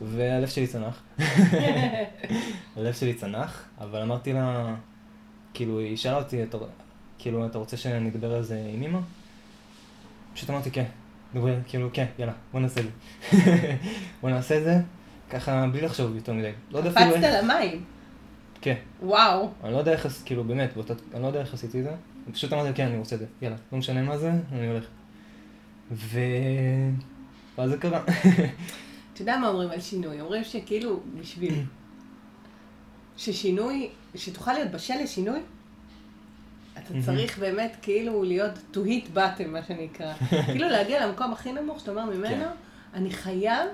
והלב 0.00 0.48
שלי 0.48 0.66
צנח. 0.66 1.02
הלב 2.76 2.94
שלי 2.94 3.14
צנח, 3.14 3.64
אבל 3.80 4.02
אמרתי 4.02 4.32
לה, 4.32 4.74
כאילו, 5.54 5.78
היא 5.78 5.96
שאלה 5.96 6.16
אותי, 6.16 6.42
אתה, 6.42 6.58
כאילו, 7.18 7.46
אתה 7.46 7.58
רוצה 7.58 7.76
שנדבר 7.76 8.34
על 8.34 8.42
זה 8.42 8.70
עם 8.74 8.82
אמא? 8.82 8.98
פשוט 10.34 10.50
אמרתי, 10.50 10.70
כן. 10.70 10.84
דברי, 11.34 11.54
כאילו, 11.66 11.90
כן, 11.92 12.06
יאללה, 12.18 12.32
בוא 12.52 12.60
נעשה 12.60 12.80
את 12.80 12.84
זה. 12.84 13.36
בוא 14.20 14.30
נעשה 14.30 14.58
את 14.58 14.64
זה, 14.64 14.80
ככה, 15.30 15.66
בלי 15.72 15.80
לחשוב 15.80 16.14
יותר 16.14 16.32
מדי. 16.32 16.52
לא 16.70 16.78
יודע 16.78 16.90
אפילו 16.90 17.14
קפצת 17.14 17.24
איך... 17.24 17.44
למים. 17.44 17.84
כן. 18.60 18.74
וואו. 19.02 19.50
אני 19.64 19.72
לא 19.72 19.78
יודע 19.78 19.92
איך, 19.92 20.08
כאילו, 20.24 20.44
באמת, 20.44 20.74
באותה, 20.74 20.94
אני 21.14 21.22
לא 21.22 21.26
יודע 21.26 21.40
איך 21.40 21.54
עשיתי 21.54 21.78
את 21.78 21.84
זה. 21.84 21.90
פשוט 22.32 22.52
אמרתי, 22.52 22.74
כן, 22.74 22.86
אני 22.86 22.98
רוצה 22.98 23.14
את 23.14 23.20
זה. 23.20 23.26
יאללה, 23.42 23.56
לא 23.72 23.78
משנה 23.78 24.02
מה 24.02 24.18
זה, 24.18 24.32
אני 24.52 24.66
הולך. 24.66 24.84
ו... 25.90 26.20
ואז 27.58 27.70
זה 27.70 27.76
קרה. 27.76 28.00
אתה 29.18 29.30
יודע 29.30 29.38
מה 29.38 29.48
אומרים 29.48 29.70
על 29.70 29.80
שינוי? 29.80 30.20
אומרים 30.20 30.44
שכאילו, 30.44 31.00
בשביל 31.20 31.64
ששינוי, 33.16 33.90
שתוכל 34.14 34.52
להיות 34.52 34.70
בשל 34.70 34.94
לשינוי, 35.02 35.40
אתה. 36.72 36.94
צריך 37.06 37.38
באמת 37.38 37.76
כאילו 37.82 38.22
להיות 38.22 38.52
to 38.74 38.76
hit 38.76 39.16
bottom, 39.16 39.46
מה 39.46 39.62
שנקרא. 39.62 40.14
כאילו 40.52 40.68
להגיע 40.68 41.06
למקום 41.06 41.32
הכי 41.32 41.52
נמוך, 41.52 41.80
שאתה 41.80 41.90
אומר 41.90 42.04
ממנו, 42.04 42.44
כן. 42.44 42.50
אני 42.94 43.10
חייב 43.10 43.68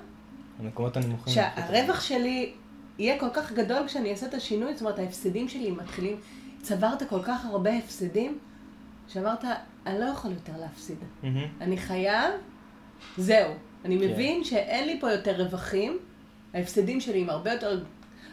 המקומות 0.60 0.96
הנמוכים. 0.96 1.34
שהרווח 1.34 2.00
שלי 2.00 2.52
יהיה 2.98 3.20
כל 3.20 3.30
כך 3.34 3.52
גדול 3.52 3.86
כשאני 3.86 4.10
אעשה 4.10 4.26
את 4.26 4.34
השינוי, 4.34 4.72
זאת 4.72 4.80
אומרת, 4.80 4.98
ההפסדים 4.98 5.48
שלי 5.48 5.70
מתחילים, 5.70 6.16
צברת 6.62 7.02
כל 7.08 7.22
כך 7.22 7.44
הרבה 7.44 7.78
הפסדים, 7.78 8.38
שאמרת, 9.08 9.44
אני 9.86 10.00
לא 10.00 10.04
יכול 10.04 10.30
יותר 10.30 10.52
להפסיד. 10.60 10.98
אני 11.60 11.76
חייב, 11.76 12.32
זהו. 13.18 13.54
אני 13.84 13.98
כן. 13.98 14.04
מבין 14.04 14.44
שאין 14.44 14.86
לי 14.86 15.00
פה 15.00 15.12
יותר 15.12 15.42
רווחים, 15.42 15.98
ההפסדים 16.54 17.00
שלי 17.00 17.20
הם 17.22 17.30
הרבה 17.30 17.52
יותר... 17.52 17.80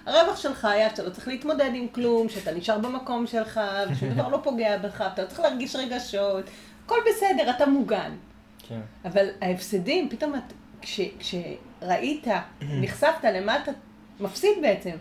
הרווח 0.05 0.37
שלך 0.37 0.65
היה 0.65 0.89
שאתה 0.89 1.03
לא 1.03 1.09
צריך 1.09 1.27
להתמודד 1.27 1.71
עם 1.73 1.87
כלום, 1.87 2.29
שאתה 2.29 2.53
נשאר 2.53 2.77
במקום 2.77 3.27
שלך, 3.27 3.59
ושום 3.91 4.09
דבר 4.13 4.27
לא 4.27 4.39
פוגע 4.43 4.77
בך, 4.77 5.03
אתה 5.13 5.21
לא 5.21 5.27
צריך 5.27 5.39
להרגיש 5.39 5.75
רגשות, 5.75 6.45
הכל 6.85 6.95
בסדר, 7.09 7.49
אתה 7.49 7.65
מוגן. 7.65 8.11
כן. 8.67 8.79
אבל 9.05 9.27
ההפסדים, 9.41 10.09
פתאום 10.09 10.35
את, 10.35 10.53
כש, 10.81 10.99
כשראית, 11.19 12.27
נחשפת 12.81 13.23
למה 13.23 13.63
אתה 13.63 13.71
מפסיד 14.19 14.57
בעצם. 14.61 14.95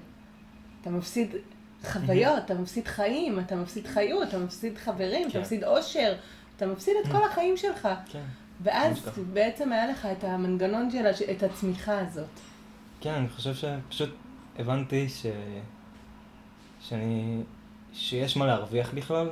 אתה 0.80 0.90
מפסיד 0.90 1.36
חוויות, 1.84 2.38
אתה 2.44 2.54
מפסיד 2.54 2.88
חיים, 2.88 3.40
אתה 3.40 3.56
מפסיד 3.56 3.86
חיות, 3.86 4.28
אתה 4.28 4.38
מפסיד 4.38 4.78
חברים, 4.78 5.22
אתה 5.22 5.32
כן. 5.32 5.40
מפסיד 5.40 5.64
אושר, 5.64 6.14
אתה 6.56 6.66
מפסיד 6.66 6.94
את 7.04 7.10
כל 7.12 7.24
החיים 7.24 7.56
שלך. 7.56 7.88
כן. 8.12 8.22
ואז. 8.62 9.08
בעצם 9.32 9.72
היה 9.72 9.86
לך 9.90 10.06
את 10.06 10.24
המנגנון 10.24 10.90
של, 10.90 11.06
הש- 11.06 11.22
את 11.22 11.42
הצמיחה 11.42 11.98
הזאת. 12.00 12.28
כן, 13.00 13.14
אני 13.14 13.28
חושב 13.28 13.54
שפשוט 13.54 14.10
הבנתי 14.58 15.08
ש... 15.08 15.26
שאני... 16.80 17.42
שיש 17.92 18.36
מה 18.36 18.46
להרוויח 18.46 18.94
בכלל, 18.94 19.28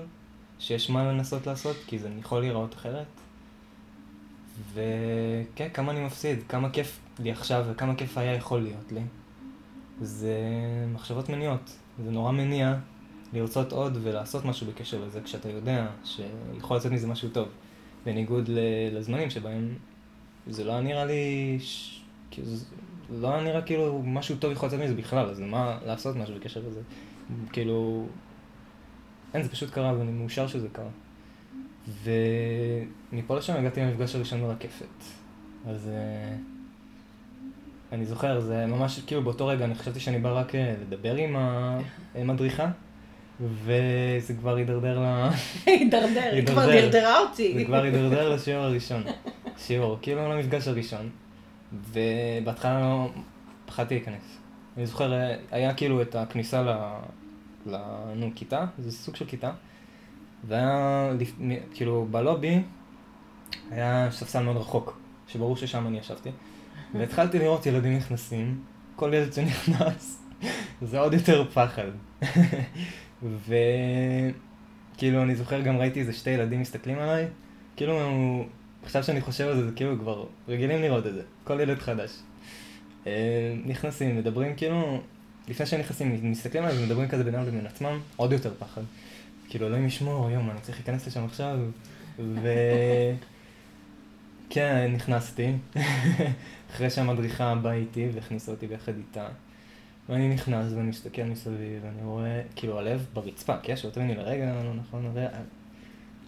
שיש 0.58 0.90
מה 0.90 1.12
לנסות 1.12 1.46
לעשות, 1.46 1.76
כי 1.86 1.98
זה 1.98 2.08
יכול 2.20 2.40
להיראות 2.40 2.74
אחרת. 2.74 3.06
וכן, 4.74 5.68
כמה 5.74 5.92
אני 5.92 6.00
מפסיד, 6.04 6.38
כמה 6.48 6.70
כיף 6.70 7.00
לי 7.18 7.30
עכשיו 7.32 7.64
וכמה 7.70 7.94
כיף 7.94 8.18
היה 8.18 8.32
יכול 8.34 8.62
להיות 8.62 8.92
לי. 8.92 9.00
זה 10.00 10.34
מחשבות 10.94 11.28
מניעות. 11.28 11.76
זה 12.04 12.10
נורא 12.10 12.32
מניע 12.32 12.74
לרצות 13.32 13.72
עוד 13.72 13.98
ולעשות 14.02 14.44
משהו 14.44 14.66
בקשר 14.66 15.04
לזה, 15.04 15.20
כשאתה 15.24 15.48
יודע 15.48 15.86
שיכול 16.04 16.76
לצאת 16.76 16.92
מזה 16.92 17.06
משהו 17.06 17.28
טוב. 17.28 17.48
בניגוד 18.08 18.50
לזמנים 18.92 19.30
שבהם 19.30 19.74
זה 20.46 20.64
לא 20.64 20.80
נראה 20.80 21.04
לי, 21.04 21.56
ש... 21.60 22.00
כאילו, 22.30 22.48
לא 23.10 23.42
נראה 23.42 23.62
כאילו 23.62 24.02
משהו 24.04 24.36
טוב 24.36 24.52
יכול 24.52 24.68
לצאת 24.68 24.80
מזה 24.80 24.94
בכלל, 24.94 25.30
אז 25.30 25.40
למה 25.40 25.78
לעשות 25.86 26.16
משהו 26.16 26.34
בקשר 26.34 26.62
לזה? 26.68 26.80
כאילו, 27.52 28.06
אין, 29.34 29.42
זה 29.42 29.48
פשוט 29.48 29.70
קרה 29.70 29.98
ואני 29.98 30.12
מאושר 30.12 30.46
שזה 30.46 30.68
קרה. 30.72 30.90
ומפה 32.02 33.36
לשם 33.36 33.54
הגעתי 33.54 33.80
למפגש 33.80 34.14
הראשון 34.14 34.40
ברקפת. 34.40 35.04
אז 35.66 35.88
אה, 35.88 36.36
אני 37.92 38.04
זוכר, 38.04 38.40
זה 38.40 38.66
ממש 38.66 39.00
כאילו 39.06 39.22
באותו 39.22 39.46
רגע, 39.46 39.64
אני 39.64 39.74
חשבתי 39.74 40.00
שאני 40.00 40.18
בא 40.18 40.38
רק 40.38 40.54
אה, 40.54 40.74
לדבר 40.80 41.14
עם 41.14 41.36
המדריכה, 42.14 42.70
וזה 43.40 44.34
כבר 44.38 44.56
הידרדר 44.56 45.00
ל... 45.00 45.28
הידרדר, 45.66 46.30
היא 46.32 46.46
כבר. 46.46 46.66
דרדרה 46.66 47.18
אותי. 47.18 47.54
זה 47.58 47.64
כבר 47.64 47.82
הידרדר 47.82 48.34
לשיעור 48.34 48.64
הראשון. 48.64 49.02
שיעור, 49.58 49.98
כאילו 50.02 50.32
למפגש 50.32 50.68
הראשון. 50.68 51.10
ובהתחלה 51.72 52.80
לא 52.80 53.10
פחדתי 53.66 53.94
להיכנס. 53.94 54.38
אני 54.76 54.86
זוכר, 54.86 55.12
היה 55.50 55.74
כאילו 55.74 56.02
את 56.02 56.14
הכניסה 56.14 56.62
ל... 56.62 56.68
ל... 57.66 57.76
נו, 58.16 58.30
כיתה, 58.34 58.64
זה 58.78 58.92
סוג 58.92 59.16
של 59.16 59.24
כיתה. 59.24 59.50
והיה, 60.44 61.12
כאילו, 61.74 62.06
בלובי 62.10 62.62
היה 63.70 64.08
ספסל 64.10 64.42
מאוד 64.42 64.56
רחוק, 64.56 65.00
שברור 65.28 65.56
ששם 65.56 65.86
אני 65.86 65.98
ישבתי. 65.98 66.30
והתחלתי 66.94 67.38
לראות 67.38 67.66
ילדים 67.66 67.96
נכנסים, 67.96 68.60
כל 68.96 69.10
ילד 69.14 69.32
שנכנס, 69.32 70.22
זה 70.82 71.00
עוד 71.00 71.14
יותר 71.14 71.44
פחד. 71.44 71.90
וכאילו, 73.22 75.22
אני 75.22 75.36
זוכר 75.36 75.60
גם 75.60 75.76
ראיתי 75.76 76.00
איזה 76.00 76.12
שתי 76.12 76.30
ילדים 76.30 76.60
מסתכלים 76.60 76.98
עליי, 76.98 77.26
כאילו, 77.76 77.98
עכשיו 78.82 79.04
שאני 79.04 79.20
חושב 79.20 79.48
על 79.48 79.56
זה, 79.56 79.66
זה 79.66 79.72
כאילו 79.76 79.98
כבר 79.98 80.26
רגילים 80.48 80.82
לראות 80.82 81.06
את 81.06 81.14
זה, 81.14 81.22
כל 81.44 81.60
ילד 81.60 81.78
חדש. 81.78 82.10
אה, 83.06 83.54
נכנסים, 83.66 84.16
מדברים 84.16 84.56
כאילו, 84.56 85.00
לפני 85.48 85.66
שהם 85.66 85.80
נכנסים, 85.80 86.30
מסתכלים 86.30 86.64
עליי 86.64 86.78
ומדברים 86.78 87.08
כזה 87.08 87.24
בינם 87.24 87.46
לבין 87.46 87.66
עצמם, 87.66 88.00
עוד 88.16 88.32
יותר 88.32 88.52
פחד. 88.58 88.82
כאילו, 89.48 89.66
אלוהים 89.66 89.86
ישמור, 89.86 90.30
יום, 90.30 90.50
אני 90.50 90.60
צריך 90.60 90.78
להיכנס 90.78 91.06
לשם 91.06 91.24
עכשיו, 91.24 91.58
ו... 92.18 92.48
כן, 94.50 94.92
נכנסתי, 94.94 95.52
אחרי 96.70 96.90
שהמדריכה 96.90 97.54
באה 97.54 97.72
איתי 97.72 98.08
והכניסה 98.14 98.52
אותי 98.52 98.66
ביחד 98.66 98.92
איתה. 98.96 99.28
ואני 100.08 100.28
נכנס 100.28 100.72
ואני 100.72 100.88
מסתכל 100.88 101.22
מסביב, 101.22 101.84
ואני 101.84 102.02
רואה, 102.04 102.42
כאילו, 102.56 102.78
הלב 102.78 103.06
ברצפה, 103.12 103.56
כן? 103.62 103.76
שאותו 103.76 104.00
לי 104.00 104.14
לרגע, 104.14 104.44
לא 104.64 104.74
נכון, 104.74 105.06
הרי... 105.06 105.26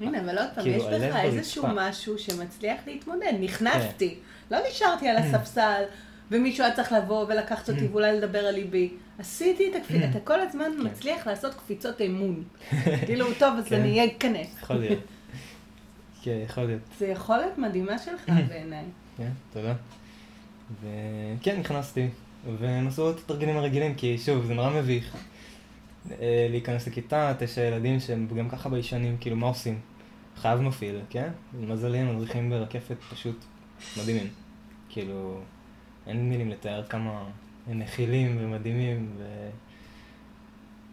הנה, 0.00 0.20
אבל 0.20 0.38
עוד 0.38 0.48
פעם, 0.54 0.64
כאילו, 0.64 0.76
יש 0.76 0.82
ברצפה. 0.82 1.20
איזשהו 1.20 1.64
משהו 1.74 2.18
שמצליח 2.18 2.80
להתמודד. 2.86 3.32
נכנסתי, 3.40 4.18
לא 4.50 4.58
נשארתי 4.70 5.08
על 5.08 5.16
הספסל, 5.16 5.82
ומישהו 6.30 6.64
היה 6.64 6.74
צריך 6.76 6.92
לבוא 6.92 7.24
ולקחת 7.28 7.70
אותי 7.70 7.86
ואולי 7.86 8.16
לדבר 8.16 8.38
על 8.38 8.54
ליבי. 8.54 8.90
עשיתי 9.18 9.70
את 9.70 9.76
הקפיצה, 9.76 10.10
אתה 10.10 10.20
כל 10.20 10.40
הזמן 10.40 10.70
כן. 10.76 10.86
מצליח 10.86 11.26
לעשות 11.26 11.54
קפיצות 11.54 12.00
אמון. 12.00 12.44
כאילו, 13.06 13.26
טוב, 13.38 13.58
אז 13.58 13.64
כן. 13.68 13.80
אני 13.80 14.06
אכנס. 14.06 14.48
יכול 14.62 14.76
להיות. 14.76 14.98
כן, 16.22 16.38
יכול 16.44 16.64
להיות. 16.64 16.82
זה 16.98 17.06
יכולת 17.06 17.58
מדהימה 17.58 17.98
שלך 17.98 18.28
בעיניי. 18.48 18.84
כן, 19.16 19.30
תודה. 19.52 19.74
וכן, 20.80 21.60
נכנסתי, 21.60 22.08
והם 22.58 22.88
עשו 22.88 23.10
את 23.10 23.18
התרגילים 23.18 23.56
הרגילים, 23.56 23.94
כי 23.94 24.18
שוב, 24.18 24.46
זה 24.46 24.54
נורא 24.54 24.70
מביך. 24.70 25.16
אה, 26.10 26.46
להיכנס 26.50 26.86
לכיתה, 26.86 27.32
תשע 27.38 27.60
ילדים 27.60 28.00
שהם 28.00 28.28
גם 28.36 28.48
ככה 28.48 28.68
ביישנים, 28.68 29.16
כאילו, 29.20 29.36
מה 29.36 29.46
עושים? 29.46 29.78
חייב 30.36 30.60
מפעיל, 30.60 31.00
כן? 31.10 31.28
למזלי, 31.60 31.98
הם 31.98 32.16
מדריכים 32.16 32.50
ברקפת 32.50 32.96
פשוט 33.10 33.44
מדהימים. 34.00 34.26
כאילו, 34.88 35.40
אין 36.06 36.28
מילים 36.28 36.50
לתאר 36.50 36.86
כמה 36.86 37.24
הם 37.66 37.78
מכילים 37.78 38.36
ומדהימים, 38.40 39.10
ו... 39.18 39.50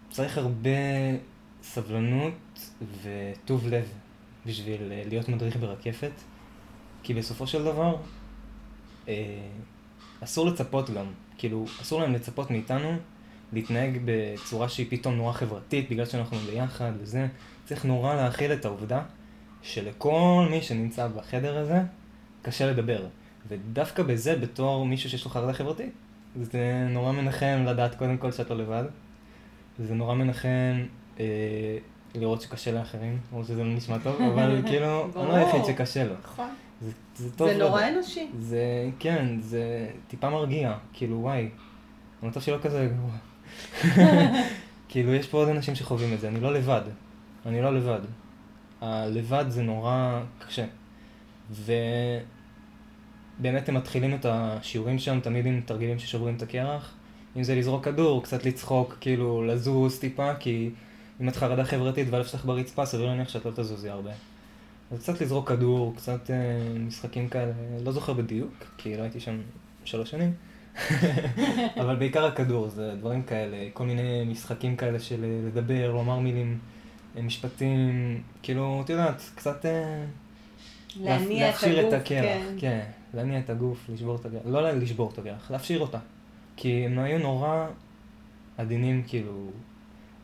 צריך 0.09 0.37
הרבה 0.37 0.69
סבלנות 1.63 2.59
וטוב 3.03 3.67
לב 3.67 3.93
בשביל 4.45 4.91
אה, 4.91 5.03
להיות 5.05 5.29
מדריך 5.29 5.57
ברקפת, 5.57 6.11
כי 7.03 7.13
בסופו 7.13 7.47
של 7.47 7.63
דבר, 7.63 7.95
אה, 9.07 9.13
אסור 10.23 10.45
לצפות 10.45 10.89
גם, 10.89 11.05
כאילו, 11.37 11.65
אסור 11.81 12.01
להם 12.01 12.13
לצפות 12.13 12.51
מאיתנו 12.51 12.97
להתנהג 13.53 13.99
בצורה 14.05 14.69
שהיא 14.69 14.87
פתאום 14.89 15.15
נורא 15.15 15.33
חברתית, 15.33 15.89
בגלל 15.89 16.05
שאנחנו 16.05 16.37
ביחד 16.37 16.91
וזה. 16.99 17.27
צריך 17.65 17.85
נורא 17.85 18.15
להכיל 18.15 18.53
את 18.53 18.65
העובדה 18.65 19.01
שלכל 19.61 20.47
מי 20.49 20.61
שנמצא 20.61 21.07
בחדר 21.07 21.57
הזה, 21.57 21.81
קשה 22.41 22.71
לדבר. 22.71 23.05
ודווקא 23.47 24.03
בזה, 24.03 24.35
בתור 24.35 24.85
מישהו 24.85 25.09
שיש 25.09 25.25
לו 25.25 25.31
חרדה 25.31 25.53
חברתית, 25.53 25.91
זה 26.41 26.87
נורא 26.89 27.11
מנחם 27.11 27.65
לדעת 27.67 27.95
קודם 27.95 28.17
כל 28.17 28.31
שאת 28.31 28.49
לא 28.49 28.57
לבד. 28.57 28.83
זה 29.79 29.95
נורא 29.95 30.15
מנחם 30.15 30.85
אה, 31.19 31.25
לראות 32.15 32.41
שקשה 32.41 32.71
לאחרים, 32.71 33.19
או 33.33 33.43
שזה 33.43 33.63
לא 33.63 33.73
נשמע 33.73 33.97
טוב, 34.03 34.21
אבל 34.21 34.61
כאילו, 34.67 35.03
אני. 35.15 35.27
לא 35.27 35.35
היחיד 35.35 35.65
שקשה 35.65 36.03
לו. 36.03 36.13
נכון. 36.23 36.49
זה, 36.81 36.91
זה 37.15 37.31
טוב. 37.31 37.49
זה 37.49 37.57
נורא 37.57 37.81
לדעת. 37.81 37.93
אנושי. 37.93 38.27
זה, 38.39 38.89
כן, 38.99 39.37
זה 39.41 39.89
טיפה 40.07 40.29
מרגיע, 40.29 40.77
כאילו 40.93 41.21
וואי, 41.21 41.49
המצב 42.21 42.41
שלו 42.41 42.61
כזה 42.61 42.89
גרוע. 42.97 43.15
כאילו 44.89 45.13
יש 45.13 45.27
פה 45.27 45.37
עוד 45.37 45.49
אנשים 45.49 45.75
שחווים 45.75 46.13
את 46.13 46.19
זה, 46.19 46.27
אני 46.27 46.41
לא 46.41 46.53
לבד, 46.53 46.81
אני 47.45 47.61
לא 47.61 47.75
לבד. 47.75 47.99
הלבד 48.81 49.45
זה 49.47 49.63
נורא 49.63 50.21
קשה. 50.47 50.65
ובאמת 51.51 51.79
הם 53.69 53.75
מתחילים 53.75 54.15
את 54.15 54.25
השיעורים 54.29 54.99
שם 54.99 55.19
תמיד 55.19 55.45
עם 55.45 55.61
תרגילים 55.65 55.99
ששוברים 55.99 56.35
את 56.35 56.41
הקרח. 56.41 56.93
אם 57.37 57.43
זה 57.43 57.55
לזרוק 57.55 57.85
כדור, 57.85 58.23
קצת 58.23 58.45
לצחוק, 58.45 58.97
כאילו 59.01 59.43
לזוז 59.43 59.99
טיפה, 59.99 60.35
כי 60.35 60.69
אם 61.21 61.29
את 61.29 61.35
חרדה 61.35 61.65
חברתית 61.65 62.07
והלב 62.09 62.25
שלך 62.25 62.45
ברצפה, 62.45 62.85
סביר 62.85 63.05
להניח 63.05 63.29
שאת 63.29 63.45
לא 63.45 63.51
תזוזי 63.51 63.89
הרבה. 63.89 64.11
אז 64.91 64.99
קצת 64.99 65.21
לזרוק 65.21 65.49
כדור, 65.49 65.93
קצת 65.95 66.31
אה, 66.31 66.79
משחקים 66.79 67.29
כאלה, 67.29 67.51
לא 67.83 67.91
זוכר 67.91 68.13
בדיוק, 68.13 68.53
כי 68.77 68.97
לא 68.97 69.01
הייתי 69.01 69.19
שם 69.19 69.41
שלוש 69.85 70.11
שנים. 70.11 70.33
אבל 71.81 71.95
בעיקר 71.95 72.25
הכדור, 72.25 72.67
זה 72.69 72.95
דברים 72.99 73.23
כאלה, 73.23 73.57
כל 73.73 73.85
מיני 73.85 74.23
משחקים 74.25 74.75
כאלה 74.75 74.99
של 74.99 75.23
אה, 75.23 75.47
לדבר, 75.47 75.91
לומר 75.91 76.19
מילים, 76.19 76.59
אה, 77.17 77.21
משפטים, 77.21 78.21
כאילו, 78.43 78.81
את 78.85 78.89
יודעת, 78.89 79.21
קצת 79.35 79.65
אה, 79.65 80.05
להניע 80.99 81.49
את 81.49 81.63
הגוף, 81.63 81.87
את 81.87 81.93
הקרח, 81.93 82.41
כן. 82.47 82.55
כן, 82.57 82.85
להניע 83.13 83.39
את 83.39 83.49
הגוף, 83.49 83.89
לשבור 83.89 84.15
את 84.15 84.25
הקרח, 84.25 84.41
לא 84.45 84.71
לשבור 84.71 85.09
את 85.13 85.17
הקרח, 85.17 85.51
להפשיר 85.51 85.79
אותה. 85.79 85.99
כי 86.55 86.85
הם 86.85 86.99
היו 86.99 87.19
נורא 87.19 87.67
עדינים, 88.57 89.03
כאילו, 89.07 89.49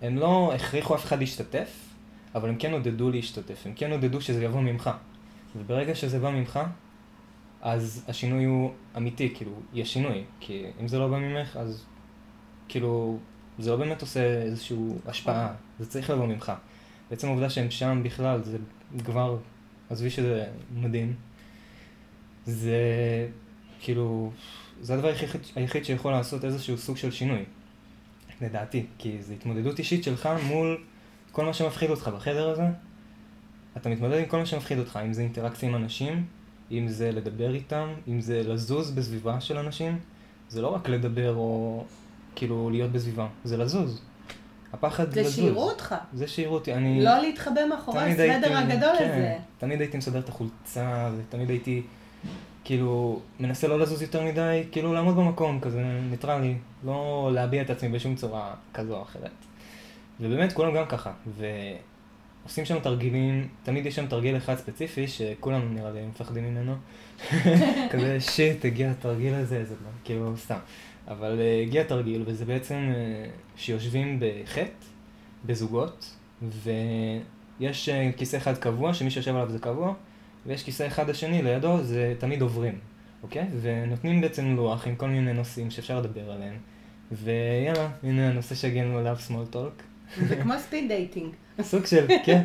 הם 0.01 0.17
לא 0.17 0.53
הכריחו 0.55 0.95
אף 0.95 1.05
אחד 1.05 1.19
להשתתף, 1.19 1.92
אבל 2.35 2.49
הם 2.49 2.55
כן 2.55 2.73
עודדו 2.73 3.11
להשתתף, 3.11 3.63
הם 3.65 3.73
כן 3.75 3.91
עודדו 3.91 4.21
שזה 4.21 4.45
יבוא 4.45 4.61
ממך. 4.61 4.89
וברגע 5.55 5.95
שזה 5.95 6.19
בא 6.19 6.29
ממך, 6.29 6.59
אז 7.61 8.05
השינוי 8.07 8.43
הוא 8.43 8.71
אמיתי, 8.97 9.33
כאילו, 9.35 9.51
יש 9.73 9.93
שינוי. 9.93 10.23
כי 10.39 10.63
אם 10.81 10.87
זה 10.87 10.99
לא 10.99 11.07
בא 11.07 11.19
ממך, 11.19 11.57
אז 11.57 11.85
כאילו, 12.67 13.19
זה 13.59 13.71
לא 13.71 13.77
באמת 13.77 14.01
עושה 14.01 14.41
איזושהי 14.41 14.77
השפעה, 15.05 15.53
זה 15.79 15.89
צריך 15.89 16.09
לבוא 16.09 16.27
ממך. 16.27 16.51
בעצם 17.09 17.27
העובדה 17.27 17.49
שהם 17.49 17.71
שם 17.71 18.01
בכלל, 18.03 18.43
זה 18.43 18.57
כבר, 19.05 19.37
עזבי 19.89 20.09
שזה 20.09 20.45
מדהים, 20.75 21.15
זה 22.45 22.77
כאילו, 23.79 24.31
זה 24.81 24.93
הדבר 24.93 25.07
היחיד, 25.07 25.41
היחיד 25.55 25.85
שיכול 25.85 26.11
לעשות 26.11 26.45
איזשהו 26.45 26.77
סוג 26.77 26.97
של 26.97 27.11
שינוי, 27.11 27.43
לדעתי. 28.41 28.85
כי 28.97 29.21
זו 29.21 29.33
התמודדות 29.33 29.79
אישית 29.79 30.03
שלך 30.03 30.29
מול 30.47 30.83
כל 31.33 31.45
מה 31.45 31.53
שמפחיד 31.53 31.89
אותך 31.89 32.07
בחדר 32.07 32.49
הזה. 32.49 32.63
אתה 33.77 33.89
מתמודד 33.89 34.19
עם 34.19 34.25
כל 34.25 34.37
מה 34.37 34.45
שמפחיד 34.45 34.79
אותך, 34.79 34.99
אם 35.05 35.13
זה 35.13 35.21
אינטראקציה 35.21 35.69
עם 35.69 35.75
אנשים, 35.75 36.25
אם 36.71 36.87
זה 36.87 37.11
לדבר 37.11 37.53
איתם, 37.53 37.87
אם 38.07 38.21
זה 38.21 38.43
לזוז 38.43 38.91
בסביבה 38.91 39.41
של 39.41 39.57
אנשים. 39.57 39.99
זה 40.49 40.61
לא 40.61 40.67
רק 40.67 40.89
לדבר 40.89 41.35
או 41.35 41.83
כאילו 42.35 42.69
להיות 42.69 42.91
בסביבה, 42.91 43.27
זה 43.43 43.57
לזוז. 43.57 44.01
הפחד 44.73 45.11
זה 45.11 45.21
לזוז. 45.21 45.35
שיראו 45.35 45.69
אותך. 45.69 45.95
זה 46.13 46.27
שיראו 46.27 46.53
אותי. 46.53 46.73
אני... 46.73 47.03
לא 47.03 47.19
להתחבא 47.19 47.61
מאחורי 47.69 47.99
הסוודר 47.99 48.57
הגדול 48.57 48.95
כן, 48.97 49.09
הזה. 49.09 49.37
תמיד 49.57 49.81
הייתי 49.81 49.97
מסדר 49.97 50.19
את 50.19 50.29
החולצה, 50.29 51.11
ותמיד 51.17 51.49
הייתי, 51.49 51.81
כאילו, 52.63 53.19
מנסה 53.39 53.67
לא 53.67 53.79
לזוז 53.79 54.01
יותר 54.01 54.23
מדי, 54.23 54.63
כאילו 54.71 54.93
לעמוד 54.93 55.15
במקום, 55.15 55.59
כזה 55.59 55.83
ניטרלי, 56.09 56.55
לא 56.85 57.29
להביע 57.33 57.61
את 57.61 57.69
עצמי 57.69 57.89
בשום 57.89 58.15
צורה 58.15 58.53
כזו 58.73 58.97
או 58.97 59.01
אחרת. 59.01 59.31
ובאמת, 60.19 60.53
כולם 60.53 60.75
גם 60.75 60.85
ככה, 60.85 61.11
ועושים 61.37 62.65
שם 62.65 62.79
תרגילים, 62.79 63.47
תמיד 63.63 63.85
יש 63.85 63.95
שם 63.95 64.07
תרגיל 64.07 64.37
אחד 64.37 64.55
ספציפי, 64.55 65.07
שכולנו 65.07 65.69
נראה 65.69 65.91
לי 65.91 66.05
מפחדים 66.05 66.43
ממנו. 66.43 66.75
כזה 67.91 68.19
שיט, 68.19 68.65
הגיע 68.65 68.91
התרגיל 68.91 69.33
הזה, 69.33 69.65
זה 69.65 69.75
לא, 69.83 69.89
כאילו, 70.03 70.37
סתם. 70.37 70.59
אבל 71.07 71.39
אה, 71.39 71.61
הגיע 71.61 71.83
תרגיל, 71.83 72.23
וזה 72.25 72.45
בעצם 72.45 72.91
אה, 72.95 73.25
שיושבים 73.55 74.19
בחי"ת, 74.19 74.85
בזוגות, 75.45 76.15
ויש 76.41 77.89
אה, 77.89 78.11
כיסא 78.17 78.37
אחד 78.37 78.57
קבוע, 78.57 78.93
שמי 78.93 79.11
שיושב 79.11 79.35
עליו 79.35 79.49
זה 79.49 79.59
קבוע, 79.59 79.93
ויש 80.45 80.63
כיסא 80.63 80.87
אחד 80.87 81.09
השני 81.09 81.41
לידו, 81.41 81.83
זה 81.83 82.13
תמיד 82.19 82.41
עוברים, 82.41 82.79
אוקיי? 83.23 83.47
ונותנים 83.61 84.21
בעצם 84.21 84.55
לוח 84.55 84.87
עם 84.87 84.95
כל 84.95 85.07
מיני 85.07 85.33
נושאים 85.33 85.71
שאפשר 85.71 85.99
לדבר 85.99 86.31
עליהם. 86.31 86.55
ויאללה, 87.11 87.89
הנה 88.03 88.29
הנושא 88.29 88.55
שהגענו 88.55 88.97
עליו, 88.97 89.17
small 89.27 89.55
talk. 89.55 89.92
זה 90.27 90.35
כמו 90.35 90.53
speed 90.59 90.87
dating. 90.87 91.33
סוג 91.61 91.85
של, 91.85 92.07
כן. 92.25 92.43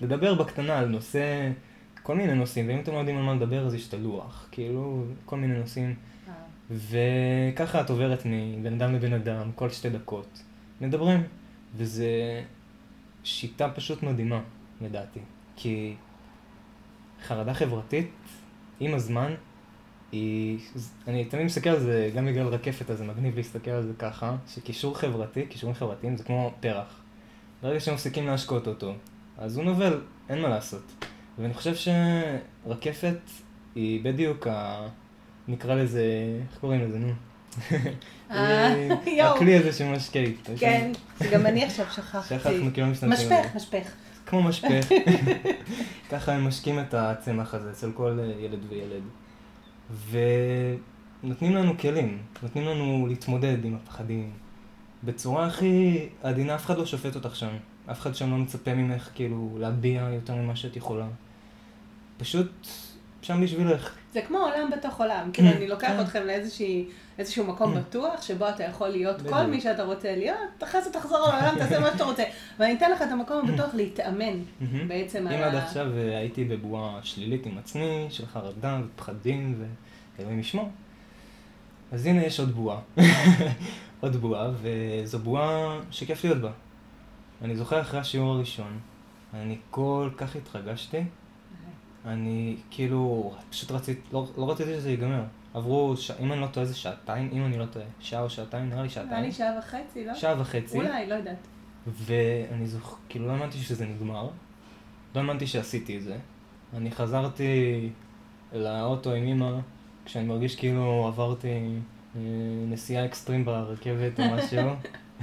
לדבר 0.00 0.34
בקטנה 0.34 0.78
על 0.78 0.86
נושא, 0.86 1.50
כל 2.02 2.16
מיני 2.16 2.34
נושאים, 2.34 2.68
ואם 2.68 2.80
אתם 2.80 2.92
לא 2.92 2.98
יודעים 2.98 3.16
על 3.16 3.22
מה 3.22 3.34
לדבר 3.34 3.66
אז 3.66 3.74
יש 3.74 3.88
את 3.88 3.94
הלוח, 3.94 4.48
כאילו, 4.50 5.04
כל 5.24 5.36
מיני 5.36 5.58
נושאים. 5.58 5.94
וככה 6.70 7.80
את 7.80 7.90
עוברת 7.90 8.22
מבן 8.26 8.74
אדם 8.74 8.94
לבן 8.94 9.12
אדם, 9.12 9.50
כל 9.54 9.70
שתי 9.70 9.90
דקות. 9.90 10.42
מדברים. 10.80 11.22
וזה 11.76 12.42
שיטה 13.24 13.68
פשוט 13.68 14.02
מדהימה, 14.02 14.40
לדעתי. 14.80 15.20
כי 15.56 15.94
חרדה 17.26 17.54
חברתית, 17.54 18.10
עם 18.80 18.94
הזמן, 18.94 19.34
היא... 20.12 20.58
אני 21.08 21.24
תמיד 21.24 21.44
מסתכל 21.44 21.70
על 21.70 21.80
זה, 21.80 22.10
גם 22.16 22.26
בגלל 22.26 22.46
רקפת, 22.46 22.90
אז 22.90 22.98
זה 22.98 23.04
מגניב 23.04 23.36
להסתכל 23.36 23.70
על 23.70 23.82
זה 23.86 23.92
ככה, 23.98 24.36
שקישור 24.54 24.98
חברתי, 24.98 25.46
קישורים 25.46 25.74
חברתיים 25.74 26.16
זה 26.16 26.24
כמו 26.24 26.52
פרח. 26.60 27.00
ברגע 27.62 27.80
שמפסיקים 27.80 28.26
להשקות 28.26 28.66
אותו, 28.66 28.94
אז 29.38 29.56
הוא 29.56 29.64
נובל, 29.64 30.00
אין 30.28 30.42
מה 30.42 30.48
לעשות. 30.48 31.04
ואני 31.38 31.54
חושב 31.54 31.74
שרקפת 31.74 33.18
היא 33.74 34.04
בדיוק 34.04 34.46
ה... 34.46 34.88
נקרא 35.48 35.74
לזה, 35.74 36.04
איך 36.50 36.58
קוראים 36.60 36.80
לזה, 36.80 36.98
נו? 36.98 37.12
אה. 38.30 38.88
הכלי 39.34 39.56
הזה 39.56 39.72
שמשקה. 39.72 40.18
יש 40.18 40.60
כן, 40.60 40.92
גם 41.32 41.46
אני 41.46 41.64
עכשיו 41.64 41.86
שכחתי. 41.90 42.34
שכחנו, 42.38 42.70
כאילו 42.72 42.86
על 43.02 43.08
משפך. 43.08 43.56
משפך. 43.56 43.92
כמו 44.26 44.42
משפך. 44.42 44.88
ככה 46.10 46.32
הם 46.32 46.48
משקים 46.48 46.80
את 46.80 46.94
הצמח 46.94 47.54
הזה 47.54 47.70
אצל 47.70 47.92
כל 47.92 48.18
אה, 48.20 48.44
ילד 48.44 48.60
וילד. 48.68 49.02
ונותנים 50.10 51.54
לנו 51.54 51.78
כלים, 51.78 52.18
נותנים 52.42 52.64
לנו 52.66 53.06
להתמודד 53.08 53.64
עם 53.64 53.74
הפחדים. 53.74 54.30
בצורה 55.04 55.46
הכי 55.46 56.06
עדינה, 56.22 56.54
אף 56.54 56.64
אחד 56.66 56.78
לא 56.78 56.86
שופט 56.86 57.14
אותך 57.14 57.36
שם. 57.36 57.56
אף 57.90 58.00
אחד 58.00 58.14
שם 58.14 58.30
לא 58.30 58.36
מצפה 58.38 58.74
ממך 58.74 59.10
כאילו 59.14 59.56
להביע 59.60 60.08
יותר 60.14 60.34
ממה 60.34 60.56
שאת 60.56 60.76
יכולה. 60.76 61.06
פשוט 62.18 62.66
שם 63.22 63.40
בשבילך. 63.44 63.96
זה 64.12 64.22
כמו 64.22 64.38
עולם 64.38 64.70
בתוך 64.72 65.00
עולם, 65.00 65.30
כאילו 65.32 65.48
Mm, 65.48 65.56
אני 65.56 65.68
לוקח 65.68 65.88
כן. 65.88 66.00
אתכם 66.00 66.22
לאיזושהי- 66.26 66.84
איזשהו 67.18 67.44
מקום 67.44 67.74
בטוח, 67.74 68.22
שבו 68.22 68.48
אתה 68.48 68.64
יכול 68.64 68.88
להיות 68.88 69.16
כל. 69.30 69.46
מי 69.46 69.60
שאתה 69.60 69.84
רוצה 69.84 70.16
להיות, 70.16 70.36
אחרי 70.64 70.82
זה 70.82 70.92
תחזור 70.92 71.18
לעולם, 71.18 71.54
תעשה 71.58 71.80
מה 71.80 71.90
שאתה 71.92 72.04
רוצה. 72.04 72.22
ואני 72.58 72.72
אתן 72.74 72.90
לך 72.92 73.02
את 73.02 73.12
המקום 73.12 73.48
הבטוח 73.48 73.74
להתאמן. 73.74 74.38
בעצם 74.88 75.28
אם 75.28 75.32
על 75.32 75.42
עד 75.42 75.54
ה... 75.54 75.64
עכשיו 75.64 75.86
אה, 75.98 76.18
הייתי 76.18 76.44
בבועה 76.44 76.98
שלילית 77.02 77.46
עם 77.46 77.58
עצמי, 77.58 78.06
של 78.10 78.26
חרדה 78.26 78.80
ופחדים 78.94 79.64
ואלוהים 80.18 80.38
ישמור, 80.40 80.68
אז 81.92 82.06
הנה 82.06 82.22
יש 82.26 82.40
עוד 82.40 82.50
בועה. 82.52 82.78
עוד 84.00 84.16
בועה, 84.16 84.50
וזו 84.62 85.18
בועה 85.18 85.78
שכיף 85.90 86.24
להיות 86.24 86.38
בה. 86.38 86.50
אני 87.42 87.56
זוכר 87.56 87.80
אחרי 87.80 88.00
השיעור 88.00 88.32
הראשון, 88.34 88.78
אני 89.34 89.56
כל 89.70 90.08
כך 90.16 90.36
התרגשתי, 90.36 91.02
אני 92.06 92.56
כאילו, 92.70 93.32
פשוט 93.50 93.70
רציתי, 93.70 94.00
לא, 94.12 94.26
לא 94.36 94.50
רציתי 94.50 94.74
שזה 94.74 94.90
ייגמר. 94.90 95.22
עברו, 95.54 95.96
ש... 95.96 96.10
אם 96.10 96.32
אני 96.32 96.40
לא 96.40 96.46
טועה 96.46 96.66
זה 96.66 96.74
שעתיים, 96.74 97.30
אם 97.32 97.44
אני 97.44 97.58
לא 97.58 97.66
טועה, 97.66 97.86
שעה 98.00 98.22
או 98.22 98.30
שעתיים, 98.30 98.68
נראה 98.68 98.82
לי 98.82 98.88
שעתיים. 98.88 99.24
לי 99.24 99.32
שעה 99.32 99.58
וחצי, 99.58 100.04
לא? 100.04 100.14
שעה 100.14 100.40
וחצי. 100.40 100.76
אולי, 100.76 101.06
לא 101.06 101.14
יודעת. 101.14 101.46
ואני 101.86 102.66
זוכר, 102.66 102.96
כאילו 103.08 103.26
לא 103.26 103.32
האמנתי 103.32 103.58
שזה 103.58 103.86
נגמר, 103.86 104.28
לא 105.14 105.20
האמנתי 105.20 105.46
שעשיתי 105.46 105.98
את 105.98 106.02
זה. 106.02 106.16
אני 106.76 106.90
חזרתי 106.90 107.90
לאוטו 108.52 109.12
עם 109.12 109.24
אמא, 109.24 109.58
כשאני 110.04 110.24
מרגיש 110.24 110.56
כאילו 110.56 111.04
עברתי 111.06 111.48
אה, 112.16 112.20
נסיעה 112.68 113.04
אקסטרים 113.04 113.44
ברכבת 113.44 114.20
או 114.20 114.24
משהו, 114.24 114.70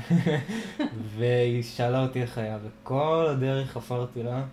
והיא 1.15 1.63
שאלה 1.63 2.03
אותי 2.03 2.21
איך 2.21 2.37
היה, 2.37 2.57
וכל 2.63 3.25
הדרך 3.29 3.71
חפרתי 3.71 4.23
לה 4.23 4.43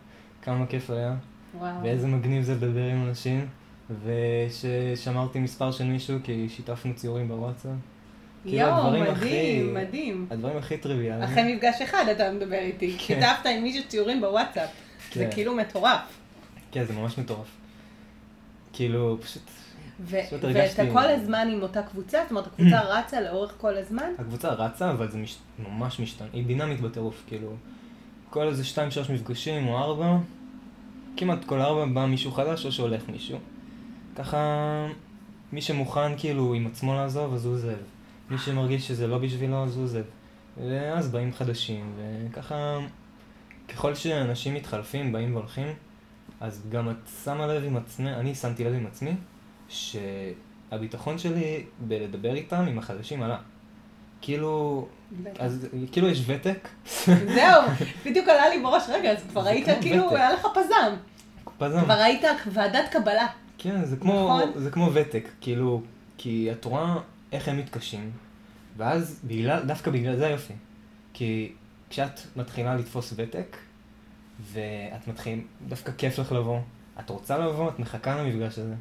כמה 0.42 0.66
כיף 0.66 0.90
היה, 0.90 1.16
וואו. 1.58 1.74
ואיזה 1.82 2.06
מגניב 2.06 2.42
זה 2.42 2.54
לדבר 2.54 2.84
עם 2.84 3.08
אנשים, 3.08 3.46
וששמרתי 4.04 5.38
מספר 5.38 5.70
של 5.72 5.84
מישהו 5.84 6.18
כי 6.24 6.48
שיתפנו 6.48 6.94
ציורים 6.94 7.28
בוואטסאפ. 7.28 7.70
כאילו, 8.42 8.58
יואו, 8.58 8.90
מדהים, 8.90 9.02
הכי- 9.12 9.62
מדהים. 9.74 10.26
הדברים 10.30 10.56
הכי 10.56 10.76
טריוויאליים. 10.78 11.22
אחרי 11.22 11.54
מפגש 11.54 11.82
אחד 11.82 12.04
אתה 12.12 12.32
מדבר 12.32 12.58
איתי, 12.58 12.92
כן. 12.98 12.98
שיתפת 12.98 13.46
עם 13.46 13.62
מישהו 13.62 13.82
ציורים 13.88 14.20
בוואטסאפ. 14.20 14.70
זה 15.14 15.24
כן. 15.24 15.30
כאילו 15.32 15.54
מטורף. 15.54 16.00
כן, 16.72 16.84
זה 16.84 16.92
ממש 16.92 17.18
מטורף. 17.18 17.46
כאילו, 18.72 19.18
פשוט... 19.22 19.42
ו- 20.00 20.16
פשוט 20.26 20.44
ואתה 20.44 20.46
הרגשתי- 20.58 20.92
כל 20.92 20.98
הזמן 21.08 21.48
עם 21.52 21.62
אותה 21.62 21.82
קבוצה? 21.82 22.18
זאת 22.22 22.30
אומרת, 22.30 22.46
הקבוצה 22.46 22.80
רצה 22.98 23.20
לאורך 23.20 23.54
כל 23.58 23.76
הזמן? 23.76 24.10
הקבוצה 24.18 24.48
רצה, 24.52 24.90
אבל 24.90 25.10
זה 25.10 25.18
מש... 25.18 25.36
ממש 25.68 26.00
משתנה. 26.00 26.28
היא 26.32 26.46
דינמית 26.46 26.80
בטירוף, 26.80 27.22
כאילו... 27.26 27.52
כל 28.30 28.48
איזה 28.48 28.64
שתיים 28.64 28.90
שלוש 28.90 29.10
מפגשים 29.10 29.68
או 29.68 29.78
ארבע, 29.78 30.16
כמעט 31.16 31.44
כל 31.44 31.60
ארבע 31.60 31.84
בא 31.84 32.06
מישהו 32.06 32.32
חדש 32.32 32.66
או 32.66 32.72
שהולך 32.72 33.08
מישהו. 33.08 33.38
ככה, 34.16 34.38
מי 35.52 35.62
שמוכן 35.62 36.18
כאילו 36.18 36.54
עם 36.54 36.66
עצמו 36.66 36.94
לעזוב, 36.94 37.34
אז 37.34 37.46
הוא 37.46 37.54
עוזב. 37.54 37.76
מי 38.30 38.38
שמרגיש 38.38 38.88
שזה 38.88 39.06
לא 39.06 39.18
בשבילו, 39.18 39.64
אז 39.64 39.76
הוא 39.76 39.84
עוזב. 39.84 40.02
ואז 40.56 41.10
באים 41.10 41.32
חדשים, 41.32 41.92
וככה, 41.98 42.78
ככל 43.68 43.94
שאנשים 43.94 44.54
מתחלפים, 44.54 45.12
באים 45.12 45.34
והולכים, 45.34 45.66
אז 46.40 46.62
גם 46.70 46.90
את 46.90 46.96
שמה 47.24 47.46
לב 47.46 47.64
עם 47.64 47.76
עצמי, 47.76 48.14
אני 48.14 48.34
שמתי 48.34 48.64
לב 48.64 48.74
עם 48.74 48.86
עצמי, 48.86 49.12
שהביטחון 49.68 51.18
שלי 51.18 51.64
בלדבר 51.80 52.34
איתם, 52.34 52.64
עם 52.68 52.78
החדשים, 52.78 53.22
עלה. 53.22 53.38
כאילו. 54.20 54.86
אז 55.38 55.66
כאילו 55.92 56.08
יש 56.08 56.22
ותק, 56.26 56.68
זהו, 57.06 57.62
בדיוק 58.06 58.28
עלה 58.28 58.48
לי 58.48 58.62
בראש, 58.62 58.82
רגע, 58.88 59.12
אז 59.12 59.18
כבר 59.30 59.46
היית 59.46 59.66
כאילו. 59.80 60.16
היה 60.16 60.32
לך 60.32 60.46
פזם. 60.54 60.94
פזם. 61.58 61.84
כבר 61.84 61.94
היית 61.94 62.22
ועדת 62.52 62.88
קבלה. 62.90 63.26
כן, 63.58 63.84
זה 63.84 63.96
כמו, 63.96 64.12
נכון. 64.12 64.62
זה 64.62 64.70
כמו 64.70 64.90
ותק, 64.92 65.28
כאילו, 65.40 65.82
כי 66.18 66.48
את 66.52 66.64
רואה 66.64 66.96
איך 67.32 67.48
הם 67.48 67.58
מתקשים, 67.58 68.10
ואז 68.76 69.20
בגלל, 69.24 69.62
דווקא 69.66 69.90
בגלל 69.90 70.16
זה 70.16 70.26
היופי. 70.26 70.52
כי 71.12 71.52
כשאת 71.90 72.20
מתחילה 72.36 72.74
לתפוס 72.74 73.12
ותק, 73.16 73.56
ואת 74.52 75.08
מתחילה, 75.08 75.42
דווקא 75.68 75.92
כיף 75.98 76.18
לך 76.18 76.32
לבוא, 76.32 76.58
את 77.00 77.10
רוצה 77.10 77.38
לבוא, 77.38 77.68
את 77.68 77.78
מחכה 77.78 78.22
למפגש 78.22 78.58
הזה, 78.58 78.74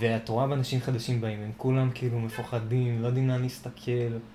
ואת 0.00 0.28
רואה 0.28 0.46
באנשים 0.46 0.80
חדשים 0.80 1.20
באים, 1.20 1.40
הם 1.42 1.50
כולם 1.56 1.90
כאילו 1.94 2.20
מפוחדים, 2.20 3.02
לא 3.02 3.06
יודעים 3.06 3.28
לאן 3.28 3.42
להסתכל, 3.42 3.90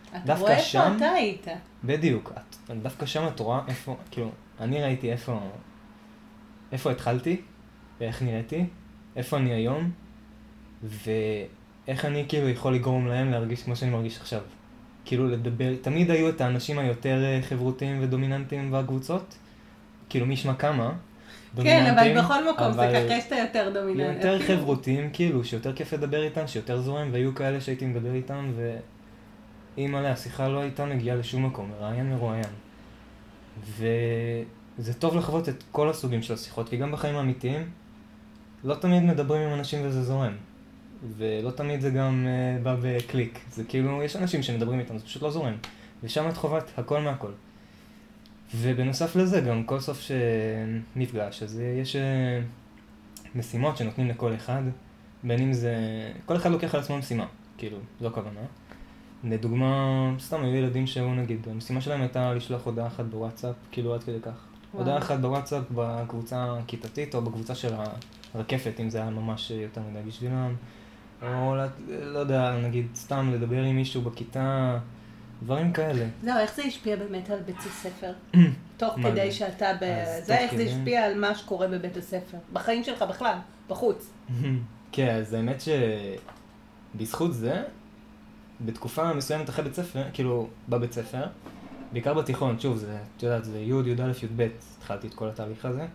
אתה 0.10 0.20
דווקא 0.26 0.42
רואה 0.42 0.54
איפה 0.56 0.64
שם- 0.66 0.94
אתה 0.98 1.06
היית. 1.10 1.48
בדיוק, 1.84 2.32
את, 2.38 2.78
דווקא 2.82 3.06
שם 3.06 3.28
את 3.28 3.40
רואה 3.40 3.62
איפה, 3.68 3.96
כאילו, 4.12 4.30
אני 4.60 4.82
ראיתי 4.84 5.12
איפה, 5.12 5.40
איפה 6.72 6.92
התחלתי, 6.92 7.42
ואיך 8.00 8.22
נראיתי, 8.22 8.66
איפה 9.16 9.38
אני 9.38 9.54
היום, 9.54 9.92
ואיך 10.84 12.06
אני 12.06 12.26
כאילו 12.28 12.50
יכול 12.50 12.76
לגרום 12.76 13.08
להם 13.08 13.32
להרגיש 13.32 13.64
כמו 13.64 13.76
שאני 13.76 13.92
מרגיש 13.92 14.18
עכשיו. 14.18 14.42
כאילו 15.06 15.28
לדבר, 15.28 15.74
תמיד 15.82 16.12
היו 16.12 16.30
את 16.30 16.42
האנשים 16.42 16.80
היותר 16.80 17.24
אה, 17.24 17.40
חברותיים 17.42 18.00
ודומיננטיים 18.04 18.72
בקבוצות, 18.72 19.38
כאילו 20.10 20.26
מי 20.26 20.34
ישמע 20.34 20.54
כמה, 20.56 20.94
כן, 21.56 21.86
אבל 21.86 21.96
דומיננטיים, 21.96 22.18
בכל 22.18 22.52
מקום 22.54 22.74
זה 22.74 22.90
אבל 22.90 23.10
ככה 23.10 23.22
שאתה 23.22 23.36
יותר 23.36 23.70
דומיננטי. 23.74 24.28
יותר 24.28 24.38
אפילו. 24.38 24.58
חברותיים, 24.58 25.10
כאילו, 25.14 25.44
שיותר 25.44 25.74
כיף 25.74 25.94
לדבר 25.94 26.24
איתם, 26.24 26.48
שיותר 26.48 26.82
זורם, 26.82 27.10
והיו 27.12 27.36
כאלה 27.36 27.62
שהייתי 27.62 27.86
מדבר 27.86 28.14
איתם, 28.14 28.52
ואימא'לה, 29.78 30.12
השיחה 30.12 30.48
לא 30.48 30.60
הייתה 30.60 30.86
מגיעה 30.86 31.16
לשום 31.16 31.46
מקום, 31.46 31.72
מראיין 31.72 32.10
מרואיין. 32.10 32.50
וזה 33.78 34.94
טוב 34.94 35.16
לחוות 35.16 35.50
את 35.50 35.64
כל 35.72 35.90
הסוגים 35.90 36.22
של 36.22 36.34
השיחות, 36.34 36.70
כי 36.70 36.78
גם 36.78 36.92
בחיים 36.92 37.16
האמיתיים, 37.16 37.70
לא 38.64 38.76
תמיד 38.76 39.04
מדברים 39.04 39.42
עם 39.42 39.54
אנשים 39.54 39.80
וזה 39.84 40.04
זורם. 40.04 40.34
ולא 41.18 41.52
תמיד 41.52 41.82
זה 41.82 41.90
גם 41.90 42.28
uh, 42.28 42.64
בא 42.64 42.76
בקליק. 42.82 43.40
זה 43.52 43.64
כאילו, 43.64 44.04
יש 44.04 44.16
אנשים 44.16 44.44
שמדברים 44.44 44.80
איתם, 44.80 44.98
זה 44.98 45.06
פשוט 45.06 45.22
לא 45.22 45.32
זורם. 45.32 45.54
ושם 46.04 46.30
את 46.30 46.38
חובת 46.38 46.72
הכל 46.78 47.02
מהכל. 47.02 47.32
ובנוסף 48.56 49.16
לזה, 49.16 49.42
גם 49.42 49.64
כל 49.64 49.80
סוף 49.80 50.02
שמפגש, 50.02 51.44
אז 51.44 51.60
יש 51.60 51.96
אה, 51.96 52.42
משימות 53.36 53.78
שנותנים 53.78 54.08
לכל 54.08 54.36
אחד, 54.36 54.64
בין 55.24 55.42
אם 55.42 55.54
זה... 55.54 55.76
כל 56.26 56.36
אחד 56.36 56.52
לוקח 56.52 56.76
על 56.76 56.82
עצמו 56.82 56.98
משימה, 56.98 57.26
כאילו, 57.58 57.78
זו 58.02 58.08
הכוונה. 58.08 58.40
לדוגמה, 59.24 60.14
סתם 60.20 60.44
היו 60.44 60.56
ילדים 60.56 60.88
שהיו 60.88 61.14
נגיד, 61.14 61.48
המשימה 61.52 61.82
שלהם 61.82 62.02
הייתה 62.02 62.34
לשלוח 62.34 62.66
הודעה 62.66 62.88
אחת 62.88 63.06
בוואטסאפ, 63.06 63.56
כאילו 63.72 63.94
עד 63.94 64.04
כדי 64.04 64.20
כך. 64.22 64.32
וואו. 64.74 64.84
הודעה 64.84 64.98
אחת 64.98 65.20
בוואטסאפ 65.20 65.64
בקבוצה 65.72 66.58
הכיתתית 66.60 67.16
או 67.16 67.22
בקבוצה 67.22 67.56
של 67.56 67.74
הרקפת, 68.34 68.80
אם 68.80 68.90
זה 68.90 69.02
היה 69.02 69.10
ממש 69.10 69.52
יותר 69.52 69.82
מדי 69.92 70.00
בשבילם. 70.08 70.56
או 71.22 71.56
לא, 71.56 71.64
לא 71.88 72.20
יודע, 72.20 72.58
נגיד 72.58 72.88
סתם 72.96 73.32
לדבר 73.34 73.64
עם 73.64 73.76
מישהו 73.76 74.02
בכיתה, 74.02 74.80
דברים 75.44 75.74
כאלה. 75.74 76.06
זהו, 76.24 76.38
איך 76.38 76.56
זה 76.56 76.64
השפיע 76.64 76.96
באמת 76.96 77.30
על 77.30 77.40
בית 77.40 77.60
הספר? 77.60 78.12
תוך 78.78 78.96
כדי? 79.04 79.32
שאתה 79.32 79.74
ב... 79.82 80.04
זה 80.24 80.38
איך 80.38 80.56
זה 80.56 80.64
השפיע 80.64 81.06
על 81.06 81.20
מה 81.20 81.36
שקורה 81.36 81.68
בבית 81.68 81.98
הספר. 81.98 82.38
בחיים 82.54 82.84
שלך 82.84 83.02
בכלל, 83.02 83.38
בחוץ. 83.70 84.10
כן, 84.92 85.16
אז 85.16 85.34
האמת 85.34 85.64
שבזכות 86.96 87.34
זה, 87.34 87.64
בתקופה 88.62 89.14
מסוימת 89.14 89.50
אחרי 89.50 89.64
בית 89.64 89.74
ספר, 89.74 90.04
כאילו, 90.14 90.48
בבית 90.70 90.94
ספר, 90.94 91.24
בעיקר 91.92 92.14
בתיכון, 92.14 92.60
שוב, 92.60 92.78
זה, 92.78 92.98
את 93.18 93.24
יודעת, 93.24 93.46
זה 93.46 93.60
י', 93.60 93.90
י"א, 93.90 94.12
י"ב, 94.24 94.48
התחלתי 94.78 95.08
את 95.08 95.14
כל 95.14 95.28
התהליך 95.28 95.66
הזה. 95.66 95.86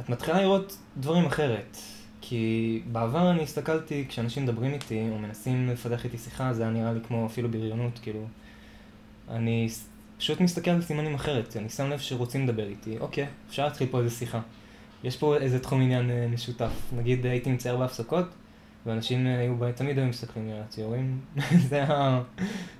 את 0.00 0.08
מתחילה 0.08 0.40
לראות 0.40 0.76
דברים 0.96 1.26
אחרת. 1.26 1.76
כי 2.28 2.82
בעבר 2.92 3.30
אני 3.30 3.42
הסתכלתי, 3.42 4.04
כשאנשים 4.08 4.42
מדברים 4.42 4.72
איתי, 4.72 5.08
או 5.10 5.18
מנסים 5.18 5.68
לפתח 5.68 6.04
איתי 6.04 6.18
שיחה, 6.18 6.52
זה 6.52 6.62
היה 6.62 6.70
נראה 6.70 6.92
לי 6.92 7.00
כמו 7.06 7.26
אפילו 7.26 7.50
בריונות, 7.50 7.98
כאילו. 8.02 8.20
אני 9.30 9.68
פשוט 10.18 10.40
מסתכל 10.40 10.70
על 10.70 10.82
סימנים 10.82 11.14
אחרת, 11.14 11.56
אני 11.56 11.68
שם 11.68 11.90
לב 11.90 11.98
שרוצים 11.98 12.44
לדבר 12.44 12.68
איתי, 12.68 12.98
אוקיי, 12.98 13.26
אפשר 13.48 13.64
להתחיל 13.64 13.88
פה 13.90 13.98
איזה 13.98 14.10
שיחה. 14.10 14.40
יש 15.04 15.16
פה 15.16 15.36
איזה 15.36 15.58
תחום 15.58 15.82
עניין 15.82 16.10
אה, 16.10 16.26
משותף. 16.32 16.70
נגיד 16.96 17.26
הייתי 17.26 17.52
מצייר 17.52 17.76
בהפסקות, 17.76 18.26
ואנשים 18.86 19.26
אה, 19.26 19.38
היו, 19.38 19.54
תמיד 19.74 19.98
היו 19.98 20.06
מסתכלים 20.06 20.46
לי 20.46 20.52
על 20.52 20.60
הציורים. 20.60 21.20
זה 21.68 21.76
היה, 21.76 22.22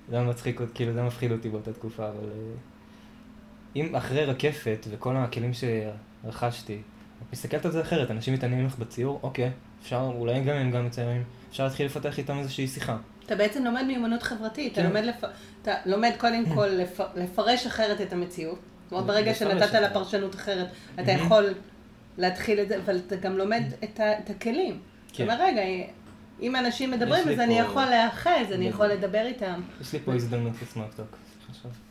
זה 0.09 0.17
היה 0.17 0.25
מצחיק, 0.25 0.61
כאילו 0.75 0.93
זה 0.93 0.99
היה 0.99 1.07
מפחיד 1.07 1.33
אותי 1.33 1.49
באותה 1.49 1.73
תקופה, 1.73 2.09
אבל... 2.09 2.31
אה, 2.31 2.55
אם 3.77 3.95
אחרי 3.95 4.25
רקפת 4.25 4.87
וכל 4.91 5.17
הכלים 5.17 5.51
שרכשתי, 5.55 6.79
מסתכלת 7.33 7.65
על 7.65 7.71
זה 7.73 7.81
אחרת, 7.81 8.11
אנשים 8.11 8.35
מתעניינים 8.35 8.67
לך 8.67 8.79
בציור, 8.79 9.21
אוקיי, 9.23 9.51
אפשר, 9.83 10.11
אולי 10.15 10.41
גם 10.41 10.57
הם 10.57 10.71
גם 10.71 10.87
מציירים, 10.87 11.25
אפשר 11.51 11.65
להתחיל 11.65 11.87
לפתח 11.87 12.19
איתם 12.19 12.39
איזושהי 12.39 12.69
שיחה. 12.69 12.97
אתה 13.27 13.37
בעצם 13.37 13.65
לומד 13.65 13.83
מיומנות 13.87 14.23
חברתית, 14.23 14.73
אתה 14.73 14.83
כן. 14.83 14.89
לומד, 14.89 15.05
לפ... 15.05 15.25
אתה 15.63 15.75
לומד 15.87 16.13
קודם 16.19 16.45
כל 16.55 16.67
לפ... 16.67 17.01
לפרש 17.17 17.67
אחרת 17.67 18.01
את 18.01 18.13
המציאות. 18.13 18.59
זאת 18.85 18.93
אומרת, 18.93 19.07
ברגע 19.07 19.35
שנתת 19.35 19.73
לה. 19.75 19.91
פרשנות 19.91 20.35
אחרת, 20.35 20.67
אתה. 20.95 21.13
יכול 21.13 21.55
להתחיל 22.19 22.61
את 22.61 22.69
זה, 22.69 22.77
אבל 22.85 23.01
אתה 23.07 23.17
גם 23.17 23.39
לומד 23.39 23.63
את, 23.85 24.01
ה... 24.01 24.19
את 24.19 24.31
הכלים. 24.31 24.79
זאת 25.07 25.17
כן. 25.17 25.23
אומרת, 25.23 25.39
רגע, 25.41 25.63
אם 26.43 26.57
אנשים 26.57 26.91
מדברים, 26.91 27.29
אז 27.29 27.41
אני 27.41 27.55
פה- 27.55 27.61
יכול 27.61 27.85
להיאחז, 27.85 28.53
אני. 28.53 28.69
יכול 28.69 28.87
לדבר 28.87 29.27
איתם. 29.27 29.61
יש 29.81 29.93
לי 29.93 29.99
פה 30.05 30.15
הזדמנות 30.15 30.53
לסמארטוק. 30.63 31.17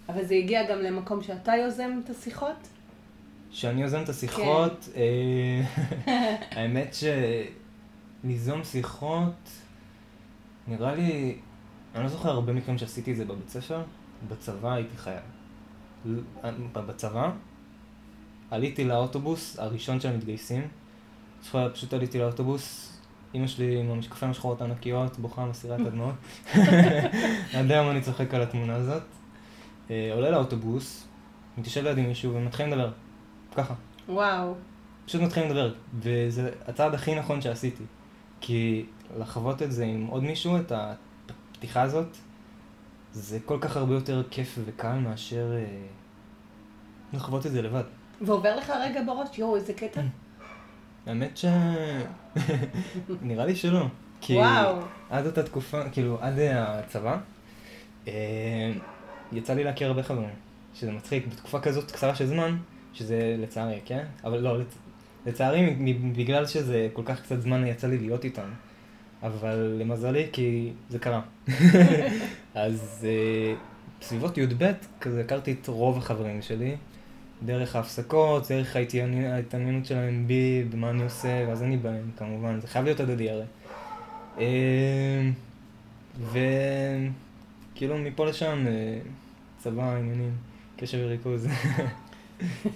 אבל 0.10 0.26
זה 0.26 0.36
הגיע 0.36 0.72
גם 0.72 0.80
למקום 0.82 1.24
שאתה 1.24 1.56
יוזם 1.56 2.02
את 2.04 2.10
השיחות? 2.10 2.68
שאני 3.56 3.82
יוזם 3.82 4.02
את 4.04 4.10
השיחות, 4.10 4.90
אה, 4.96 5.62
האמת 6.58 6.96
שליזום 8.24 8.64
שיחות, 8.64 9.50
נראה 10.68 10.96
לי, 10.96 11.36
אני 11.96 12.04
לא 12.04 12.10
זוכר 12.10 12.30
הרבה 12.30 12.54
מקרים 12.54 12.78
שעשיתי 12.78 13.12
את 13.12 13.18
זה 13.18 13.26
בבית 13.26 13.50
ספר, 13.50 13.82
בצבא 14.28 14.74
הייתי 14.74 14.98
חייל. 14.98 15.20
ל- 16.06 16.20
בצבא, 16.74 17.32
עליתי 18.52 18.84
לאוטובוס 18.84 19.60
הראשון 19.60 20.00
של 20.00 20.10
המתגייסים, 20.10 20.68
פשוט 21.74 21.94
עליתי 21.94 22.20
לאוטובוס, 22.20 22.92
אמא 23.36 23.48
שלי 23.48 23.80
עם 23.80 23.90
המשקפיים 23.92 24.32
השחורות 24.32 24.62
הענקיות, 24.62 25.20
בוכה, 25.20 25.46
מסירה 25.46 25.76
את 25.76 25.86
הדמעות. 25.88 26.16
עד 27.54 27.72
היום 27.72 27.90
אני 27.90 28.02
צוחק 28.02 28.34
על 28.34 28.42
התמונה 28.42 28.76
הזאת. 28.76 29.04
אה, 29.90 30.10
עולה 30.14 30.30
לאוטובוס, 30.30 31.08
מתיישב 31.58 31.84
לידי 31.84 32.02
מישהו 32.02 32.34
ומתחילים 32.36 32.72
לדבר. 32.72 32.92
ככה. 33.56 33.74
וואו. 34.10 34.54
פשוט 35.06 35.22
מתחילים 35.22 35.50
לדבר. 35.50 35.74
וזה 36.00 36.52
הצעד 36.68 36.94
הכי 36.94 37.16
נכון 37.16 37.42
שעשיתי. 37.42 37.84
כי 38.42 38.86
לחוות 39.20 39.62
את 39.62 39.72
זה 39.72 39.86
עם 39.86 40.06
עוד 40.06 40.24
מישהו, 40.24 40.58
את 40.58 40.72
הפתיחה 40.72 41.82
הזאת, 41.82 42.18
זה 43.12 43.40
כל 43.46 43.58
כך 43.62 43.78
הרבה 43.78 43.94
יותר 43.94 44.24
כיף 44.30 44.60
וקל 44.66 44.94
מאשר 44.94 45.54
אה, 45.56 45.66
לחוות 47.14 47.46
את 47.46 47.52
זה 47.52 47.62
לבד. 47.62 47.84
ועובר 48.22 48.56
לך 48.56 48.70
רגע 48.70 49.02
בראש, 49.06 49.40
יואו, 49.40 49.56
איזה 49.56 49.74
קטע. 49.74 50.02
האמת 51.06 51.38
ש... 51.38 51.46
נראה 53.22 53.46
לי 53.46 53.56
שלא. 53.56 53.86
כי 54.22 54.38
וואו. 54.38 54.78
עד 55.10 55.26
אותה 55.26 55.44
תקופה, 55.44 55.90
כאילו, 55.90 56.18
עד 56.22 56.40
הצבא, 56.40 57.18
אה, 58.08 58.72
יצא 59.32 59.54
לי 59.54 59.64
להכיר 59.64 59.88
הרבה 59.88 60.04
חברים. 60.04 60.30
שזה 60.74 60.92
מצחיק, 60.92 61.28
בתקופה 61.28 61.60
כזאת 61.60 61.92
קצרה 61.92 62.16
של 62.16 62.28
זמן, 62.28 62.58
שזה 62.96 63.36
לצערי, 63.40 63.80
כן? 63.86 64.04
אבל 64.24 64.40
לא, 64.40 64.60
לצ... 64.60 64.78
לצערי, 65.26 65.76
בגלל 66.16 66.46
שזה 66.46 66.88
כל 66.94 67.02
כך 67.06 67.22
קצת 67.22 67.42
זמן 67.42 67.68
יצא 67.68 67.88
לי 67.88 67.98
להיות 67.98 68.24
איתם. 68.24 68.50
אבל 69.24 69.78
למזלי, 69.80 70.28
כי 70.32 70.72
זה 70.90 71.00
קרה. 71.00 71.22
אז 72.56 73.08
אה, 73.10 73.54
בסביבות 74.02 74.38
י"ב, 74.38 74.72
כזה 75.02 75.22
הכרתי 75.22 75.52
את 75.52 75.68
רוב 75.68 75.98
החברים 75.98 76.42
שלי, 76.42 76.76
דרך 77.46 77.76
ההפסקות, 77.76 78.48
דרך 78.52 78.76
ההתעניינות 78.76 79.86
שלהם 79.86 80.28
בי, 80.28 80.64
במה 80.70 80.90
אני 80.90 81.04
עושה, 81.04 81.46
ואז 81.48 81.64
אני 81.64 81.78
בהם, 81.78 82.12
כמובן, 82.18 82.60
זה 82.62 82.68
חייב 82.68 82.86
להיות 82.86 83.00
הדדי 83.00 83.30
הרי. 83.30 83.44
אה, 84.40 85.30
וכאילו 87.72 87.98
מפה 87.98 88.26
לשם, 88.26 88.66
אה, 88.68 89.00
צבא, 89.58 89.96
עניינים. 89.96 90.32
קשב 90.78 90.98
וריכוז. 91.02 91.48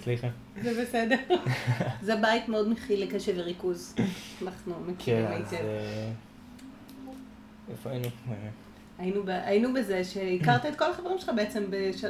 סליחה. 0.02 0.28
זה 0.62 0.82
בסדר. 0.82 1.16
זה 2.02 2.16
בית 2.16 2.48
מאוד 2.48 2.68
מכיל 2.68 3.02
לקשב 3.02 3.32
וריכוז. 3.36 3.94
אנחנו 4.42 4.74
מכירים 4.86 5.26
כן, 5.26 5.32
אז... 5.32 5.52
היטב. 5.52 5.64
אה, 5.64 6.10
איפה 7.70 7.90
היינו? 7.90 8.06
אה, 8.30 8.34
היינו, 8.98 9.22
ב, 9.24 9.28
היינו 9.28 9.74
בזה 9.74 10.04
שהכרת 10.04 10.66
את 10.66 10.78
כל 10.78 10.90
החברים 10.90 11.18
שלך 11.18 11.30
בעצם, 11.36 11.64
בשל... 11.70 12.08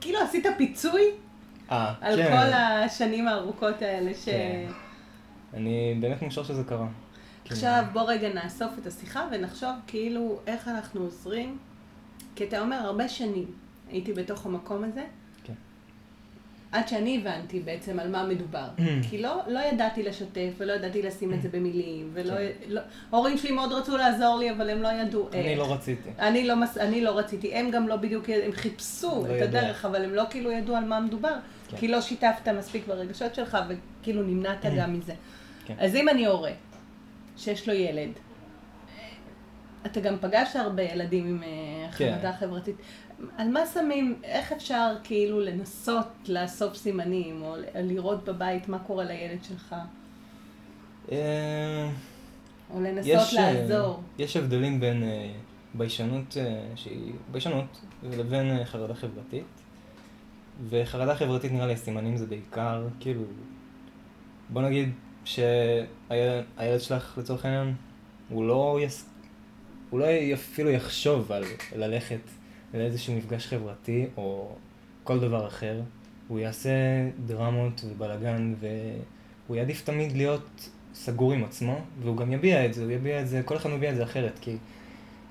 כאילו 0.00 0.18
עשית 0.18 0.46
פיצוי 0.58 1.02
אה, 1.70 1.94
על 2.00 2.16
כן. 2.16 2.30
כל 2.30 2.52
השנים 2.52 3.28
הארוכות 3.28 3.82
האלה 3.82 4.14
ש... 4.14 4.24
כן. 4.24 4.66
אני 5.54 5.98
באמת 6.00 6.22
מאושר 6.22 6.42
שזה 6.42 6.64
קרה. 6.64 6.86
עכשיו 7.44 7.84
בוא 7.92 8.02
רגע 8.02 8.32
נאסוף 8.32 8.78
את 8.78 8.86
השיחה 8.86 9.28
ונחשוב 9.32 9.70
כאילו 9.86 10.40
איך 10.46 10.68
אנחנו 10.68 11.00
עוזרים, 11.00 11.58
כי 12.36 12.44
אתה 12.44 12.60
אומר 12.60 12.76
הרבה 12.76 13.08
שנים 13.08 13.46
הייתי 13.88 14.12
בתוך 14.12 14.46
המקום 14.46 14.84
הזה, 14.84 15.00
כן. 15.00 15.23
עד 16.74 16.88
שאני 16.88 17.18
הבנתי 17.18 17.60
בעצם 17.60 17.98
על 17.98 18.08
מה 18.08 18.26
מדובר. 18.26 18.66
כי 19.10 19.22
לא, 19.22 19.40
לא 19.46 19.60
ידעתי 19.72 20.02
לשתף 20.02 20.50
ולא 20.58 20.72
ידעתי 20.72 21.02
לשים 21.02 21.34
את 21.34 21.42
זה 21.42 21.48
במילים, 21.48 22.10
ולא... 22.12 22.34
כן. 22.34 22.50
לא, 22.68 22.80
ההורים 23.12 23.38
שלי 23.38 23.50
מאוד 23.50 23.72
רצו 23.72 23.96
לעזור 23.96 24.38
לי, 24.38 24.50
אבל 24.50 24.70
הם 24.70 24.82
לא 24.82 24.88
ידעו 24.88 25.28
איך. 25.32 25.46
אני 25.46 25.56
לא 25.56 25.72
רציתי. 25.72 26.10
אני 26.18 26.46
לא, 26.46 26.56
מס... 26.56 26.78
אני 26.78 27.00
לא 27.00 27.18
רציתי, 27.18 27.54
הם 27.54 27.70
גם 27.70 27.88
לא 27.88 27.96
בדיוק, 27.96 28.28
הם 28.44 28.52
חיפשו 28.52 29.08
לא 29.08 29.26
את 29.26 29.30
ידעו. 29.30 29.44
הדרך, 29.44 29.84
אבל 29.84 30.04
הם 30.04 30.14
לא 30.14 30.22
כאילו 30.30 30.50
ידעו 30.50 30.76
על 30.76 30.84
מה 30.84 31.00
מדובר, 31.00 31.34
כן. 31.68 31.76
כי 31.76 31.88
לא 31.88 32.00
שיתפת 32.00 32.48
מספיק 32.48 32.86
ברגשות 32.86 33.34
שלך, 33.34 33.58
וכאילו 33.68 34.22
נמנעת 34.22 34.64
גם 34.76 34.98
מזה. 34.98 35.14
כן. 35.66 35.74
אז 35.78 35.94
אם 35.94 36.08
אני 36.08 36.26
הורה, 36.26 36.52
שיש 37.36 37.68
לו 37.68 37.74
ילד, 37.74 38.10
אתה 39.86 40.00
גם 40.00 40.16
פגשת 40.20 40.56
הרבה 40.56 40.82
ילדים 40.82 41.26
עם 41.26 41.42
אה, 41.42 41.92
כן. 41.92 42.18
חברתית, 42.38 42.76
על 43.36 43.48
מה 43.48 43.66
שמים, 43.66 44.20
איך 44.24 44.52
אפשר 44.52 44.94
כאילו 45.04 45.40
לנסות 45.40 46.08
לאסוף 46.28 46.74
סימנים, 46.74 47.42
או 47.42 47.56
לראות 47.74 48.24
בבית 48.24 48.68
מה 48.68 48.78
קורה 48.78 49.04
לילד 49.04 49.44
שלך, 49.44 49.74
אה, 51.12 51.90
או 52.74 52.80
לנסות 52.80 53.06
יש, 53.06 53.34
אה, 53.34 53.52
לעזור? 53.52 54.02
יש 54.18 54.36
הבדלים 54.36 54.80
בין 54.80 55.02
אה, 55.02 55.32
ביישנות 55.74 56.36
שהיא 56.76 57.12
ביישנות 57.30 57.80
לבין 58.02 58.64
חרדה 58.64 58.94
חברתית. 58.94 59.44
וחרדה 60.68 61.14
חברתית 61.14 61.52
נראה 61.52 61.66
לי 61.66 61.72
הסימנים 61.72 62.16
זה 62.16 62.26
בעיקר, 62.26 62.86
כאילו, 63.00 63.22
בוא 64.50 64.62
נגיד 64.62 64.88
שהילד 65.24 66.80
שלך 66.80 67.18
לצורך 67.18 67.44
העניין, 67.44 67.74
הוא 68.28 68.44
לא, 68.44 68.78
יס... 68.82 69.10
הוא 69.90 70.00
לא 70.00 70.06
אפילו 70.34 70.70
יחשוב 70.70 71.32
על 71.32 71.44
ללכת 71.76 72.20
לאיזשהו 72.74 73.14
מפגש 73.14 73.46
חברתי 73.46 74.06
או 74.16 74.48
כל 75.04 75.20
דבר 75.20 75.46
אחר. 75.46 75.80
הוא 76.28 76.38
יעשה 76.38 76.70
דרמות 77.26 77.84
ובלאגן 77.88 78.54
והוא 78.60 79.56
יעדיף 79.56 79.84
תמיד 79.84 80.16
להיות 80.16 80.68
סגור 80.94 81.32
עם 81.32 81.44
עצמו 81.44 81.80
והוא 82.02 82.16
גם 82.16 82.32
יביע 82.32 82.66
את 82.66 82.74
זה, 82.74 82.82
הוא 82.84 82.90
יביע 82.90 83.20
את 83.20 83.28
זה, 83.28 83.42
כל 83.44 83.56
אחד 83.56 83.70
מביע 83.70 83.90
את 83.90 83.96
זה 83.96 84.02
אחרת 84.02 84.38
כי 84.40 84.56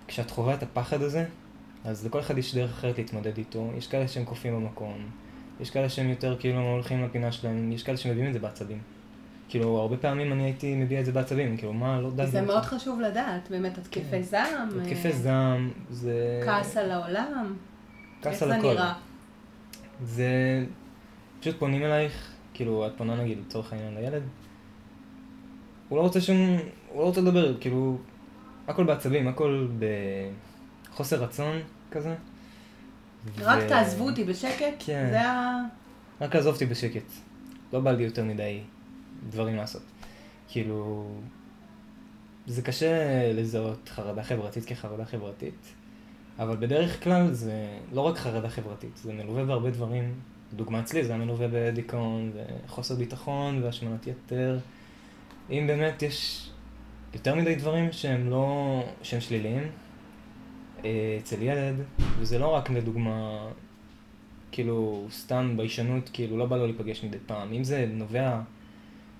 כשאת 0.07 0.31
חווה 0.31 0.53
את 0.53 0.63
הפחד 0.63 1.01
הזה, 1.01 1.25
אז 1.85 2.05
לכל 2.05 2.19
אחד 2.19 2.37
יש 2.37 2.55
דרך 2.55 2.71
אחרת 2.71 2.97
להתמודד 2.97 3.37
איתו. 3.37 3.71
יש 3.77 3.87
כאלה 3.87 4.07
שהם 4.07 4.25
קופאים 4.25 4.55
במקום, 4.55 5.09
יש 5.59 5.69
כאלה 5.69 5.89
שהם 5.89 6.09
יותר 6.09 6.37
כאילו 6.39 6.59
הולכים 6.59 7.03
לפינה 7.03 7.31
שלהם, 7.31 7.71
יש 7.71 7.83
כאלה 7.83 7.97
שמביעים 7.97 8.27
את 8.27 8.33
זה 8.33 8.39
בעצבים. 8.39 8.79
כאילו, 9.53 9.77
הרבה 9.79 9.97
פעמים 9.97 10.33
אני 10.33 10.43
הייתי 10.43 10.75
מביע 10.75 10.99
את 10.99 11.05
זה 11.05 11.11
בעצבים, 11.11 11.57
כאילו, 11.57 11.73
מה, 11.73 12.01
לא 12.01 12.07
יודע... 12.07 12.25
זה 12.25 12.41
מאוד 12.41 12.63
חשוב 12.63 13.01
לדעת, 13.01 13.49
באמת, 13.49 13.77
התקפי 13.77 14.01
כן. 14.11 14.21
זעם, 14.21 14.69
התקפי 14.81 15.07
אה, 15.07 15.11
זעם, 15.11 15.71
זה... 15.89 16.41
כעס 16.45 16.77
על 16.77 16.91
העולם, 16.91 17.55
כעס 18.21 18.33
איך 18.33 18.43
על 18.43 18.49
זה 18.49 18.55
הכל. 18.55 18.73
נראה? 18.73 18.93
זה... 20.03 20.29
פשוט 21.39 21.59
פונים 21.59 21.83
אלייך, 21.83 22.31
כאילו, 22.53 22.87
את 22.87 22.91
פונה 22.97 23.15
נגיד 23.15 23.37
לצורך 23.47 23.73
העניין 23.73 23.95
לילד, 23.95 24.21
הוא 25.89 25.97
לא 25.97 26.03
רוצה 26.03 26.21
שום... 26.21 26.57
הוא 26.89 27.01
לא 27.01 27.05
רוצה 27.05 27.21
לדבר, 27.21 27.57
כאילו, 27.59 27.97
הכל 28.67 28.83
בעצבים, 28.83 29.27
הכל 29.27 29.67
בחוסר 30.89 31.23
רצון 31.23 31.61
כזה. 31.91 32.15
רק 33.39 33.63
ו- 33.63 33.69
תעזבו 33.69 34.09
אותי 34.09 34.23
בשקט, 34.23 34.83
כן. 34.85 35.07
זה 35.11 35.21
ה... 35.21 35.61
רק 36.21 36.35
עזוב 36.35 36.53
אותי 36.53 36.65
בשקט. 36.65 37.11
לא 37.73 37.79
בא 37.79 37.91
לי 37.91 38.03
יותר 38.03 38.23
מדי 38.23 38.59
דברים 39.29 39.55
לעשות. 39.55 39.81
כאילו, 40.47 41.07
זה 42.47 42.61
קשה 42.61 43.31
לזהות 43.33 43.89
חרדה 43.89 44.23
חברתית 44.23 44.65
כחרדה 44.65 45.05
חברתית, 45.05 45.73
אבל 46.39 46.55
בדרך 46.55 47.03
כלל 47.03 47.31
זה 47.31 47.67
לא 47.93 48.01
רק 48.01 48.17
חרדה 48.17 48.49
חברתית, 48.49 48.97
זה 48.97 49.13
מלווה 49.13 49.45
בהרבה 49.45 49.69
דברים. 49.69 50.13
דוגמה 50.53 50.79
אצלי, 50.79 51.03
זה 51.03 51.13
היה 51.13 51.25
מלווה 51.25 51.47
בדיכאון 51.51 52.31
וחוסר 52.65 52.95
ביטחון 52.95 53.63
והשמנת 53.63 54.07
יתר. 54.07 54.59
אם 55.49 55.63
באמת 55.67 56.01
יש 56.01 56.49
יותר 57.13 57.35
מדי 57.35 57.55
דברים 57.55 57.91
שהם 57.91 58.29
לא, 58.29 58.83
שהם 59.03 59.21
שליליים 59.21 59.63
אה, 60.85 61.17
אצל 61.19 61.41
ילד, 61.41 61.75
וזה 62.19 62.39
לא 62.39 62.47
רק 62.47 62.69
לדוגמה 62.69 63.47
כאילו, 64.51 65.07
סתם 65.11 65.53
ביישנות, 65.57 66.09
כאילו, 66.13 66.37
לא 66.37 66.45
בא 66.45 66.57
לו 66.57 66.65
להיפגש 66.65 67.03
מדי 67.03 67.17
פעם. 67.25 67.53
אם 67.53 67.63
זה 67.63 67.85
נובע, 67.89 68.41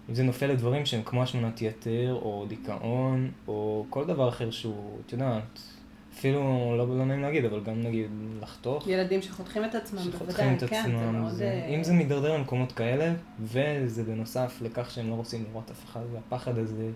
אם 0.10 0.16
זה 0.16 0.24
נופל 0.24 0.48
לדברים 0.48 0.86
שהם 0.86 1.04
כמו 1.04 1.24
השמנת 1.24 1.62
יתר, 1.62 2.20
או 2.22 2.46
דיכאון, 2.48 3.32
או 3.48 3.86
כל 3.90 4.06
דבר 4.06 4.30
אחר 4.30 4.52
שהוא, 4.52 5.00
את 5.06 5.12
יודעת, 5.12 5.60
אפילו, 6.14 6.74
לא, 6.78 6.98
לא 6.98 7.06
נעים 7.06 7.22
להגיד, 7.22 7.46
אבל 7.46 7.64
גם 7.64 7.82
נגיד 7.82 8.10
לחתוך, 8.42 8.88
ילדים 8.88 9.22
שחותכים 9.22 9.66
את 9.66 9.76
עצמם, 9.76 10.00
שחותכים 10.00 10.26
בוודאי, 10.28 10.56
את 10.56 10.60
כן, 10.60 10.68
זה 10.68 11.00
עצמם. 11.00 11.22
מאוד... 11.22 11.32
זה, 11.32 11.46
אה, 11.46 11.76
אם 11.76 11.84
זה 11.84 11.94
מידרדר 11.94 12.38
למקומות 12.38 12.72
כאלה, 12.72 13.14
וזה 13.40 14.04
בנוסף 14.04 14.62
לכך 14.62 14.92
שהם 14.92 15.10
לא 15.10 15.16
רוצים 15.16 15.44
לראות 15.50 15.72
אף 15.72 15.86
אחד, 15.86 16.02
והפחד 16.14 16.58
הזה, 16.58 16.90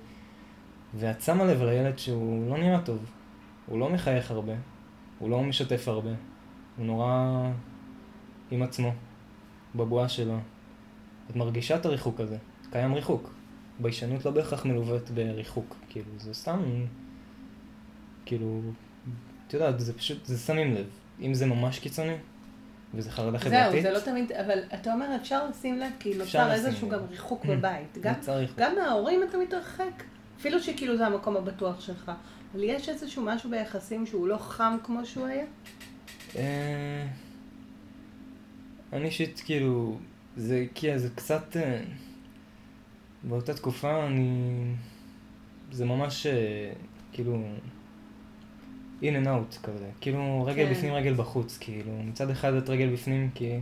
ואת 0.95 1.21
שמה 1.21 1.43
לב 1.45 1.63
לילד 1.63 1.99
שהוא 1.99 2.49
לא 2.49 2.57
נראה 2.57 2.79
טוב, 2.81 2.97
הוא 3.65 3.79
לא 3.79 3.89
מחייך 3.89 4.31
הרבה, 4.31 4.53
הוא 5.19 5.29
לא 5.29 5.43
משתף 5.43 5.87
הרבה, 5.87 6.11
הוא 6.77 6.85
נורא 6.85 7.49
עם 8.51 8.61
עצמו, 8.61 8.91
בבועה 9.75 10.09
שלו. 10.09 10.37
את 11.31 11.35
מרגישה 11.35 11.75
את 11.75 11.85
הריחוק 11.85 12.19
הזה, 12.19 12.37
קיים 12.71 12.93
ריחוק. 12.93 13.33
ביישנות 13.79 14.25
לא 14.25 14.31
בהכרח 14.31 14.65
מלוות 14.65 15.09
בריחוק, 15.09 15.75
כאילו, 15.89 16.11
זה 16.17 16.33
סתם, 16.33 16.59
כאילו, 18.25 18.61
את 19.47 19.53
יודעת, 19.53 19.79
זה 19.79 19.93
פשוט, 19.93 20.25
זה 20.25 20.37
שמים 20.37 20.73
לב. 20.73 20.85
אם 21.21 21.33
זה 21.33 21.45
ממש 21.45 21.79
קיצוני, 21.79 22.15
וזה 22.93 23.11
חרדה 23.11 23.39
חברתית, 23.39 23.71
זהו, 23.71 23.81
זה 23.81 23.91
לא 23.91 23.99
תמיד, 23.99 24.31
אבל 24.31 24.59
אתה 24.73 24.93
אומר, 24.93 25.15
אפשר 25.21 25.49
לשים 25.49 25.79
לב, 25.79 25.91
כי 25.99 26.21
אפשר 26.21 26.43
נוצר 26.43 26.53
איזשהו. 26.53 26.89
גם 26.89 26.99
ריחוק 27.09 27.45
בבית. 27.45 27.97
גם-. 28.01 28.13
גם 28.57 28.75
מההורים 28.75 29.23
אתה 29.29 29.37
מתרחק, 29.37 30.03
אפילו 30.39 30.59
שכאילו 30.59 30.97
זה 30.97 31.05
המקום 31.05 31.37
הבטוח 31.37 31.81
שלך. 31.81 32.11
אבל 32.53 32.63
יש 32.63 32.89
איזשהו 32.89 33.23
משהו 33.23 33.49
ביחסים 33.49 34.05
שהוא 34.05 34.27
לא 34.27 34.37
חם 34.37 34.77
כמו 34.83 35.05
שהוא 35.05 35.25
היה? 35.25 35.45
אה, 36.35 37.07
אני 38.93 39.05
אישית, 39.05 39.41
כאילו, 39.45 39.97
זה, 40.37 40.65
זה 40.95 41.09
קצת, 41.15 41.57
אה, 41.57 41.81
באותה 43.23 43.53
תקופה 43.53 44.05
אני, 44.05 44.73
זה 45.71 45.85
ממש, 45.85 46.25
אה, 46.25 46.71
כאילו, 47.13 47.43
in 49.01 49.05
and 49.05 49.27
out 49.27 49.59
כזה, 49.63 49.89
כאילו, 50.01 50.43
רגל 50.47 50.65
כן. 50.65 50.71
בפנים, 50.71 50.93
רגל 50.93 51.13
בחוץ, 51.13 51.57
כאילו, 51.57 51.91
מצד 52.03 52.29
אחד 52.29 52.53
את 52.53 52.69
רגל 52.69 52.93
בפנים, 52.93 53.29
כי, 53.35 53.59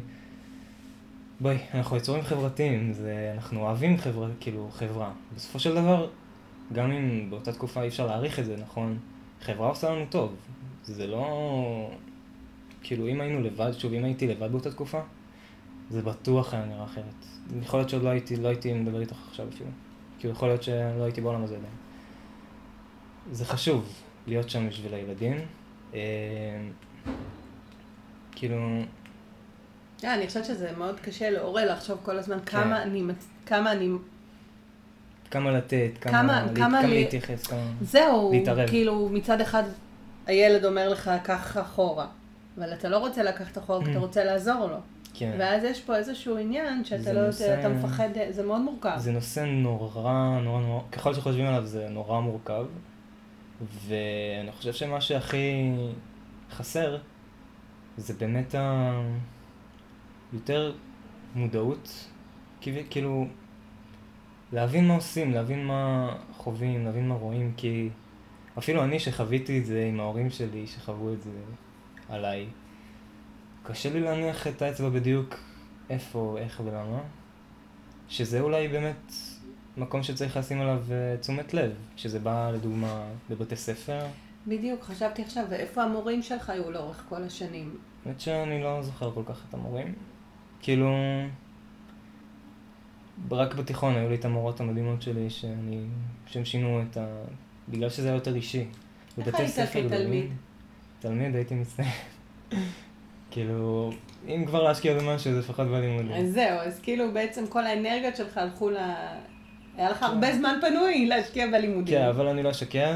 בואי, 1.39 1.57
אנחנו 1.73 1.97
יצורים 1.97 2.23
חברתיים, 2.23 2.93
זה, 2.93 3.31
אנחנו 3.35 3.61
אוהבים 3.61 3.97
חברה, 3.97 4.27
כאילו, 4.39 4.69
חברה. 4.71 5.11
בסופו 5.35 5.59
של 5.59 5.75
דבר, 5.75 6.09
גם 6.73 6.91
אם 6.91 7.29
באותה 7.29 7.53
תקופה 7.53 7.81
אי 7.81 7.87
אפשר 7.87 8.07
להעריך 8.07 8.39
את 8.39 8.45
זה, 8.45 8.55
נכון? 8.57 8.97
חברה 9.41 9.67
עושה 9.67 9.89
לנו 9.89 10.05
טוב. 10.09 10.35
זה 10.83 11.07
לא... 11.07 11.91
כאילו, 12.83 13.07
אם 13.07 13.21
היינו 13.21 13.41
לבד, 13.41 13.71
שוב, 13.77 13.93
אם 13.93 14.03
הייתי 14.03 14.27
לבד 14.27 14.51
באותה 14.51 14.71
תקופה, 14.71 14.99
זה 15.89 16.01
בטוח 16.01 16.53
היה 16.53 16.65
נראה 16.65 16.83
אחרת. 16.83 17.25
יכול 17.61 17.79
להיות 17.79 17.89
שעוד 17.89 18.03
לא 18.03 18.09
הייתי, 18.09 18.36
לא 18.36 18.47
הייתי 18.47 18.73
מדבר 18.73 18.99
איתך 19.01 19.15
עכשיו 19.29 19.47
אפילו. 19.55 19.69
כאילו, 20.19 20.33
יכול 20.33 20.47
להיות 20.47 20.63
שלא 20.63 21.03
הייתי 21.03 21.21
בעולם 21.21 21.43
הזה 21.43 21.55
עדיין. 21.55 21.73
זה 23.31 23.45
חשוב 23.45 23.93
להיות 24.27 24.49
שם 24.49 24.69
בשביל 24.69 24.93
הילדים. 24.93 25.38
אה, 25.93 25.99
כאילו, 28.31 28.57
אה, 30.03 30.13
אני 30.13 30.27
חושבת 30.27 30.45
שזה 30.45 30.71
מאוד 30.77 30.99
קשה 30.99 31.29
להורה 31.29 31.65
לחשוב 31.65 31.97
כל 32.03 32.17
הזמן 32.17 32.38
כן. 32.39 32.45
כמה 32.45 32.83
אני, 32.83 33.01
מצ- 33.01 33.27
כמה 33.45 33.71
אני, 33.71 33.89
כמה 35.31 35.51
לתת, 35.51 35.91
כמה, 36.01 36.11
כמה- 36.13 36.41
להת- 36.45 36.55
כמה 36.55 36.67
כמה 36.81 36.81
לי- 36.81 37.03
להתייחס, 37.03 37.47
כמה... 37.47 37.59
זהו, 37.81 38.31
להתערב. 38.31 38.69
כאילו 38.69 39.09
מצד 39.11 39.41
אחד 39.41 39.63
הילד 40.25 40.65
אומר 40.65 40.89
לך, 40.89 41.11
קח 41.23 41.57
אחורה, 41.57 42.07
אבל 42.57 42.73
אתה 42.73 42.89
לא 42.89 42.97
רוצה 42.97 43.23
לקחת 43.23 43.57
אחורה, 43.57 43.86
כי 43.86 43.91
אתה 43.91 43.99
Mm. 43.99 44.01
רוצה 44.01 44.23
לעזור 44.23 44.67
לו. 44.67 44.77
כן. 45.18 45.36
ואז 45.39 45.63
יש 45.63 45.82
פה 45.82 45.95
איזשהו 45.95 46.38
עניין 46.38 46.86
שאתה 46.86 47.13
לא 47.13 47.26
נושא- 47.26 47.43
יודע, 47.43 47.59
אתה 47.59 47.70
מפחד, 47.70 48.09
זה 48.30 48.43
מאוד 48.45 48.61
מורכב. 48.61 48.93
זה 48.97 49.11
נושא 49.11 49.39
נורא, 49.39 50.39
נורא, 50.43 50.61
נורא, 50.61 50.82
ככל 50.91 51.13
שחושבים 51.13 51.45
עליו 51.45 51.66
זה 51.66 51.89
נורא 51.89 52.20
מורכב, 52.20 52.66
ואני 53.88 54.51
חושב 54.51 54.74
שמה 54.74 55.01
שהכי 55.01 55.72
חסר 56.51 56.97
זה 57.97 58.13
באמת 58.13 58.55
ה... 58.55 58.91
יותר 60.34 60.74
מודעות, 61.36 62.07
כאילו, 62.89 63.28
להבין 64.53 64.88
מה 64.88 64.95
עושים, 64.95 65.32
להבין 65.32 65.66
מה 65.66 66.09
חווים, 66.38 66.86
להבין 66.86 67.07
מה 67.07 67.16
רואים, 67.16 67.53
כי 67.57 67.89
אפילו 68.57 68.84
אני 68.84 68.99
שחוויתי 68.99 69.59
את 69.59 69.66
זה 69.66 69.86
עם 69.89 69.99
ההורים 69.99 70.30
שלי, 70.30 70.68
שחוו 70.68 71.13
את 71.13 71.22
זה 71.22 71.30
עליי, 72.09 72.45
קשה 73.68 73.93
לי 73.93 73.99
להניח 73.99 74.47
את 74.47 74.61
האצבע 74.61 74.89
בדיוק 74.89 75.36
איפה, 75.89 76.38
איך 76.39 76.61
ולמה, 76.66 76.99
שזה 78.09 78.39
אולי 78.41 78.68
באמת 78.68 79.13
מקום 79.78 80.03
שצריך 80.03 80.38
לשים 80.38 80.61
עליו 80.61 80.84
אה, 80.91 81.18
תשומת 81.18 81.53
לב, 81.53 81.72
כשזה 81.95 82.20
בא 82.20 82.51
לדוגמה 82.53 83.03
בבתי 83.30 83.55
ספר. 83.55 84.05
בדיוק, 84.47 84.84
חשבתי 84.84 85.22
עכשיו, 85.22 85.45
ואיפה 85.49 85.84
המורים 85.84 86.22
שלך 86.22 86.49
היו 86.49 86.72
לאורך 86.72 87.03
כל 87.09 87.24
השנים? 87.24 87.78
האמת 88.05 88.20
שאני 88.20 88.63
לא 88.63 88.82
זוכר 88.84 89.11
כל 89.11 89.24
כך 89.26 89.45
את 89.49 89.53
המורים. 89.53 89.93
כאילו, 90.61 90.89
רק 93.32 93.55
בתיכון 93.55 93.95
היו 93.95 94.09
לי 94.09 94.16
את 94.16 94.26
המורות 94.26 94.59
המדהימות 94.59 95.01
שלי, 95.01 95.30
שאני, 95.30 95.86
שהם 96.28 96.45
שינו 96.45 96.82
את 96.82 96.97
ה... 96.97 97.05
בגלל 97.70 97.89
שזה 97.89 98.07
היה 98.07 98.16
יותר 98.16 98.36
אישי. 98.36 98.66
איך 99.18 99.36
היית 99.36 99.70
כתלמיד? 99.74 100.26
תלמיד 100.99 101.36
הייתי 101.36 101.55
מצטער. 101.55 101.86
כאילו, 103.36 103.91
אם 104.27 104.43
כבר 104.47 104.63
להשקיע 104.63 104.97
במשהו, 104.97 105.33
זה 105.33 105.39
לפחות 105.39 105.67
בלימודים. 105.67 106.11
אז 106.11 106.33
זהו, 106.33 106.59
אז 106.59 106.79
כאילו 106.79 107.11
בעצם 107.13 107.47
כל 107.47 107.65
האנרגיות 107.65 108.15
שלך 108.15 108.38
הלכו 108.38 108.69
ל... 108.69 108.77
היה 109.77 109.89
לך 109.89 110.03
הרבה 110.03 110.36
זמן 110.36 110.57
פנוי 110.61 111.05
להשקיע 111.05 111.47
בלימודים. 111.47 111.97
כן, 111.97 112.07
אבל 112.07 112.27
אני 112.27 112.43
לא 112.43 112.51
אשקר. 112.51 112.95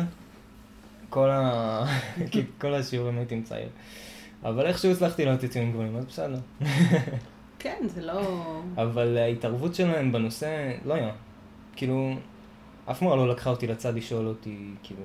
כל 1.09 1.29
ה... 1.29 1.85
כל 2.61 2.73
השיעורים 2.73 3.17
הייתי 3.17 3.35
עם 3.35 3.43
צעיר. 3.43 3.69
אבל 4.43 4.65
איכשהו 4.65 4.91
הצלחתי 4.91 5.25
להוציא 5.25 5.47
ציונים 5.47 5.71
גבוהים, 5.71 5.95
אז 5.95 6.05
בסדר. 6.05 6.39
כן, 7.59 7.77
זה 7.87 8.01
לא... 8.01 8.43
אבל 8.77 9.17
ההתערבות 9.17 9.75
שלהם 9.75 10.11
בנושא 10.11 10.71
לא 10.85 10.93
היה. 10.93 11.11
כאילו, 11.75 12.15
אף 12.91 13.01
מורה 13.01 13.15
לא 13.15 13.29
לקחה 13.29 13.49
אותי 13.49 13.67
לצד 13.67 13.95
לשאול 13.95 14.27
אותי, 14.27 14.57
כאילו, 14.83 15.03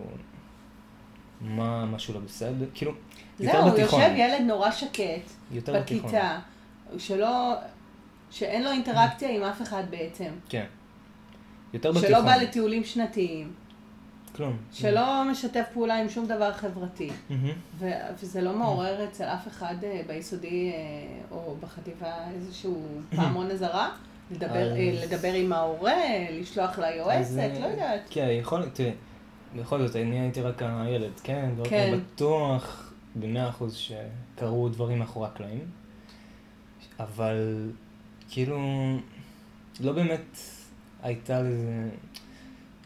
מה 1.41 1.87
משהו 1.87 2.15
לא 2.15 2.21
בסדר, 2.21 2.67
כאילו, 2.75 2.93
זהו, 3.39 3.71
בתיכון. 3.71 4.01
זהו, 4.01 4.11
יושב 4.11 4.15
ילד 4.17 4.47
נורא 4.47 4.71
שקט, 4.71 5.31
יותר 5.51 5.81
בכיתה, 5.81 6.39
שלא, 6.99 7.55
שאין 8.31 8.63
לו 8.63 8.71
אינטראקציה 8.71 9.31
עם 9.31 9.43
אף 9.43 9.63
אחד 9.63 9.83
בעצם. 9.91 10.31
כן. 10.49 10.65
יותר 11.73 11.93
בתיכון. 11.93 12.09
שלא 12.09 12.21
בא 12.21 12.37
לטיולים 12.37 12.85
שנתיים. 12.85 13.53
כלום. 14.37 14.57
שלא 14.73 15.25
משתף 15.31 15.65
פעולה 15.73 16.01
עם 16.01 16.09
שום 16.09 16.27
דבר 16.27 16.53
חברתי. 16.53 17.11
ו- 17.79 17.91
וזה 18.23 18.43
לא 18.43 18.53
מעורר 18.53 19.05
אצל 19.05 19.25
אף 19.25 19.49
אחד 19.49 19.75
אה, 19.85 20.01
ביסודי 20.07 20.73
אה, 20.73 20.79
או 21.31 21.57
בחטיבה 21.61 22.15
איזשהו 22.35 22.83
פעמון 23.17 23.51
אזהרה? 23.51 23.91
לדבר, 24.31 24.73
אה, 24.77 25.01
לדבר 25.05 25.33
עם 25.33 25.53
ההורה, 25.53 26.03
לשלוח 26.31 26.79
ליועצת, 26.79 27.51
לא 27.61 27.67
יודעת. 27.67 28.01
כן, 28.11 28.29
יכול, 28.31 28.69
תראה, 28.73 28.93
בכל 29.57 29.87
זאת, 29.87 29.97
אני 29.97 30.21
הייתי 30.21 30.41
רק 30.41 30.63
הילד, 30.67 31.21
כן? 31.23 31.51
לא 31.59 31.65
כן. 31.65 31.99
בטוח 31.99 32.84
במאה 33.17 33.49
אחוז 33.49 33.75
שקרו 33.77 34.69
דברים 34.69 34.99
מאחורי 34.99 35.27
הקלעים, 35.27 35.65
אבל 37.01 37.71
כאילו, 38.31 38.59
לא 39.81 39.93
באמת 39.93 40.39
הייתה 41.03 41.43
לזה... 41.43 41.91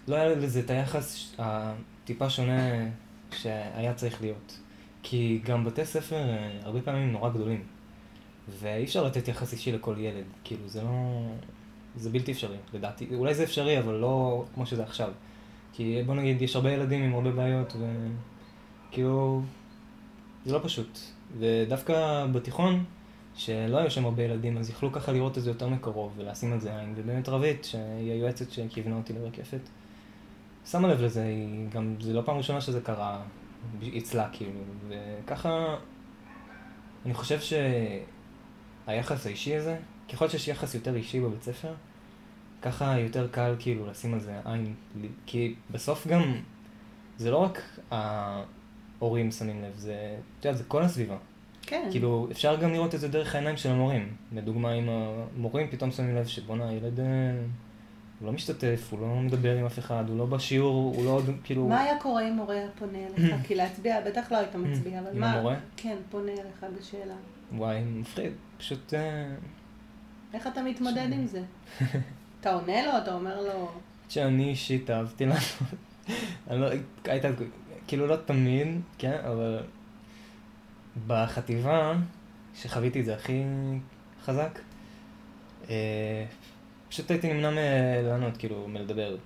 לא 0.08 0.16
היה 0.16 0.28
לזה 0.28 0.60
את 0.60 0.70
היחס 0.70 1.34
הטיפה 1.38 2.30
שונה 2.30 2.88
שהיה 3.32 3.94
צריך 3.94 4.20
להיות. 4.20 4.58
כי 5.02 5.40
גם 5.44 5.64
בתי 5.64 5.84
ספר 5.84 6.16
אה, 6.16 6.58
הרבה 6.62 6.82
פעמים 6.82 7.12
נורא 7.12 7.30
גדולים. 7.30 7.62
ואי 8.48 8.84
אפשר 8.84 9.04
לתת 9.04 9.28
יחס 9.28 9.52
אישי 9.52 9.72
לכל 9.72 9.94
ילד. 9.98 10.24
כאילו, 10.44 10.68
זה 10.68 10.82
לא... 10.82 11.26
זה 11.96 12.10
בלתי 12.10 12.32
אפשרי, 12.32 12.56
לדעתי. 12.74 13.06
אולי 13.14 13.34
זה 13.34 13.42
אפשרי, 13.42 13.78
אבל 13.78 13.94
לא 13.94 14.44
כמו 14.54 14.66
שזה 14.66 14.82
עכשיו. 14.82 15.12
כי 15.72 16.02
בוא 16.06 16.14
נגיד, 16.14 16.42
יש 16.42 16.56
הרבה 16.56 16.72
ילדים 16.72 17.02
עם 17.02 17.14
הרבה 17.14 17.30
בעיות, 17.30 17.76
וכאילו, 18.88 19.42
זה 20.48 20.54
לא 20.54 20.60
פשוט. 20.62 20.98
ודווקא 21.38 22.26
בתיכון, 22.32 22.84
שלא 23.34 23.78
היו 23.78 23.90
שם 23.90 24.04
הרבה 24.04 24.22
ילדים, 24.22 24.58
אז 24.58 24.70
יכלו 24.70 24.92
ככה 24.92 25.12
לראות 25.12 25.38
את 25.38 25.42
זה 25.42 25.50
יותר 25.50 25.68
מקרוב 25.68 26.12
ולשים 26.16 26.52
על 26.52 26.60
זה 26.60 26.78
עין. 26.78 26.94
ובאמת 26.96 27.28
רבית, 27.28 27.64
שהיא 27.64 28.12
היועצת 28.12 28.50
שכיוונה 28.50 28.96
אותי 28.96 29.12
לרקפת, 29.12 29.60
שמה 30.66 30.88
לב 30.88 31.00
לזה, 31.00 31.24
היא 31.24 31.68
גם, 31.70 31.94
זה 32.00 32.12
לא 32.12 32.22
פעם 32.22 32.36
ראשונה 32.36 32.60
שזה 32.60 32.80
קרה 32.80 33.22
אצלה, 33.98 34.28
כאילו, 34.32 34.60
וככה, 34.88 35.76
אני 37.06 37.14
חושב 37.14 37.38
שהיחס 38.86 39.26
האישי 39.26 39.56
הזה, 39.56 39.78
ככל 40.12 40.28
שיש 40.28 40.48
יחס 40.48 40.74
יותר 40.74 40.96
אישי 40.96 41.20
בבית 41.20 41.42
ספר, 41.42 41.74
ככה 42.62 42.98
יותר 42.98 43.28
קל 43.28 43.54
כאילו 43.58 43.86
לשים 43.86 44.14
על 44.14 44.20
זה 44.20 44.40
עין, 44.44 44.74
כי 45.26 45.54
בסוף 45.70 46.06
גם, 46.06 46.22
זה 47.18 47.30
לא 47.30 47.36
רק 47.36 47.78
ההורים 49.00 49.30
שמים 49.30 49.62
לב, 49.62 49.72
זה, 49.76 50.16
את 50.40 50.44
יודעת, 50.44 50.58
זה 50.58 50.64
כל 50.64 50.82
הסביבה. 50.82 51.16
כן. 51.62 51.88
כאילו, 51.90 52.28
אפשר 52.30 52.56
גם 52.56 52.72
לראות 52.72 52.94
את 52.94 53.00
זה 53.00 53.08
דרך 53.08 53.34
העיניים 53.34 53.56
של 53.56 53.70
המורים. 53.70 54.16
לדוגמה, 54.32 54.72
אם 54.72 54.88
המורים 54.88 55.66
פתאום 55.70 55.90
שמים 55.90 56.16
לב 56.16 56.26
שבואנה, 56.26 56.68
הילד... 56.68 57.00
אה, 57.00 57.06
הוא 58.20 58.26
לא 58.26 58.32
משתתף, 58.32 58.88
הוא 58.90 59.00
לא 59.00 59.06
מדבר 59.06 59.56
עם 59.56 59.66
אף 59.66 59.78
אחד, 59.78 60.04
הוא 60.08 60.18
לא 60.18 60.26
בשיעור, 60.26 60.94
הוא 60.96 61.04
לא 61.04 61.10
עוד, 61.10 61.24
כאילו... 61.44 61.68
מה 61.68 61.80
היה 61.80 62.00
קורה 62.00 62.28
אם 62.28 62.32
מורה 62.32 62.54
היה 62.54 62.68
פונה 62.78 62.98
אליך? 62.98 63.34
כי 63.46 63.54
להצביע, 63.54 64.00
בטח 64.00 64.32
לא 64.32 64.36
היית 64.36 64.54
מצביע, 64.54 65.00
אבל 65.00 65.18
מה... 65.18 65.30
עם 65.30 65.36
המורה? 65.36 65.56
כן, 65.76 65.96
פונה 66.10 66.32
אליך 66.32 66.66
בשאלה. 66.78 67.14
וואי, 67.56 67.80
מפחיד, 67.84 68.32
פשוט... 68.58 68.94
אה, 68.94 69.34
איך 70.34 70.46
אתה 70.46 70.62
מתמודד 70.62 71.08
עם 71.12 71.26
זה? 71.26 71.42
אתה 72.40 72.54
עונה 72.54 72.86
לו, 72.86 72.98
אתה 73.02 73.14
אומר 73.14 73.42
לו... 73.42 73.70
שאני 74.08 74.48
אישית 74.48 74.90
אהבתי 74.90 75.26
לענות. 75.26 75.42
אני 76.50 76.60
לא... 76.60 76.68
הייתה... 77.04 77.28
כאילו 77.88 78.06
לא 78.06 78.16
תמיד, 78.16 78.68
כן, 78.98 79.18
אבל... 79.24 79.60
בחטיבה, 81.06 81.94
שחוויתי 82.54 83.00
את 83.00 83.04
זה 83.04 83.14
הכי 83.14 83.42
חזק, 84.24 84.58
אה, 85.70 86.24
פשוט 86.88 87.10
הייתי 87.10 87.32
נמנע 87.32 87.50
מלענות, 87.50 88.36
כאילו, 88.36 88.68
מלדבר. 88.68 89.16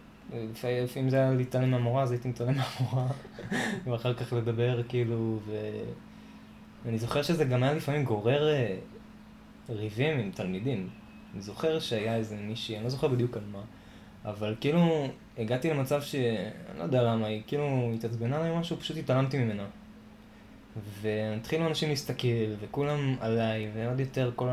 לפעמים 0.65 1.11
זה 1.11 1.17
היה 1.17 1.31
להתעלם 1.31 1.71
מהמורה, 1.71 2.03
אז 2.03 2.11
הייתי 2.11 2.29
מתעלם 2.29 2.55
מהמורה, 2.55 3.07
ואחר 3.85 4.15
כך 4.15 4.33
לדבר, 4.33 4.83
כאילו, 4.83 5.39
ו... 5.47 5.53
ואני 6.85 6.99
זוכר 6.99 7.23
שזה 7.23 7.45
גם 7.45 7.63
היה 7.63 7.75
לפעמים 7.75 8.05
גורר 8.05 8.49
אה, 8.49 8.77
ריבים 9.69 10.19
עם 10.19 10.31
תלמידים. 10.31 10.89
אני 11.35 11.43
זוכר 11.43 11.79
שהיה 11.81 12.17
איזה 12.17 12.37
מישהי, 12.37 12.77
אני 12.77 12.85
לא 12.85 12.91
זוכר 12.91 13.09
בדיוק 13.09 13.37
על 13.37 13.43
מה, 13.53 13.63
אבל 14.25 14.55
כאילו, 14.61 15.09
הגעתי 15.39 15.71
למצב 15.71 16.03
ש... 16.03 16.15
אני 16.15 16.79
לא 16.79 16.83
יודע 16.83 17.03
למה, 17.03 17.27
היא 17.27 17.43
כאילו 17.47 17.91
התעצבנה 17.95 18.37
עליי 18.39 18.59
משהו, 18.59 18.77
פשוט 18.77 18.97
התעלמתי 18.97 19.39
ממנה. 19.39 19.65
והתחילו 21.01 21.67
אנשים 21.67 21.89
להסתכל, 21.89 22.55
וכולם 22.61 23.17
עליי, 23.21 23.71
ועוד 23.75 24.01
יותר 24.01 24.31
כל. 24.37 24.49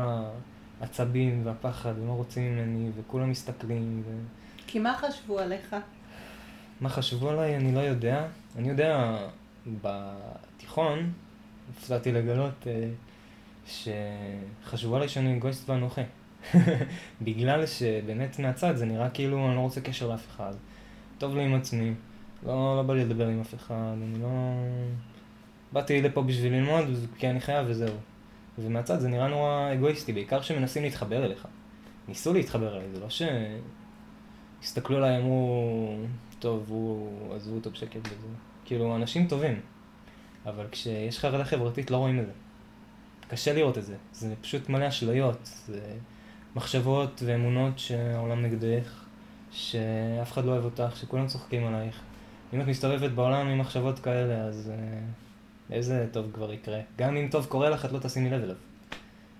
העצבים 0.80 1.46
והפחד, 1.46 1.92
ומה 1.98 2.12
רוצים 2.12 2.56
ממני, 2.56 2.90
וכולם 2.96 3.30
מסתכלים. 3.30 4.02
ו... 4.06 4.18
כי 4.66 4.78
מה 4.78 4.96
חשבו 4.96 5.38
עליך? 5.38 5.76
מה 6.80 6.88
חשבו 6.88 7.30
עליי, 7.30 7.56
אני 7.56 7.74
לא 7.74 7.80
יודע. 7.80 8.26
אני 8.56 8.68
יודע, 8.68 9.16
בתיכון, 9.82 11.12
הפסדתי 11.70 12.12
לגלות 12.12 12.66
אה, 12.66 12.88
שחשבו 13.66 14.96
עליי 14.96 15.08
שאני 15.08 15.36
אגויסט 15.36 15.70
ואנוכי. 15.70 16.00
בגלל 17.22 17.66
שבאמת 17.66 18.38
מהצד 18.38 18.76
זה 18.76 18.86
נראה 18.86 19.10
כאילו 19.10 19.46
אני 19.46 19.56
לא 19.56 19.60
רוצה 19.60 19.80
קשר 19.80 20.08
לאף 20.08 20.26
אחד. 20.28 20.52
טוב 21.18 21.36
לי 21.36 21.44
עם 21.44 21.54
עצמי, 21.54 21.92
לא, 22.46 22.76
לא 22.76 22.82
בא 22.82 22.94
לי 22.94 23.04
לדבר 23.04 23.28
עם 23.28 23.40
אף 23.40 23.54
אחד, 23.54 23.94
אני 24.02 24.22
לא... 24.22 24.28
באתי 25.72 26.02
לפה 26.02 26.22
בשביל 26.22 26.52
ללמוד 26.52 26.84
כי 27.18 27.30
אני 27.30 27.40
חייב 27.40 27.66
וזהו. 27.68 27.94
ומהצד 28.58 29.00
זה 29.00 29.08
נראה 29.08 29.28
נורא 29.28 29.72
אגואיסטי, 29.72 30.12
בעיקר 30.12 30.40
שמנסים 30.40 30.82
להתחבר 30.82 31.24
אליך. 31.24 31.46
ניסו 32.08 32.32
להתחבר 32.32 32.76
אליי, 32.76 32.88
זה 32.94 33.00
לא 33.00 33.06
שהסתכלו 34.60 34.96
עליי, 34.96 35.18
אמרו, 35.18 35.96
טוב, 36.38 36.64
הוא, 36.68 37.34
עזבו 37.34 37.54
אותו 37.54 37.70
בשקט 37.70 38.00
וזה. 38.06 38.26
כאילו, 38.64 38.96
אנשים 38.96 39.28
טובים. 39.28 39.60
אבל 40.46 40.66
כשיש 40.72 41.18
חרדה 41.18 41.44
חברתית 41.44 41.90
לא 41.90 41.96
רואים 41.96 42.20
את 42.20 42.26
זה. 42.26 42.32
קשה 43.28 43.52
לראות 43.52 43.78
את 43.78 43.84
זה. 43.84 43.96
זה 44.12 44.34
פשוט 44.40 44.68
מלא 44.68 44.88
אשליות. 44.88 45.50
זה 45.66 45.80
מחשבות 46.56 47.22
ואמונות 47.26 47.78
שהעולם 47.78 48.42
נגדך, 48.42 49.04
שאף 49.52 50.32
אחד 50.32 50.44
לא 50.44 50.50
אוהב 50.50 50.64
אותך, 50.64 50.96
שכולם 50.96 51.26
צוחקים 51.26 51.66
עלייך. 51.66 52.00
אם 52.54 52.60
את 52.60 52.66
מסתובבת 52.66 53.10
בעולם 53.10 53.46
עם 53.46 53.58
מחשבות 53.58 53.98
כאלה, 53.98 54.34
אז... 54.44 54.72
Uh, 54.74 55.30
איזה 55.72 56.06
טוב 56.12 56.26
כבר 56.32 56.52
יקרה. 56.52 56.78
גם 56.98 57.16
אם 57.16 57.28
טוב 57.30 57.46
קורה 57.46 57.70
לך, 57.70 57.84
את 57.84 57.92
לא 57.92 57.98
תשימי 57.98 58.30
לב 58.30 58.42
אליו. 58.42 58.56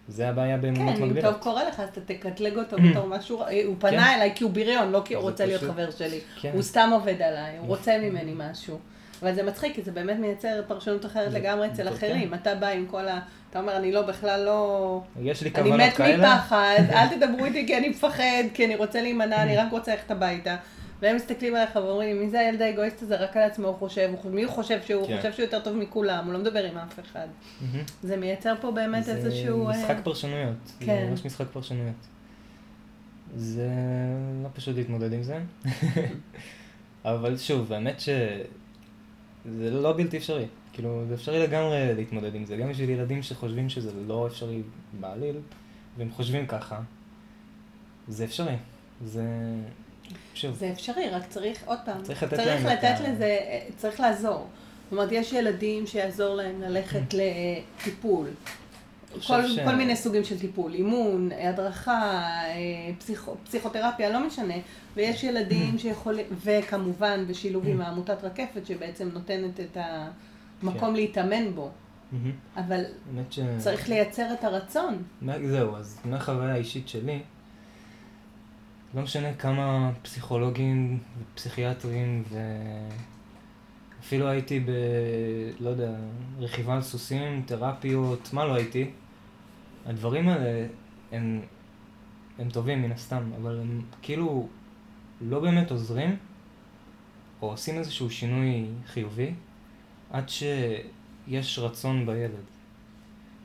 זה 0.09 0.29
הבעיה 0.29 0.59
באמונות 0.59 0.95
מגבילות. 0.95 1.19
כן, 1.21 1.27
אם 1.27 1.33
טוב 1.33 1.43
קורה 1.43 1.69
לך, 1.69 1.81
אז 1.81 1.89
אתה 1.89 2.01
תקטלג 2.01 2.57
אותו 2.57 2.77
בתור 2.91 3.07
משהו, 3.07 3.43
אה, 3.43 3.63
הוא 3.65 3.77
פנה 3.79 3.91
כן. 3.91 4.15
אליי 4.15 4.33
כי 4.35 4.45
הוא 4.45 4.53
בריון, 4.53 4.91
לא 4.91 5.03
כי 5.05 5.15
הוא 5.15 5.23
רוצה 5.23 5.47
להיות 5.47 5.63
חבר 5.63 5.91
שלי. 5.91 6.21
כן. 6.41 6.51
הוא 6.55 6.63
סתם 6.63 6.91
עובד 6.93 7.23
עליי, 7.23 7.59
הוא 7.59 7.67
רוצה 7.67 7.99
ממני 7.99 8.35
משהו. 8.37 8.79
אבל 9.23 9.35
זה 9.35 9.43
מצחיק, 9.43 9.75
כי 9.75 9.83
זה 9.83 9.91
באמת 9.93 10.19
מייצר 10.19 10.63
פרשנות 10.69 11.07
אחרת 11.07 11.33
לגמרי 11.33 11.69
אצל 11.69 11.89
אחרים. 11.89 12.35
אתה 12.35 12.55
בא 12.55 12.69
עם 12.69 12.87
כל 12.87 13.09
ה... 13.09 13.21
אתה 13.51 13.59
אומר, 13.59 13.77
אני 13.77 13.93
לא, 13.93 14.03
בכלל 14.03 14.45
לא... 14.45 15.03
יש 15.23 15.43
לי 15.43 15.51
אני 15.55 15.65
כוונות 15.65 15.81
מת 15.81 15.97
כאלה. 15.97 16.35
מפחד, 16.35 16.79
אל 16.91 17.07
תדברו 17.17 17.45
איתי 17.45 17.67
כי 17.67 17.77
אני 17.79 17.89
מפחד, 17.89 18.43
כי 18.55 18.67
אני 18.67 18.77
רוצה 18.77 19.03
להימנע, 19.03 19.43
אני 19.43 19.57
רק 19.57 19.73
רוצה 19.73 19.93
ללכת 19.93 20.11
הביתה. 20.11 20.57
והם 21.03 21.17
מסתכלים 21.17 21.55
עליך 21.55 21.77
ואומרים, 21.77 22.21
מי 22.21 22.31
זה 22.31 22.41
הילד 22.41 22.63
האגואיסט 22.63 23.03
הזה? 23.03 23.17
רק 23.17 23.37
על 23.37 23.43
עצמו 23.43 23.69
הוא 23.69 23.77
חושב, 23.77 24.11
מי 24.25 24.43
הוא 24.43 24.53
חושב 24.53 24.79
שהוא? 24.87 25.01
הוא 25.01 25.09
כן. 25.09 25.17
חושב 25.17 25.33
שהוא 25.33 25.45
יותר 25.45 25.61
טוב 25.61 25.77
מכולם, 25.77 26.25
הוא 26.25 26.33
לא 26.33 26.39
מדבר 26.39 26.65
עם 26.65 26.79
אף 26.79 27.01
אחד. 27.01 27.27
זה 28.03 28.17
מייצר 28.17 28.55
פה 28.61 28.71
באמת 28.71 29.09
איזשהו... 29.09 29.67
זה 29.67 29.73
אה, 29.73 29.83
משחק 29.83 29.97
פרשנויות. 30.05 30.73
כן. 30.81 30.87
זה 30.87 31.11
ממש 31.11 31.25
משחק 31.25 31.47
פרשנויות. 31.53 31.95
זה 33.37 33.69
לא 34.43 34.49
פשוט 34.55 34.77
להתמודד 34.77 35.13
עם 35.13 35.23
זה. 35.23 35.39
אבל 37.05 37.39
שוב, 37.39 37.73
האמת 37.73 38.01
שזה 39.45 39.71
לא 39.71 39.93
בלתי 39.97 40.17
אפשרי. 40.17 40.47
כאילו, 40.73 41.05
זה 41.09 41.15
אפשרי 41.15 41.39
לגמרי 41.39 41.95
להתמודד 41.95 42.35
עם 42.35 42.45
זה. 42.45 42.57
גם 42.57 42.69
בשביל 42.71 42.91
ילדים 42.91 43.23
שחושבים 43.23 43.69
שזה 43.69 43.91
לא 44.07 44.27
אפשרי 44.27 44.63
בעליל, 45.01 45.37
והם 45.99 46.11
חושבים 46.11 46.47
ככה, 46.47 46.81
זה 48.09 48.25
אפשרי. 48.25 48.57
זה... 49.05 49.25
שוב, 50.35 50.57
זה 50.57 50.71
אפשרי, 50.73 51.09
רק 51.09 51.23
צריך, 51.29 51.59
עוד 51.65 51.79
פעם, 51.85 52.03
צריך 52.03 52.23
לתת 52.23 52.35
צריך 52.37 52.65
לתת 52.65 52.85
ה- 52.85 53.09
לזה, 53.11 53.39
צריך 53.77 54.01
לעזור. 54.01 54.47
זאת 54.85 54.93
אומרת, 54.93 55.13
יש 55.13 55.33
ילדים 55.33 55.87
שיעזור 55.87 56.35
להם 56.35 56.63
ללכת 56.63 57.15
לטיפול. 57.19 58.27
כל, 59.27 59.49
ש- 59.49 59.59
כל 59.59 59.75
מיני 59.75 59.97
סוגים 59.97 60.25
של 60.25 60.39
טיפול, 60.39 60.75
אימון, 60.75 61.31
הדרכה, 61.41 62.03
אה, 62.45 62.55
פסיכו, 62.99 63.35
פסיכותרפיה, 63.45 64.11
לא 64.11 64.27
משנה. 64.27 64.55
ויש 64.97 65.25
ילדים 65.25 65.79
שיכולים, 65.79 66.27
וכמובן 66.45 67.25
בשילוב 67.29 67.67
עם 67.69 67.81
העמותת 67.83 68.25
רקפת, 68.25 68.67
שבעצם 68.67 69.09
נותנת 69.13 69.61
את 69.61 69.77
המקום 70.63 70.89
כן. 70.89 70.95
להתאמן 70.95 71.55
בו. 71.55 71.71
אבל 72.57 72.85
ש... 73.31 73.39
צריך 73.59 73.89
לייצר 73.89 74.33
את 74.33 74.45
הרצון. 74.45 75.03
זהו, 75.47 75.77
אז 75.77 75.99
מהחוויה 76.05 76.53
האישית 76.53 76.89
שלי, 76.89 77.21
לא 78.95 79.03
משנה 79.03 79.35
כמה 79.35 79.91
פסיכולוגים 80.03 80.99
ופסיכיאטרים 81.35 82.25
ואפילו 84.01 84.29
הייתי 84.29 84.61
ב... 84.61 84.71
לא 85.61 85.71
יודע, 85.71 85.91
רכיבה 86.39 86.75
על 86.75 86.83
סוסים, 86.83 87.43
תרפיות, 87.47 88.31
מה 88.33 88.45
לא 88.45 88.55
הייתי, 88.55 88.91
הדברים 89.87 90.29
האלה 90.29 90.67
הם, 91.13 91.41
הם 92.39 92.51
טובים 92.51 92.83
מן 92.83 92.93
הסתם, 92.93 93.31
אבל 93.43 93.61
הם 93.61 93.83
כאילו 94.03 94.49
לא 95.21 95.41
באמת 95.41 95.71
עוזרים 95.71 96.17
או 97.43 97.51
עושים 97.51 97.79
איזשהו 97.79 98.11
שינוי 98.11 98.67
חיובי 98.87 99.35
עד 100.11 100.29
שיש 100.29 101.59
רצון 101.59 102.07
בילד. 102.07 102.45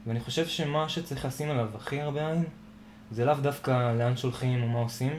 ואני 0.07 0.19
חושב 0.19 0.47
שמה 0.47 0.89
שצריך 0.89 1.25
לשים 1.25 1.49
עליו 1.49 1.69
הכי 1.75 2.01
הרבה 2.01 2.31
עין, 2.31 2.43
זה 3.11 3.25
לאו 3.25 3.35
דווקא 3.41 3.93
לאן 3.93 4.17
שולחים 4.17 4.63
או 4.63 4.67
מה 4.67 4.79
עושים, 4.79 5.13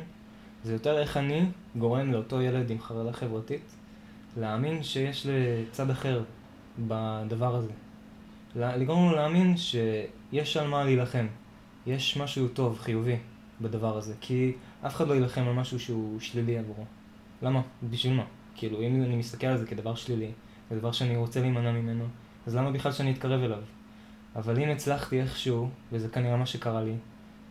זה 0.65 0.73
יותר 0.73 0.99
איך 0.99 1.17
אני 1.17 1.47
גורם 1.77 2.13
לאותו 2.13 2.43
ילד 2.43 2.71
עם 2.71 2.81
חרדה 2.81 3.13
חברתית 3.13 3.76
להאמין 4.37 4.83
שיש 4.83 5.27
לצד 5.31 5.91
אחר 5.91 6.23
בדבר 6.79 7.55
הזה. 7.55 7.73
לגרום 8.57 9.11
לו 9.11 9.17
להאמין 9.17 9.55
שיש 9.57 10.57
על 10.57 10.69
מה 10.69 10.85
להילחם, 10.85 11.27
יש 11.87 12.17
משהו 12.17 12.49
טוב, 12.49 12.79
חיובי, 12.79 13.17
בדבר 13.61 13.97
הזה, 13.97 14.15
כי 14.21 14.53
אף 14.87 14.95
אחד 14.95 15.09
לא 15.09 15.15
יילחם 15.15 15.43
על 15.43 15.53
משהו 15.53 15.81
שהוא 15.81 16.21
שלילי 16.21 16.59
עבורו. 16.59 16.85
למה? 17.43 17.63
בשביל 17.91 18.13
מה? 18.13 18.25
כאילו, 18.55 18.83
אם 18.83 19.03
אני 19.03 19.17
מסתכל 19.17 19.47
על 19.47 19.59
זה 19.59 19.67
כדבר 19.67 19.95
שלילי, 19.95 20.31
כדבר 20.69 20.93
שאני 20.93 21.17
רוצה 21.17 21.41
להימנע 21.41 21.73
ממנו, 21.73 22.05
אז 22.47 22.57
למה 22.57 22.71
בכלל 22.71 22.93
שאני 22.93 23.13
אתקרב 23.13 23.43
אליו? 23.43 23.63
אבל 24.37 24.63
אם 24.63 24.69
הצלחתי 24.69 25.21
איכשהו, 25.21 25.69
וזה 25.93 26.09
כנראה 26.09 26.37
מה 26.37 26.47
שקרה 26.47 26.83
לי, 26.83 26.95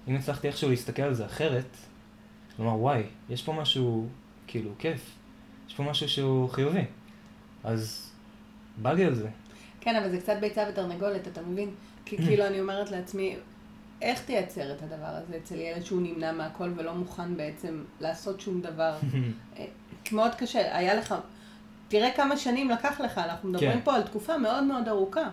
אם 0.07 0.15
הצלחתי 0.15 0.47
איכשהו 0.47 0.69
להסתכל 0.69 1.01
על 1.01 1.13
זה 1.13 1.25
אחרת, 1.25 1.77
לומר 2.59 2.79
וואי, 2.79 3.03
יש 3.29 3.43
פה 3.43 3.53
משהו 3.53 4.07
כאילו 4.47 4.71
כיף, 4.79 5.15
יש 5.67 5.73
פה 5.73 5.83
משהו 5.83 6.09
שהוא 6.09 6.49
חיובי, 6.49 6.85
אז 7.63 8.11
בא 8.77 8.93
לי 8.93 9.05
על 9.05 9.15
זה. 9.15 9.29
כן, 9.81 9.95
אבל 9.95 10.09
זה 10.09 10.17
קצת 10.17 10.37
ביצה 10.41 10.65
ותרנגולת, 10.69 11.27
אתה 11.27 11.41
מבין? 11.41 11.69
כי 12.05 12.17
כאילו 12.17 12.47
אני 12.47 12.61
אומרת 12.61 12.91
לעצמי, 12.91 13.35
איך 14.01 14.21
תייצר 14.25 14.71
את 14.71 14.83
הדבר 14.83 15.05
הזה 15.05 15.37
אצל 15.37 15.55
ילד 15.55 15.85
שהוא 15.85 16.01
נמנע 16.01 16.31
מהכל 16.31 16.71
ולא 16.75 16.93
מוכן 16.93 17.37
בעצם 17.37 17.83
לעשות 18.01 18.41
שום 18.41 18.61
דבר? 18.61 18.93
אה, 19.57 19.65
מאוד 20.11 20.35
קשה, 20.35 20.77
היה 20.77 20.93
לך, 20.93 21.15
תראה 21.87 22.11
כמה 22.15 22.37
שנים 22.37 22.69
לקח 22.69 23.01
לך, 23.01 23.17
אנחנו 23.17 23.49
מדברים 23.49 23.71
כן. 23.71 23.81
פה 23.83 23.95
על 23.95 24.03
תקופה 24.03 24.37
מאוד 24.37 24.63
מאוד 24.63 24.87
ארוכה. 24.87 25.29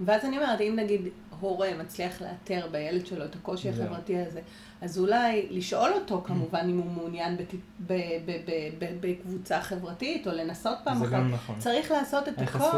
ואז 0.00 0.24
אני 0.24 0.38
אומרת, 0.38 0.60
אם 0.60 0.72
נגיד 0.76 1.00
הורה 1.40 1.68
מצליח 1.78 2.22
לאתר 2.22 2.66
בילד 2.70 3.06
שלו 3.06 3.24
את 3.24 3.34
הקושי 3.34 3.72
זהו. 3.72 3.84
החברתי 3.84 4.18
הזה, 4.18 4.40
אז 4.82 4.98
אולי 4.98 5.46
לשאול 5.50 5.90
אותו 5.92 6.22
כמובן 6.24 6.66
אם 6.70 6.78
הוא 6.78 6.90
מעוניין 6.92 7.36
בט- 7.36 7.54
ב- 7.86 7.92
ב- 7.92 8.40
ב- 8.46 8.70
ב- 8.78 8.96
בקבוצה 9.00 9.60
חברתית, 9.60 10.26
או 10.26 10.32
לנסות 10.32 10.78
פעם 10.84 11.02
אחת. 11.02 11.22
נכון. 11.32 11.56
צריך 11.58 11.90
לעשות 11.90 12.28
את 12.28 12.42
הכל. 12.42 12.68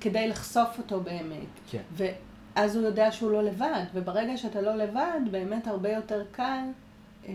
כדי 0.00 0.28
לחשוף 0.28 0.78
אותו 0.78 1.00
באמת. 1.00 1.46
כן. 1.70 1.82
ואז 1.92 2.76
הוא 2.76 2.84
יודע 2.84 3.12
שהוא 3.12 3.30
לא 3.30 3.42
לבד, 3.42 3.82
וברגע 3.94 4.36
שאתה 4.36 4.60
לא 4.60 4.74
לבד, 4.74 5.20
באמת 5.30 5.66
הרבה 5.66 5.92
יותר 5.92 6.22
קל 6.32 6.42
אה, 7.28 7.32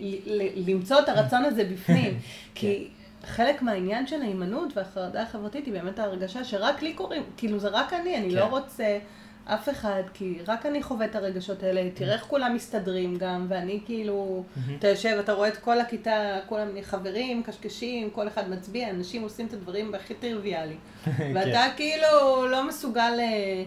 ל- 0.00 0.42
ל- 0.42 0.70
למצוא 0.70 0.98
את 1.00 1.08
הרצון 1.08 1.44
הזה 1.44 1.64
בפנים. 1.64 2.18
כי 2.54 2.88
חלק 3.24 3.62
מהעניין 3.62 4.06
של 4.06 4.22
ההימנעות 4.22 4.76
והחרדה 4.76 5.22
החברתית 5.22 5.66
היא 5.66 5.74
באמת 5.74 5.98
ההרגשה 5.98 6.44
שרק 6.44 6.82
לי 6.82 6.92
קוראים, 6.94 7.22
כאילו 7.36 7.58
זה 7.58 7.68
רק 7.68 7.92
אני, 7.92 8.16
אני 8.16 8.30
כן. 8.30 8.36
לא 8.36 8.44
רוצה 8.44 8.98
אף 9.44 9.68
אחד, 9.68 10.02
כי 10.14 10.38
רק 10.48 10.66
אני 10.66 10.82
חווה 10.82 11.06
את 11.06 11.14
הרגשות 11.16 11.62
האלה, 11.62 11.88
תראה 11.94 12.12
איך 12.14 12.22
כולם 12.22 12.54
מסתדרים 12.54 13.16
גם, 13.16 13.46
ואני 13.48 13.80
כאילו. 13.86 14.44
אתה 14.78 14.88
יושב, 14.88 15.16
אתה 15.20 15.32
רואה 15.32 15.48
את 15.48 15.56
כל 15.56 15.80
הכיתה, 15.80 16.38
כולם 16.48 16.68
חברים, 16.82 17.42
קשקשים, 17.42 18.10
כל 18.10 18.28
אחד 18.28 18.50
מצביע, 18.50 18.90
אנשים 18.90 19.22
עושים 19.22 19.46
את 19.46 19.52
הדברים 19.52 19.94
הכי 19.94 20.14
טריוויאלי. 20.14 20.76
ואתה 21.34 21.64
כאילו 21.76 22.08
לא 22.50 22.68
מסוגל... 22.68 23.18
אה, 23.20 23.64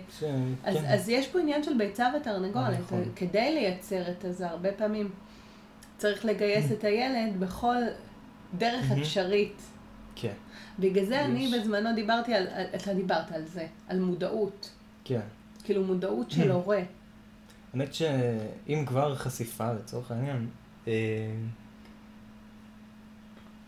אז, 0.63 0.75
כן. 0.75 0.85
אז 0.85 1.09
יש 1.09 1.27
פה 1.27 1.39
עניין 1.39 1.63
של 1.63 1.77
ביצה 1.77 2.07
ותרנגולת. 2.21 2.79
נכון. 2.79 3.03
כדי 3.15 3.53
לייצר 3.53 4.01
את 4.11 4.25
זה, 4.29 4.47
הרבה 4.47 4.71
פעמים 4.71 5.09
צריך 5.97 6.25
לגייס 6.25 6.71
את 6.71 6.83
הילד 6.83 7.39
בכל 7.39 7.75
דרך. 8.57 8.91
אפשרית. 9.01 9.61
כן, 10.15 10.33
בגלל 10.79 11.05
זה 11.05 11.21
אני. 11.21 11.51
בזמנו 11.59 11.89
דיברתי 11.95 12.33
על- 12.33 12.47
אתה 12.75 12.93
דיברת 12.93 13.31
על 13.31 13.45
זה, 13.45 13.65
על 13.87 13.99
מודעות. 13.99 14.69
כן. 15.03 15.19
כאילו 15.65 15.83
מודעות 15.83 16.31
של 16.31 16.51
הורה. 16.51 16.79
האמת 17.73 17.93
שאם 17.93 18.83
כבר 18.85 19.15
חשיפה 19.15 19.73
לצורך 19.73 20.11
העניין, 20.11 20.49
אה, 20.87 20.93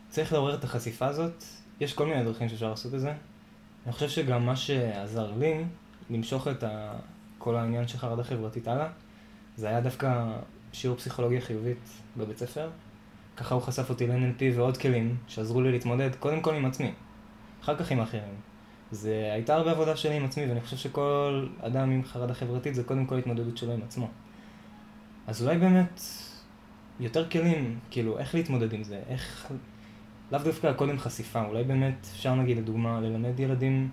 צריך 0.09 0.33
לעורר 0.33 0.55
את 0.55 0.63
החשיפה 0.63 1.07
הזאת, 1.07 1.43
יש 1.79 1.93
כל 1.93 2.05
מיני 2.05 2.23
דרכים 2.23 2.49
שאפשר 2.49 2.69
לעשות 2.69 2.93
את 2.93 2.99
זה. 2.99 3.13
אני 3.85 3.93
חושב 3.93 4.09
שגם 4.09 4.45
מה 4.45 4.55
שעזר 4.55 5.31
לי 5.31 5.63
למשוך 6.09 6.47
את 6.47 6.63
ה... 6.63 6.93
כל 7.37 7.55
העניין 7.55 7.87
של 7.87 7.97
חרדה 7.97 8.23
חברתית 8.23 8.67
הלאה, 8.67 8.87
זה 9.55 9.67
היה 9.67 9.81
דווקא 9.81 10.25
שיעור 10.73 10.97
פסיכולוגיה 10.97 11.41
חיובית 11.41 11.89
בבית 12.17 12.37
ספר. 12.37 12.69
ככה 13.37 13.55
הוא 13.55 13.61
חשף 13.61 13.89
אותי 13.89 14.07
ל-NLP 14.07 14.43
ועוד 14.55 14.77
כלים 14.77 15.17
שעזרו 15.27 15.61
לי 15.61 15.71
להתמודד 15.71 16.15
קודם 16.15 16.41
כל 16.41 16.55
עם 16.55 16.65
עצמי, 16.65 16.91
אחר 17.63 17.77
כך 17.77 17.91
עם 17.91 17.99
האחרים. 17.99 18.33
זה 18.91 19.29
הייתה 19.33 19.55
הרבה 19.55 19.71
עבודה 19.71 19.95
שלי 19.95 20.15
עם 20.15 20.25
עצמי, 20.25 20.45
ואני 20.45 20.61
חושב 20.61 20.77
שכל 20.77 21.47
אדם 21.61 21.91
עם 21.91 22.03
חרדה 22.03 22.33
חברתית 22.33 22.75
זה 22.75 22.83
קודם 22.83 23.05
כל 23.05 23.17
התמודדות 23.17 23.57
שלו 23.57 23.73
עם 23.73 23.81
עצמו. 23.81 24.07
אז 25.27 25.43
אולי 25.43 25.57
באמת 25.57 26.01
יותר 26.99 27.29
כלים, 27.29 27.79
כאילו, 27.91 28.19
איך 28.19 28.35
להתמודד 28.35 28.73
עם 28.73 28.83
זה, 28.83 28.99
איך... 29.09 29.51
לאו 30.31 30.39
דווקא 30.43 30.73
קודם 30.73 30.99
חשיפה, 30.99 31.45
אולי 31.45 31.63
באמת 31.63 32.07
אפשר 32.13 32.35
נגיד 32.35 32.57
לדוגמה 32.57 33.01
ללמד 33.01 33.39
ילדים 33.39 33.89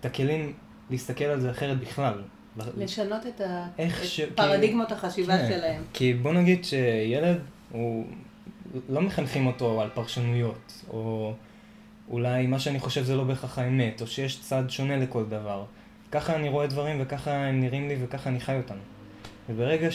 את 0.00 0.04
הכלים 0.04 0.52
להסתכל 0.90 1.24
על 1.24 1.40
זה 1.40 1.50
אחרת 1.50 1.80
בכלל. 1.80 2.22
לשנות 2.76 3.26
את, 3.26 3.40
ה... 3.40 3.66
את 3.76 4.04
ש- 4.04 4.20
פרדיגמות 4.20 4.92
החשיבה 4.92 5.38
כן. 5.38 5.48
שלהם. 5.48 5.82
כי 5.92 6.14
בוא 6.14 6.32
נגיד 6.32 6.64
שילד, 6.64 7.38
הוא... 7.70 8.06
לא 8.88 9.00
מחנכים 9.00 9.46
אותו 9.46 9.80
על 9.80 9.88
פרשנויות, 9.94 10.82
או 10.88 11.32
אולי 12.08 12.46
מה 12.46 12.58
שאני 12.58 12.80
חושב 12.80 13.02
זה 13.02 13.16
לא 13.16 13.24
בהכרח 13.24 13.58
האמת, 13.58 14.00
או 14.00 14.06
שיש 14.06 14.40
צד 14.40 14.64
שונה 14.68 14.96
לכל 14.96 15.24
דבר. 15.24 15.64
ככה 16.12 16.36
אני 16.36 16.48
רואה 16.48 16.66
דברים 16.66 16.96
וככה 17.00 17.30
הם 17.30 17.60
נראים 17.60 17.88
לי 17.88 17.96
וככה 18.00 18.30
אני 18.30 18.40
חי 18.40 18.56
אותם. 18.56 18.76
וברגע 19.48 19.88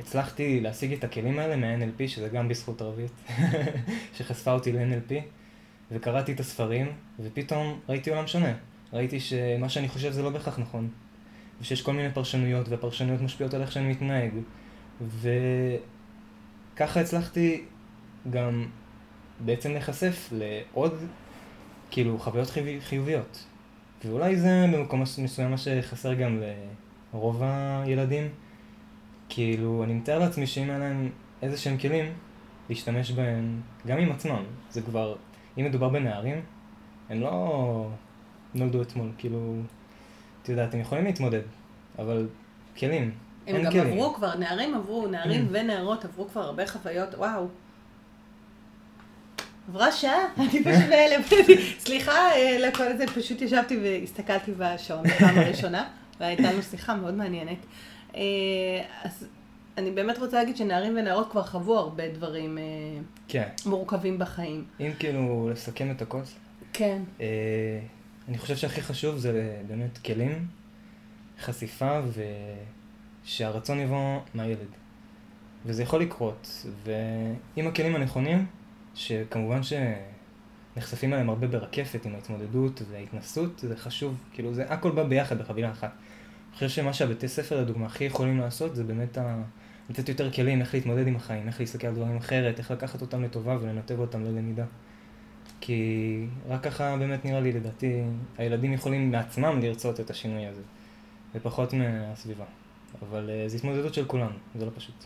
שהצלחתי 0.00 0.60
להשיג 0.60 0.92
את 0.92 1.04
הכלים 1.04 1.38
האלה 1.38 1.56
מה-NLP, 1.56 2.08
שזה 2.08 2.28
גם 2.28 2.48
בזכות 2.48 2.80
ערבית, 2.80 3.12
שחשפה 4.16 4.52
אותי 4.52 4.72
ל-NLP, 4.72 5.14
וקראתי 5.92 6.32
את 6.32 6.40
הספרים, 6.40 6.92
ופתאום 7.20 7.80
ראיתי 7.88 8.10
עולם 8.10 8.26
שונה. 8.26 8.52
ראיתי 8.92 9.20
שמה 9.20 9.68
שאני 9.68 9.88
חושב 9.88 10.12
זה 10.12 10.22
לא 10.22 10.30
בהכרח 10.30 10.58
נכון. 10.58 10.88
ושיש 11.60 11.82
כל 11.82 11.92
מיני 11.92 12.12
פרשנויות, 12.12 12.68
והפרשנויות 12.68 13.20
משפיעות 13.20 13.54
על 13.54 13.60
איך 13.62 13.72
שאני 13.72 13.88
מתנהג. 13.88 14.30
וככה 16.74 17.00
הצלחתי 17.00 17.64
גם 18.30 18.66
בעצם 19.40 19.70
להיחשף 19.70 20.28
לעוד 20.32 20.94
כאילו 21.90 22.18
חוויות 22.18 22.50
חיובי, 22.50 22.80
חיוביות. 22.80 23.44
ואולי 24.04 24.36
זה 24.36 24.66
במקום 24.72 25.02
מסוים 25.02 25.50
מה 25.50 25.58
שחסר 25.58 26.14
גם 26.14 26.42
לרוב 27.14 27.42
הילדים. 27.42 28.28
כאילו, 29.28 29.84
אני 29.84 29.94
מתאר 29.94 30.18
לעצמי 30.18 30.46
שאם 30.46 30.70
היה 30.70 30.78
להם 30.78 31.10
איזה 31.42 31.56
שהם 31.56 31.78
כלים, 31.78 32.12
להשתמש 32.68 33.10
בהם 33.10 33.60
גם 33.86 33.98
עם 33.98 34.12
עצמם. 34.12 34.42
זה 34.70 34.82
כבר, 34.82 35.16
אם 35.58 35.64
מדובר 35.64 35.88
בנערים, 35.88 36.40
הם 37.08 37.20
לא 37.20 37.88
נולדו 38.54 38.82
אתמול, 38.82 39.08
כאילו, 39.18 39.54
את 40.42 40.48
יודעת, 40.48 40.74
הם 40.74 40.80
יכולים 40.80 41.04
להתמודד, 41.04 41.42
אבל 41.98 42.28
כלים, 42.78 43.10
הם 43.46 43.62
גם 43.62 43.72
כלים. 43.72 43.86
עברו 43.86 44.14
כבר, 44.14 44.34
נערים 44.34 44.74
עברו, 44.74 45.06
נערים 45.06 45.48
ונערות 45.50 46.04
עברו 46.04 46.28
כבר 46.28 46.40
הרבה 46.40 46.66
חוויות, 46.66 47.14
וואו. 47.14 47.46
עברה 49.68 49.92
שעה, 49.92 50.18
אני 50.38 50.48
פשוט 50.48 50.88
בהלם. 50.90 51.22
סליחה 51.86 52.32
אה, 52.32 52.58
לכל 52.68 52.96
זה, 52.96 53.06
פשוט 53.06 53.42
ישבתי 53.42 53.76
והסתכלתי 53.76 54.52
בשעון 54.58 55.02
בפעם 55.02 55.38
הראשונה, 55.38 55.88
והייתה 56.20 56.52
לנו 56.52 56.62
שיחה 56.62 56.94
מאוד 56.94 57.14
מעניינת. 57.14 57.58
אה, 58.16 58.22
אז 59.02 59.26
אני 59.78 59.90
באמת 59.90 60.18
רוצה 60.18 60.36
להגיד 60.36 60.56
שנערים 60.56 60.96
ונערות 60.96 61.30
כבר 61.30 61.42
חוו 61.42 61.78
הרבה 61.78 62.08
דברים 62.08 62.58
אה, 62.58 62.62
כן. 63.28 63.48
מורכבים 63.66 64.18
בחיים. 64.18 64.64
אם 64.80 64.92
כאילו 64.98 65.48
לסכם 65.52 65.90
את 65.90 66.02
הכוס. 66.02 66.34
כן. 66.72 67.02
אני 68.28 68.38
חושב 68.38 68.56
שהכי 68.56 68.82
חשוב 68.82 69.16
זה 69.16 69.62
באמת 69.66 69.98
כלים, 69.98 70.46
חשיפה 71.40 72.00
ושהרצון 73.24 73.80
יבוא 73.80 74.18
מהילד. 74.34 74.68
וזה 75.66 75.82
יכול 75.82 76.00
לקרות, 76.00 76.66
ועם 76.84 77.66
הכלים 77.66 77.94
הנכונים, 77.94 78.46
שכמובן 78.96 79.60
שנחשפים 79.62 81.12
עליהם 81.12 81.28
הרבה 81.28 81.46
ברקפת 81.46 82.06
עם 82.06 82.14
ההתמודדות 82.14 82.82
וההתנסות, 82.90 83.58
זה 83.58 83.76
חשוב, 83.76 84.14
כאילו 84.32 84.54
זה 84.54 84.64
הכל 84.68 84.90
בא 84.90 85.02
ביחד 85.02 85.38
בחבילה 85.38 85.70
אחת. 85.70 85.92
אני 86.48 86.54
חושב 86.54 86.68
שמה 86.68 86.92
שהבתי 86.92 87.28
ספר 87.28 87.60
לדוגמה 87.60 87.86
הכי 87.86 88.04
יכולים 88.04 88.38
לעשות 88.38 88.76
זה 88.76 88.84
באמת 88.84 89.18
ה... 89.18 89.42
לתת 89.90 90.08
יותר 90.08 90.30
כלים 90.30 90.60
איך 90.60 90.74
להתמודד 90.74 91.06
עם 91.06 91.16
החיים, 91.16 91.46
איך 91.46 91.60
להסתכל 91.60 91.86
על 91.86 91.94
דברים 91.94 92.16
אחרת, 92.16 92.58
איך 92.58 92.70
לקחת 92.70 93.00
אותם 93.00 93.22
לטובה 93.22 93.56
ולנתב 93.60 93.98
אותם 93.98 94.24
ללמידה. 94.24 94.64
כי 95.60 96.26
רק 96.48 96.62
ככה 96.62 96.96
באמת 96.96 97.24
נראה 97.24 97.40
לי, 97.40 97.52
לדעתי, 97.52 98.02
הילדים 98.38 98.72
יכולים 98.72 99.10
מעצמם 99.10 99.60
לרצות 99.62 100.00
את 100.00 100.10
השינוי 100.10 100.46
הזה, 100.46 100.62
ופחות 101.34 101.72
מהסביבה. 101.72 102.44
אבל 103.02 103.30
uh, 103.30 103.48
זו 103.48 103.56
התמודדות 103.56 103.94
של 103.94 104.04
כולנו, 104.04 104.36
זה 104.54 104.64
לא 104.64 104.70
פשוט. 104.74 105.04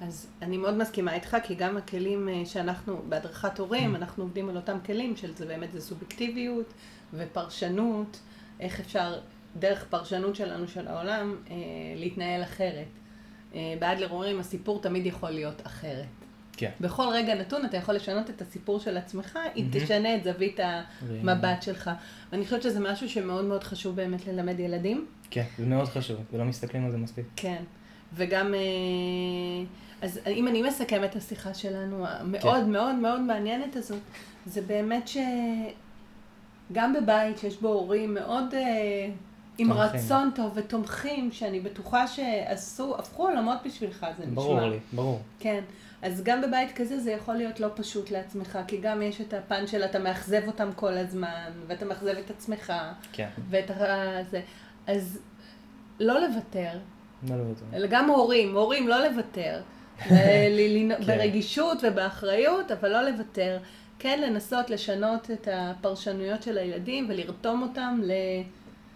אז 0.00 0.26
אני 0.42 0.56
מאוד 0.56 0.74
מסכימה 0.74 1.14
איתך, 1.14 1.36
כי 1.42 1.54
גם 1.54 1.76
הכלים 1.76 2.28
אה, 2.28 2.42
שאנחנו, 2.46 3.02
בהדרכת 3.08 3.58
הורים, 3.58 3.94
mm. 3.94 3.98
אנחנו 3.98 4.22
עובדים 4.22 4.48
על 4.48 4.56
אותם 4.56 4.78
כלים, 4.86 5.16
של 5.16 5.34
זה 5.36 5.46
באמת 5.46 5.72
זה 5.72 5.80
סובייקטיביות 5.80 6.72
ופרשנות, 7.14 8.20
איך 8.60 8.80
אפשר 8.80 9.18
דרך 9.58 9.86
פרשנות 9.90 10.36
שלנו 10.36 10.68
של 10.68 10.88
העולם 10.88 11.36
אה, 11.50 11.54
להתנהל 11.96 12.42
אחרת. 12.42 12.86
אה, 13.54 13.74
באדלר 13.78 14.10
אומרים, 14.10 14.40
הסיפור 14.40 14.82
תמיד 14.82 15.06
יכול 15.06 15.30
להיות 15.30 15.66
אחרת. 15.66 16.06
כן. 16.56 16.70
בכל 16.80 17.06
רגע 17.12 17.34
נתון 17.34 17.64
אתה 17.64 17.76
יכול 17.76 17.94
לשנות 17.94 18.30
את 18.30 18.42
הסיפור 18.42 18.80
של 18.80 18.96
עצמך, 18.96 19.38
אם 19.56 19.68
mm-hmm. 19.72 19.84
תשנה 19.84 20.16
את 20.16 20.24
זווית 20.24 20.60
המבט 20.62 21.62
שלך. 21.62 21.90
ואני 22.32 22.44
חושבת 22.44 22.62
שזה 22.62 22.80
משהו 22.80 23.08
שמאוד 23.08 23.44
מאוד 23.44 23.64
חשוב 23.64 23.96
באמת 23.96 24.26
ללמד 24.26 24.60
ילדים. 24.60 25.06
כן, 25.30 25.44
זה 25.58 25.66
מאוד 25.66 25.88
חשוב, 25.88 26.20
ולא 26.32 26.44
מסתכלים 26.44 26.84
על 26.84 26.90
זה 26.90 26.96
מספיק. 26.98 27.24
כן, 27.36 27.62
וגם... 28.14 28.54
אז 30.02 30.20
אם 30.26 30.48
אני 30.48 30.62
מסכמת 30.62 31.10
את 31.10 31.16
השיחה 31.16 31.54
שלנו, 31.54 32.06
המאוד 32.06 32.64
כן. 32.64 32.70
מאוד 32.70 32.94
מאוד 32.94 33.20
מעניינת 33.20 33.76
הזאת, 33.76 34.00
זה 34.46 34.60
באמת 34.60 35.08
שגם 35.08 36.92
בבית 36.92 37.38
שיש 37.38 37.56
בו 37.56 37.68
הורים 37.68 38.14
מאוד 38.14 38.44
uh, 38.52 38.56
עם 39.58 39.68
תומכים. 39.68 40.00
רצון 40.00 40.30
טוב 40.34 40.52
ותומכים, 40.54 41.32
שאני 41.32 41.60
בטוחה 41.60 42.06
שעשו, 42.06 42.98
הפכו 42.98 43.28
עולמות 43.28 43.58
בשבילך, 43.64 44.06
זה 44.18 44.26
ברור 44.26 44.46
נשמע. 44.46 44.60
ברור 44.60 44.70
לי, 44.70 44.78
ברור. 44.92 45.20
כן. 45.40 45.60
אז 46.02 46.22
גם 46.22 46.42
בבית 46.42 46.72
כזה 46.76 47.00
זה 47.00 47.10
יכול 47.10 47.34
להיות 47.34 47.60
לא 47.60 47.68
פשוט 47.74 48.10
לעצמך, 48.10 48.58
כי 48.66 48.78
גם 48.80 49.02
יש 49.02 49.20
את 49.20 49.34
הפן 49.34 49.66
של 49.66 49.84
אתה 49.84 49.98
מאכזב 49.98 50.42
אותם 50.46 50.70
כל 50.76 50.92
הזמן, 50.92 51.50
ואתה 51.66 51.84
מאכזב 51.84 52.14
את 52.24 52.30
עצמך, 52.30 52.72
כן. 53.12 53.28
ואת 53.50 53.70
זה. 54.30 54.40
אז 54.86 55.18
לא 56.00 56.20
לוותר. 56.20 56.78
לא 57.28 57.36
לוותר. 57.36 57.64
אלא 57.72 57.86
גם 57.90 58.10
הורים, 58.10 58.56
הורים 58.56 58.88
לא 58.88 59.08
לוותר. 59.08 59.60
כן. 60.08 60.88
ברגישות 61.06 61.78
ובאחריות, 61.82 62.70
אבל 62.70 62.88
לא 62.88 63.02
לוותר. 63.10 63.58
כן 63.98 64.20
לנסות 64.20 64.70
לשנות 64.70 65.30
את 65.30 65.48
הפרשנויות 65.52 66.42
של 66.42 66.58
הילדים 66.58 67.06
ולרתום 67.08 67.62
אותם 67.62 68.00
ל... 68.04 68.12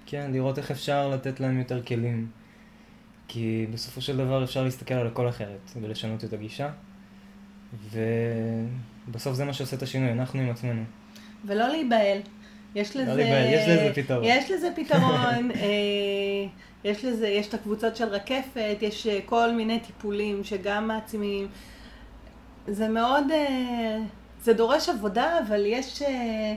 כן, 0.07 0.31
לראות 0.33 0.59
איך 0.59 0.71
אפשר 0.71 1.09
לתת 1.09 1.41
להם 1.41 1.59
יותר 1.59 1.83
כלים. 1.83 2.31
כי 3.29 3.67
בסופו 3.73 4.01
של 4.01 4.17
דבר 4.17 4.45
אפשר 4.45 4.65
להסתכל 4.65 4.95
על 4.95 5.07
הכל 5.07 5.29
אחרת 5.29 5.71
ולשנות 5.81 6.25
את 6.25 6.33
הגישה. 6.33 6.71
ובסוף 9.09 9.35
זה 9.35 9.45
מה 9.45 9.53
שעושה 9.53 9.77
את 9.77 9.83
השינוי, 9.83 10.13
אנחנו 10.13 10.41
עם 10.41 10.51
עצמנו. 10.51 10.83
ולא 11.45 11.69
להיבהל. 11.69 12.19
יש 12.75 12.97
לא 12.97 13.03
לזה... 13.03 13.11
לא 13.11 13.17
להיבהל, 13.17 13.55
יש 13.55 13.69
לזה 13.69 13.93
פתרון. 13.95 14.25
יש 14.25 14.51
לזה 14.51 14.69
פתרון. 14.77 15.51
יש 16.85 17.05
לזה, 17.05 17.29
יש 17.29 17.49
את 17.49 17.55
הקבוצות 17.55 17.97
של 17.97 18.09
רקפת, 18.09 18.77
יש 18.81 19.07
אה, 19.07 19.19
כל 19.27 19.53
מיני 19.53 19.81
טיפולים 19.81 20.45
שגם 20.45 20.89
מעצימים. 20.89 21.49
זה 22.69 22.89
מאוד, 22.89 23.25
אה, 23.31 23.99
זה 24.43 24.55
דורש 24.55 24.89
עבודה, 24.89 25.39
אבל 25.47 25.67
יש... 25.67 26.03
אה, 26.03 26.55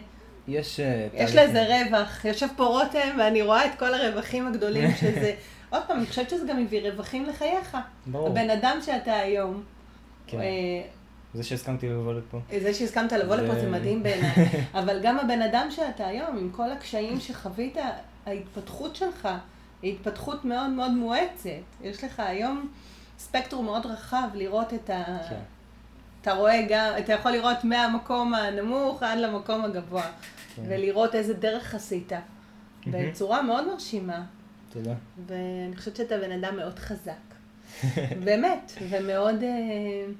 יש... 0.47 0.79
יש 1.13 1.35
לזה 1.35 1.65
רווח. 1.67 2.25
יושב 2.25 2.47
פה 2.55 2.65
רותם, 2.65 3.15
ואני 3.19 3.41
רואה 3.41 3.65
את 3.65 3.79
כל 3.79 3.93
הרווחים 3.93 4.47
הגדולים 4.47 4.91
שזה... 5.01 5.33
עוד 5.69 5.81
פעם, 5.87 5.97
אני 5.97 6.05
חושבת 6.05 6.29
שזה 6.29 6.47
גם 6.47 6.59
הביא 6.59 6.89
רווחים 6.89 7.25
לחייך. 7.25 7.77
ברור. 8.05 8.27
הבן 8.27 8.49
אדם 8.49 8.77
שאתה 8.81 9.15
היום. 9.15 9.63
כן. 10.27 10.37
זה 11.33 11.43
שהסכמתי 11.43 11.89
לבוא 11.89 12.13
לפה. 12.13 12.39
זה 12.61 12.73
שהסכמת 12.73 13.11
לבוא 13.11 13.35
לפה 13.35 13.59
זה 13.59 13.69
מדהים 13.69 14.03
בעיניי. 14.03 14.31
אבל 14.79 14.99
גם 15.03 15.19
הבן 15.19 15.41
אדם 15.41 15.67
שאתה 15.69 16.07
היום, 16.07 16.37
עם 16.37 16.49
כל 16.51 16.71
הקשיים 16.71 17.19
שחווית, 17.19 17.77
ההתפתחות 18.25 18.95
שלך, 18.95 19.27
התפתחות 19.83 20.45
מאוד 20.45 20.69
מאוד 20.69 20.91
מואצת. 20.91 21.49
יש 21.81 22.03
לך 22.03 22.19
היום 22.19 22.69
ספקטרום 23.17 23.65
מאוד 23.65 23.85
רחב 23.85 24.27
לראות 24.33 24.73
את 24.73 24.89
ה... 24.89 25.03
כן. 25.29 25.35
אתה 26.21 26.33
רואה 26.33 26.65
גם, 26.69 26.93
אתה 26.99 27.13
יכול 27.13 27.31
לראות 27.31 27.63
מהמקום 27.63 28.33
הנמוך 28.33 29.03
עד 29.03 29.19
למקום 29.19 29.65
הגבוה, 29.65 30.11
כן. 30.55 30.61
ולראות 30.67 31.15
איזה 31.15 31.33
דרך 31.33 31.75
עשית, 31.75 32.11
בצורה 32.87 33.41
מאוד 33.41 33.67
מרשימה. 33.67 34.25
תודה. 34.69 34.93
ואני 35.27 35.75
חושבת 35.75 35.95
שאתה 35.95 36.17
בן 36.17 36.31
אדם 36.31 36.55
מאוד 36.57 36.79
חזק. 36.79 37.11
באמת, 38.25 38.71
ומאוד 38.89 39.41
uh, 39.41 40.11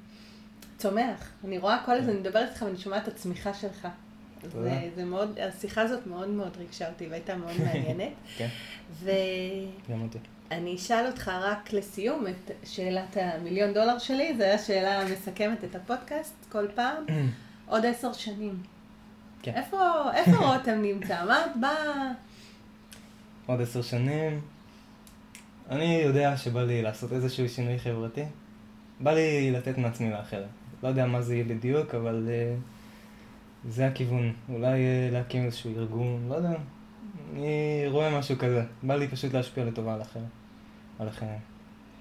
צומח. 0.78 1.30
אני 1.43 1.57
רואה 1.57 1.78
כל 1.86 1.91
הזמן, 1.91 2.09
אני 2.09 2.20
מדברת 2.20 2.49
איתך 2.49 2.61
ואני 2.61 2.78
שומעת 2.78 3.07
את 3.07 3.14
הצמיחה 3.14 3.53
שלך. 3.53 3.88
זה, 4.52 4.89
זה 4.96 5.06
מאוד, 5.06 5.39
השיחה 5.39 5.82
הזאת 5.82 6.08
מאוד 6.08 6.30
מאוד 6.30 6.58
ריגשה 6.58 6.89
אותי 6.89 7.08
והייתה 7.08 7.36
מאוד 7.36 7.54
מעניינת. 7.66 8.14
כן. 8.38 8.48
ו... 8.91 9.12
גם 9.91 10.02
אותי. 10.02 10.18
אני 10.52 10.76
אשאל 10.76 11.08
אותך 11.08 11.32
רק 11.41 11.74
לסיום 11.74 12.26
את 12.28 12.52
שאלת 12.64 13.18
המיליון 13.22 13.74
דולר 13.74 14.00
שלי, 14.00 14.38
זו 14.38 14.44
הייתה 14.44 14.64
שאלה 14.64 15.02
המסכמת 15.02 15.64
את 15.64 15.76
הפודקאסט 15.76 16.36
כל 16.52 16.68
פעם. 16.76 17.06
עוד 17.68 17.86
עשר 17.86 18.14
שנים. 18.14 18.64
כן. 19.41 19.52
איפה, 19.56 20.12
איפה 20.14 20.38
רותם 20.54 20.82
נמצא? 20.82 21.26
מה 21.26 21.46
את 21.46 21.52
באה... 21.60 22.12
עוד 23.46 23.62
עשר 23.62 23.82
שנים. 23.82 24.41
אני 25.70 26.02
יודע 26.06 26.38
שבא 26.38 26.64
לי 26.64 26.82
לעשות 26.82 27.14
איזשהו 27.14 27.50
שינוי 27.50 27.80
חברתי. 27.80 28.24
בא 29.00 29.14
לי 29.14 29.52
לתת 29.52 29.78
מעצמי 29.78 30.12
לאחר. 30.12 30.44
לא 30.84 30.88
יודע 30.88 31.06
מה 31.06 31.22
זה 31.22 31.34
יהיה 31.34 31.44
בדיוק, 31.44 31.96
אבל 31.96 32.28
uh, 32.28 32.73
זה 33.68 33.88
הכיוון. 33.88 34.34
אולי 34.49 34.80
uh, 34.80 35.14
להקים 35.14 35.45
איזשהו 35.45 35.72
ארגון, 35.78 36.26
לא 36.30 36.36
יודע. 36.36 36.53
אני 37.34 37.84
רואה 37.88 38.20
משהו 38.20 38.38
כזה. 38.38 38.64
בא 38.84 38.95
לי 38.95 39.07
פשוט 39.07 39.34
להשפיע 39.34 39.66
לטובה 39.66 39.93
על 39.93 40.01
אחר. 40.01 40.20
על 40.99 41.07
אחרים. 41.07 41.39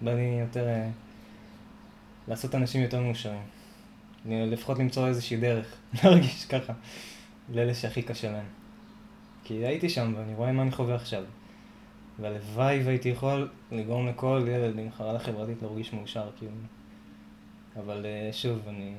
בא 0.00 0.14
לי 0.14 0.38
יותר... 0.40 0.66
uh, 0.66 2.28
לעשות 2.28 2.54
אנשים 2.54 2.82
יותר 2.82 3.00
מאושרים. 3.00 3.42
לפחות 4.26 4.78
למצוא 4.78 5.08
איזושהי 5.08 5.36
דרך, 5.36 5.76
להרגיש 6.04 6.44
ככה, 6.44 6.72
לאלה 7.48 7.74
שהכי 7.74 8.02
קשה 8.02 8.32
להם. 8.32 8.46
כי 9.44 9.54
הייתי 9.54 9.88
שם 9.88 10.14
ואני 10.16 10.34
רואה 10.34 10.52
מה 10.52 10.62
אני 10.62 10.70
חווה 10.70 10.94
עכשיו. 10.94 11.24
והלוואי 12.20 12.82
והייתי 12.82 13.08
יכול 13.08 13.48
לגרום 13.72 14.06
לכל 14.06 14.46
ילד 14.48 14.78
עם 14.78 14.90
חרדה 14.90 15.18
חברתית 15.18 15.62
להרגיש 15.62 15.92
מאושר, 15.92 16.30
כאילו. 16.38 16.52
אבל 17.76 18.06
אה, 18.06 18.32
שוב, 18.32 18.68
אני... 18.68 18.94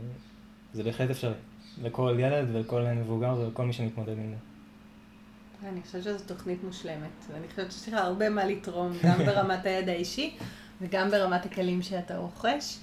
זה 0.73 0.83
בהחלט 0.83 1.09
אפשרי. 1.09 1.33
לכל 1.81 2.15
ילד 2.19 2.47
ולכל 2.51 2.81
מבוגר 2.81 3.35
ולכל 3.39 3.65
מי 3.65 3.73
שמתמודד 3.73 4.17
עם 4.17 4.29
זה. 4.29 5.69
אני 5.69 5.81
חושבת 5.81 6.03
שזו 6.03 6.23
תוכנית 6.25 6.63
מושלמת, 6.63 7.09
ואני 7.33 7.47
חושבת 7.47 7.71
שיש 7.71 7.89
לך 7.89 7.93
הרבה 7.93 8.29
מה 8.29 8.45
לתרום, 8.45 8.91
גם 9.03 9.17
ברמת 9.25 9.65
הידע 9.65 9.91
האישי 9.91 10.37
וגם 10.81 11.11
ברמת 11.11 11.45
הכלים 11.45 11.81
שאתה 11.81 12.17
רוכש. 12.17 12.77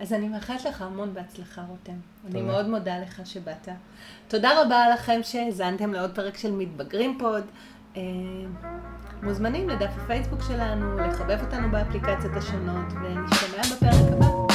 אז 0.00 0.12
אני 0.12 0.28
מאחלת 0.28 0.64
לך 0.64 0.82
המון 0.82 1.14
בהצלחה, 1.14 1.62
רותם. 1.68 1.92
אני. 2.26 2.42
מאוד 2.42 2.68
מודה 2.68 2.98
לך 2.98 3.20
שבאת. 3.24 3.68
תודה 4.28 4.62
רבה 4.62 4.88
לכם 4.94 5.20
שהאזנתם 5.22 5.92
לעוד 5.92 6.14
פרק 6.14 6.38
של 6.38 6.52
מתבגרים 6.52 7.18
פוד. 7.18 7.44
אה, 7.96 8.02
מוזמנים 9.22 9.68
לדף 9.68 9.90
הפייסבוק 9.96 10.40
שלנו, 10.48 10.96
לחבב 10.96 11.38
אותנו 11.44 11.70
באפליקציות 11.70 12.36
השונות, 12.36 12.86
ונשתמע 12.92 13.62
בפרק 13.76 14.12
הבא. 14.12 14.51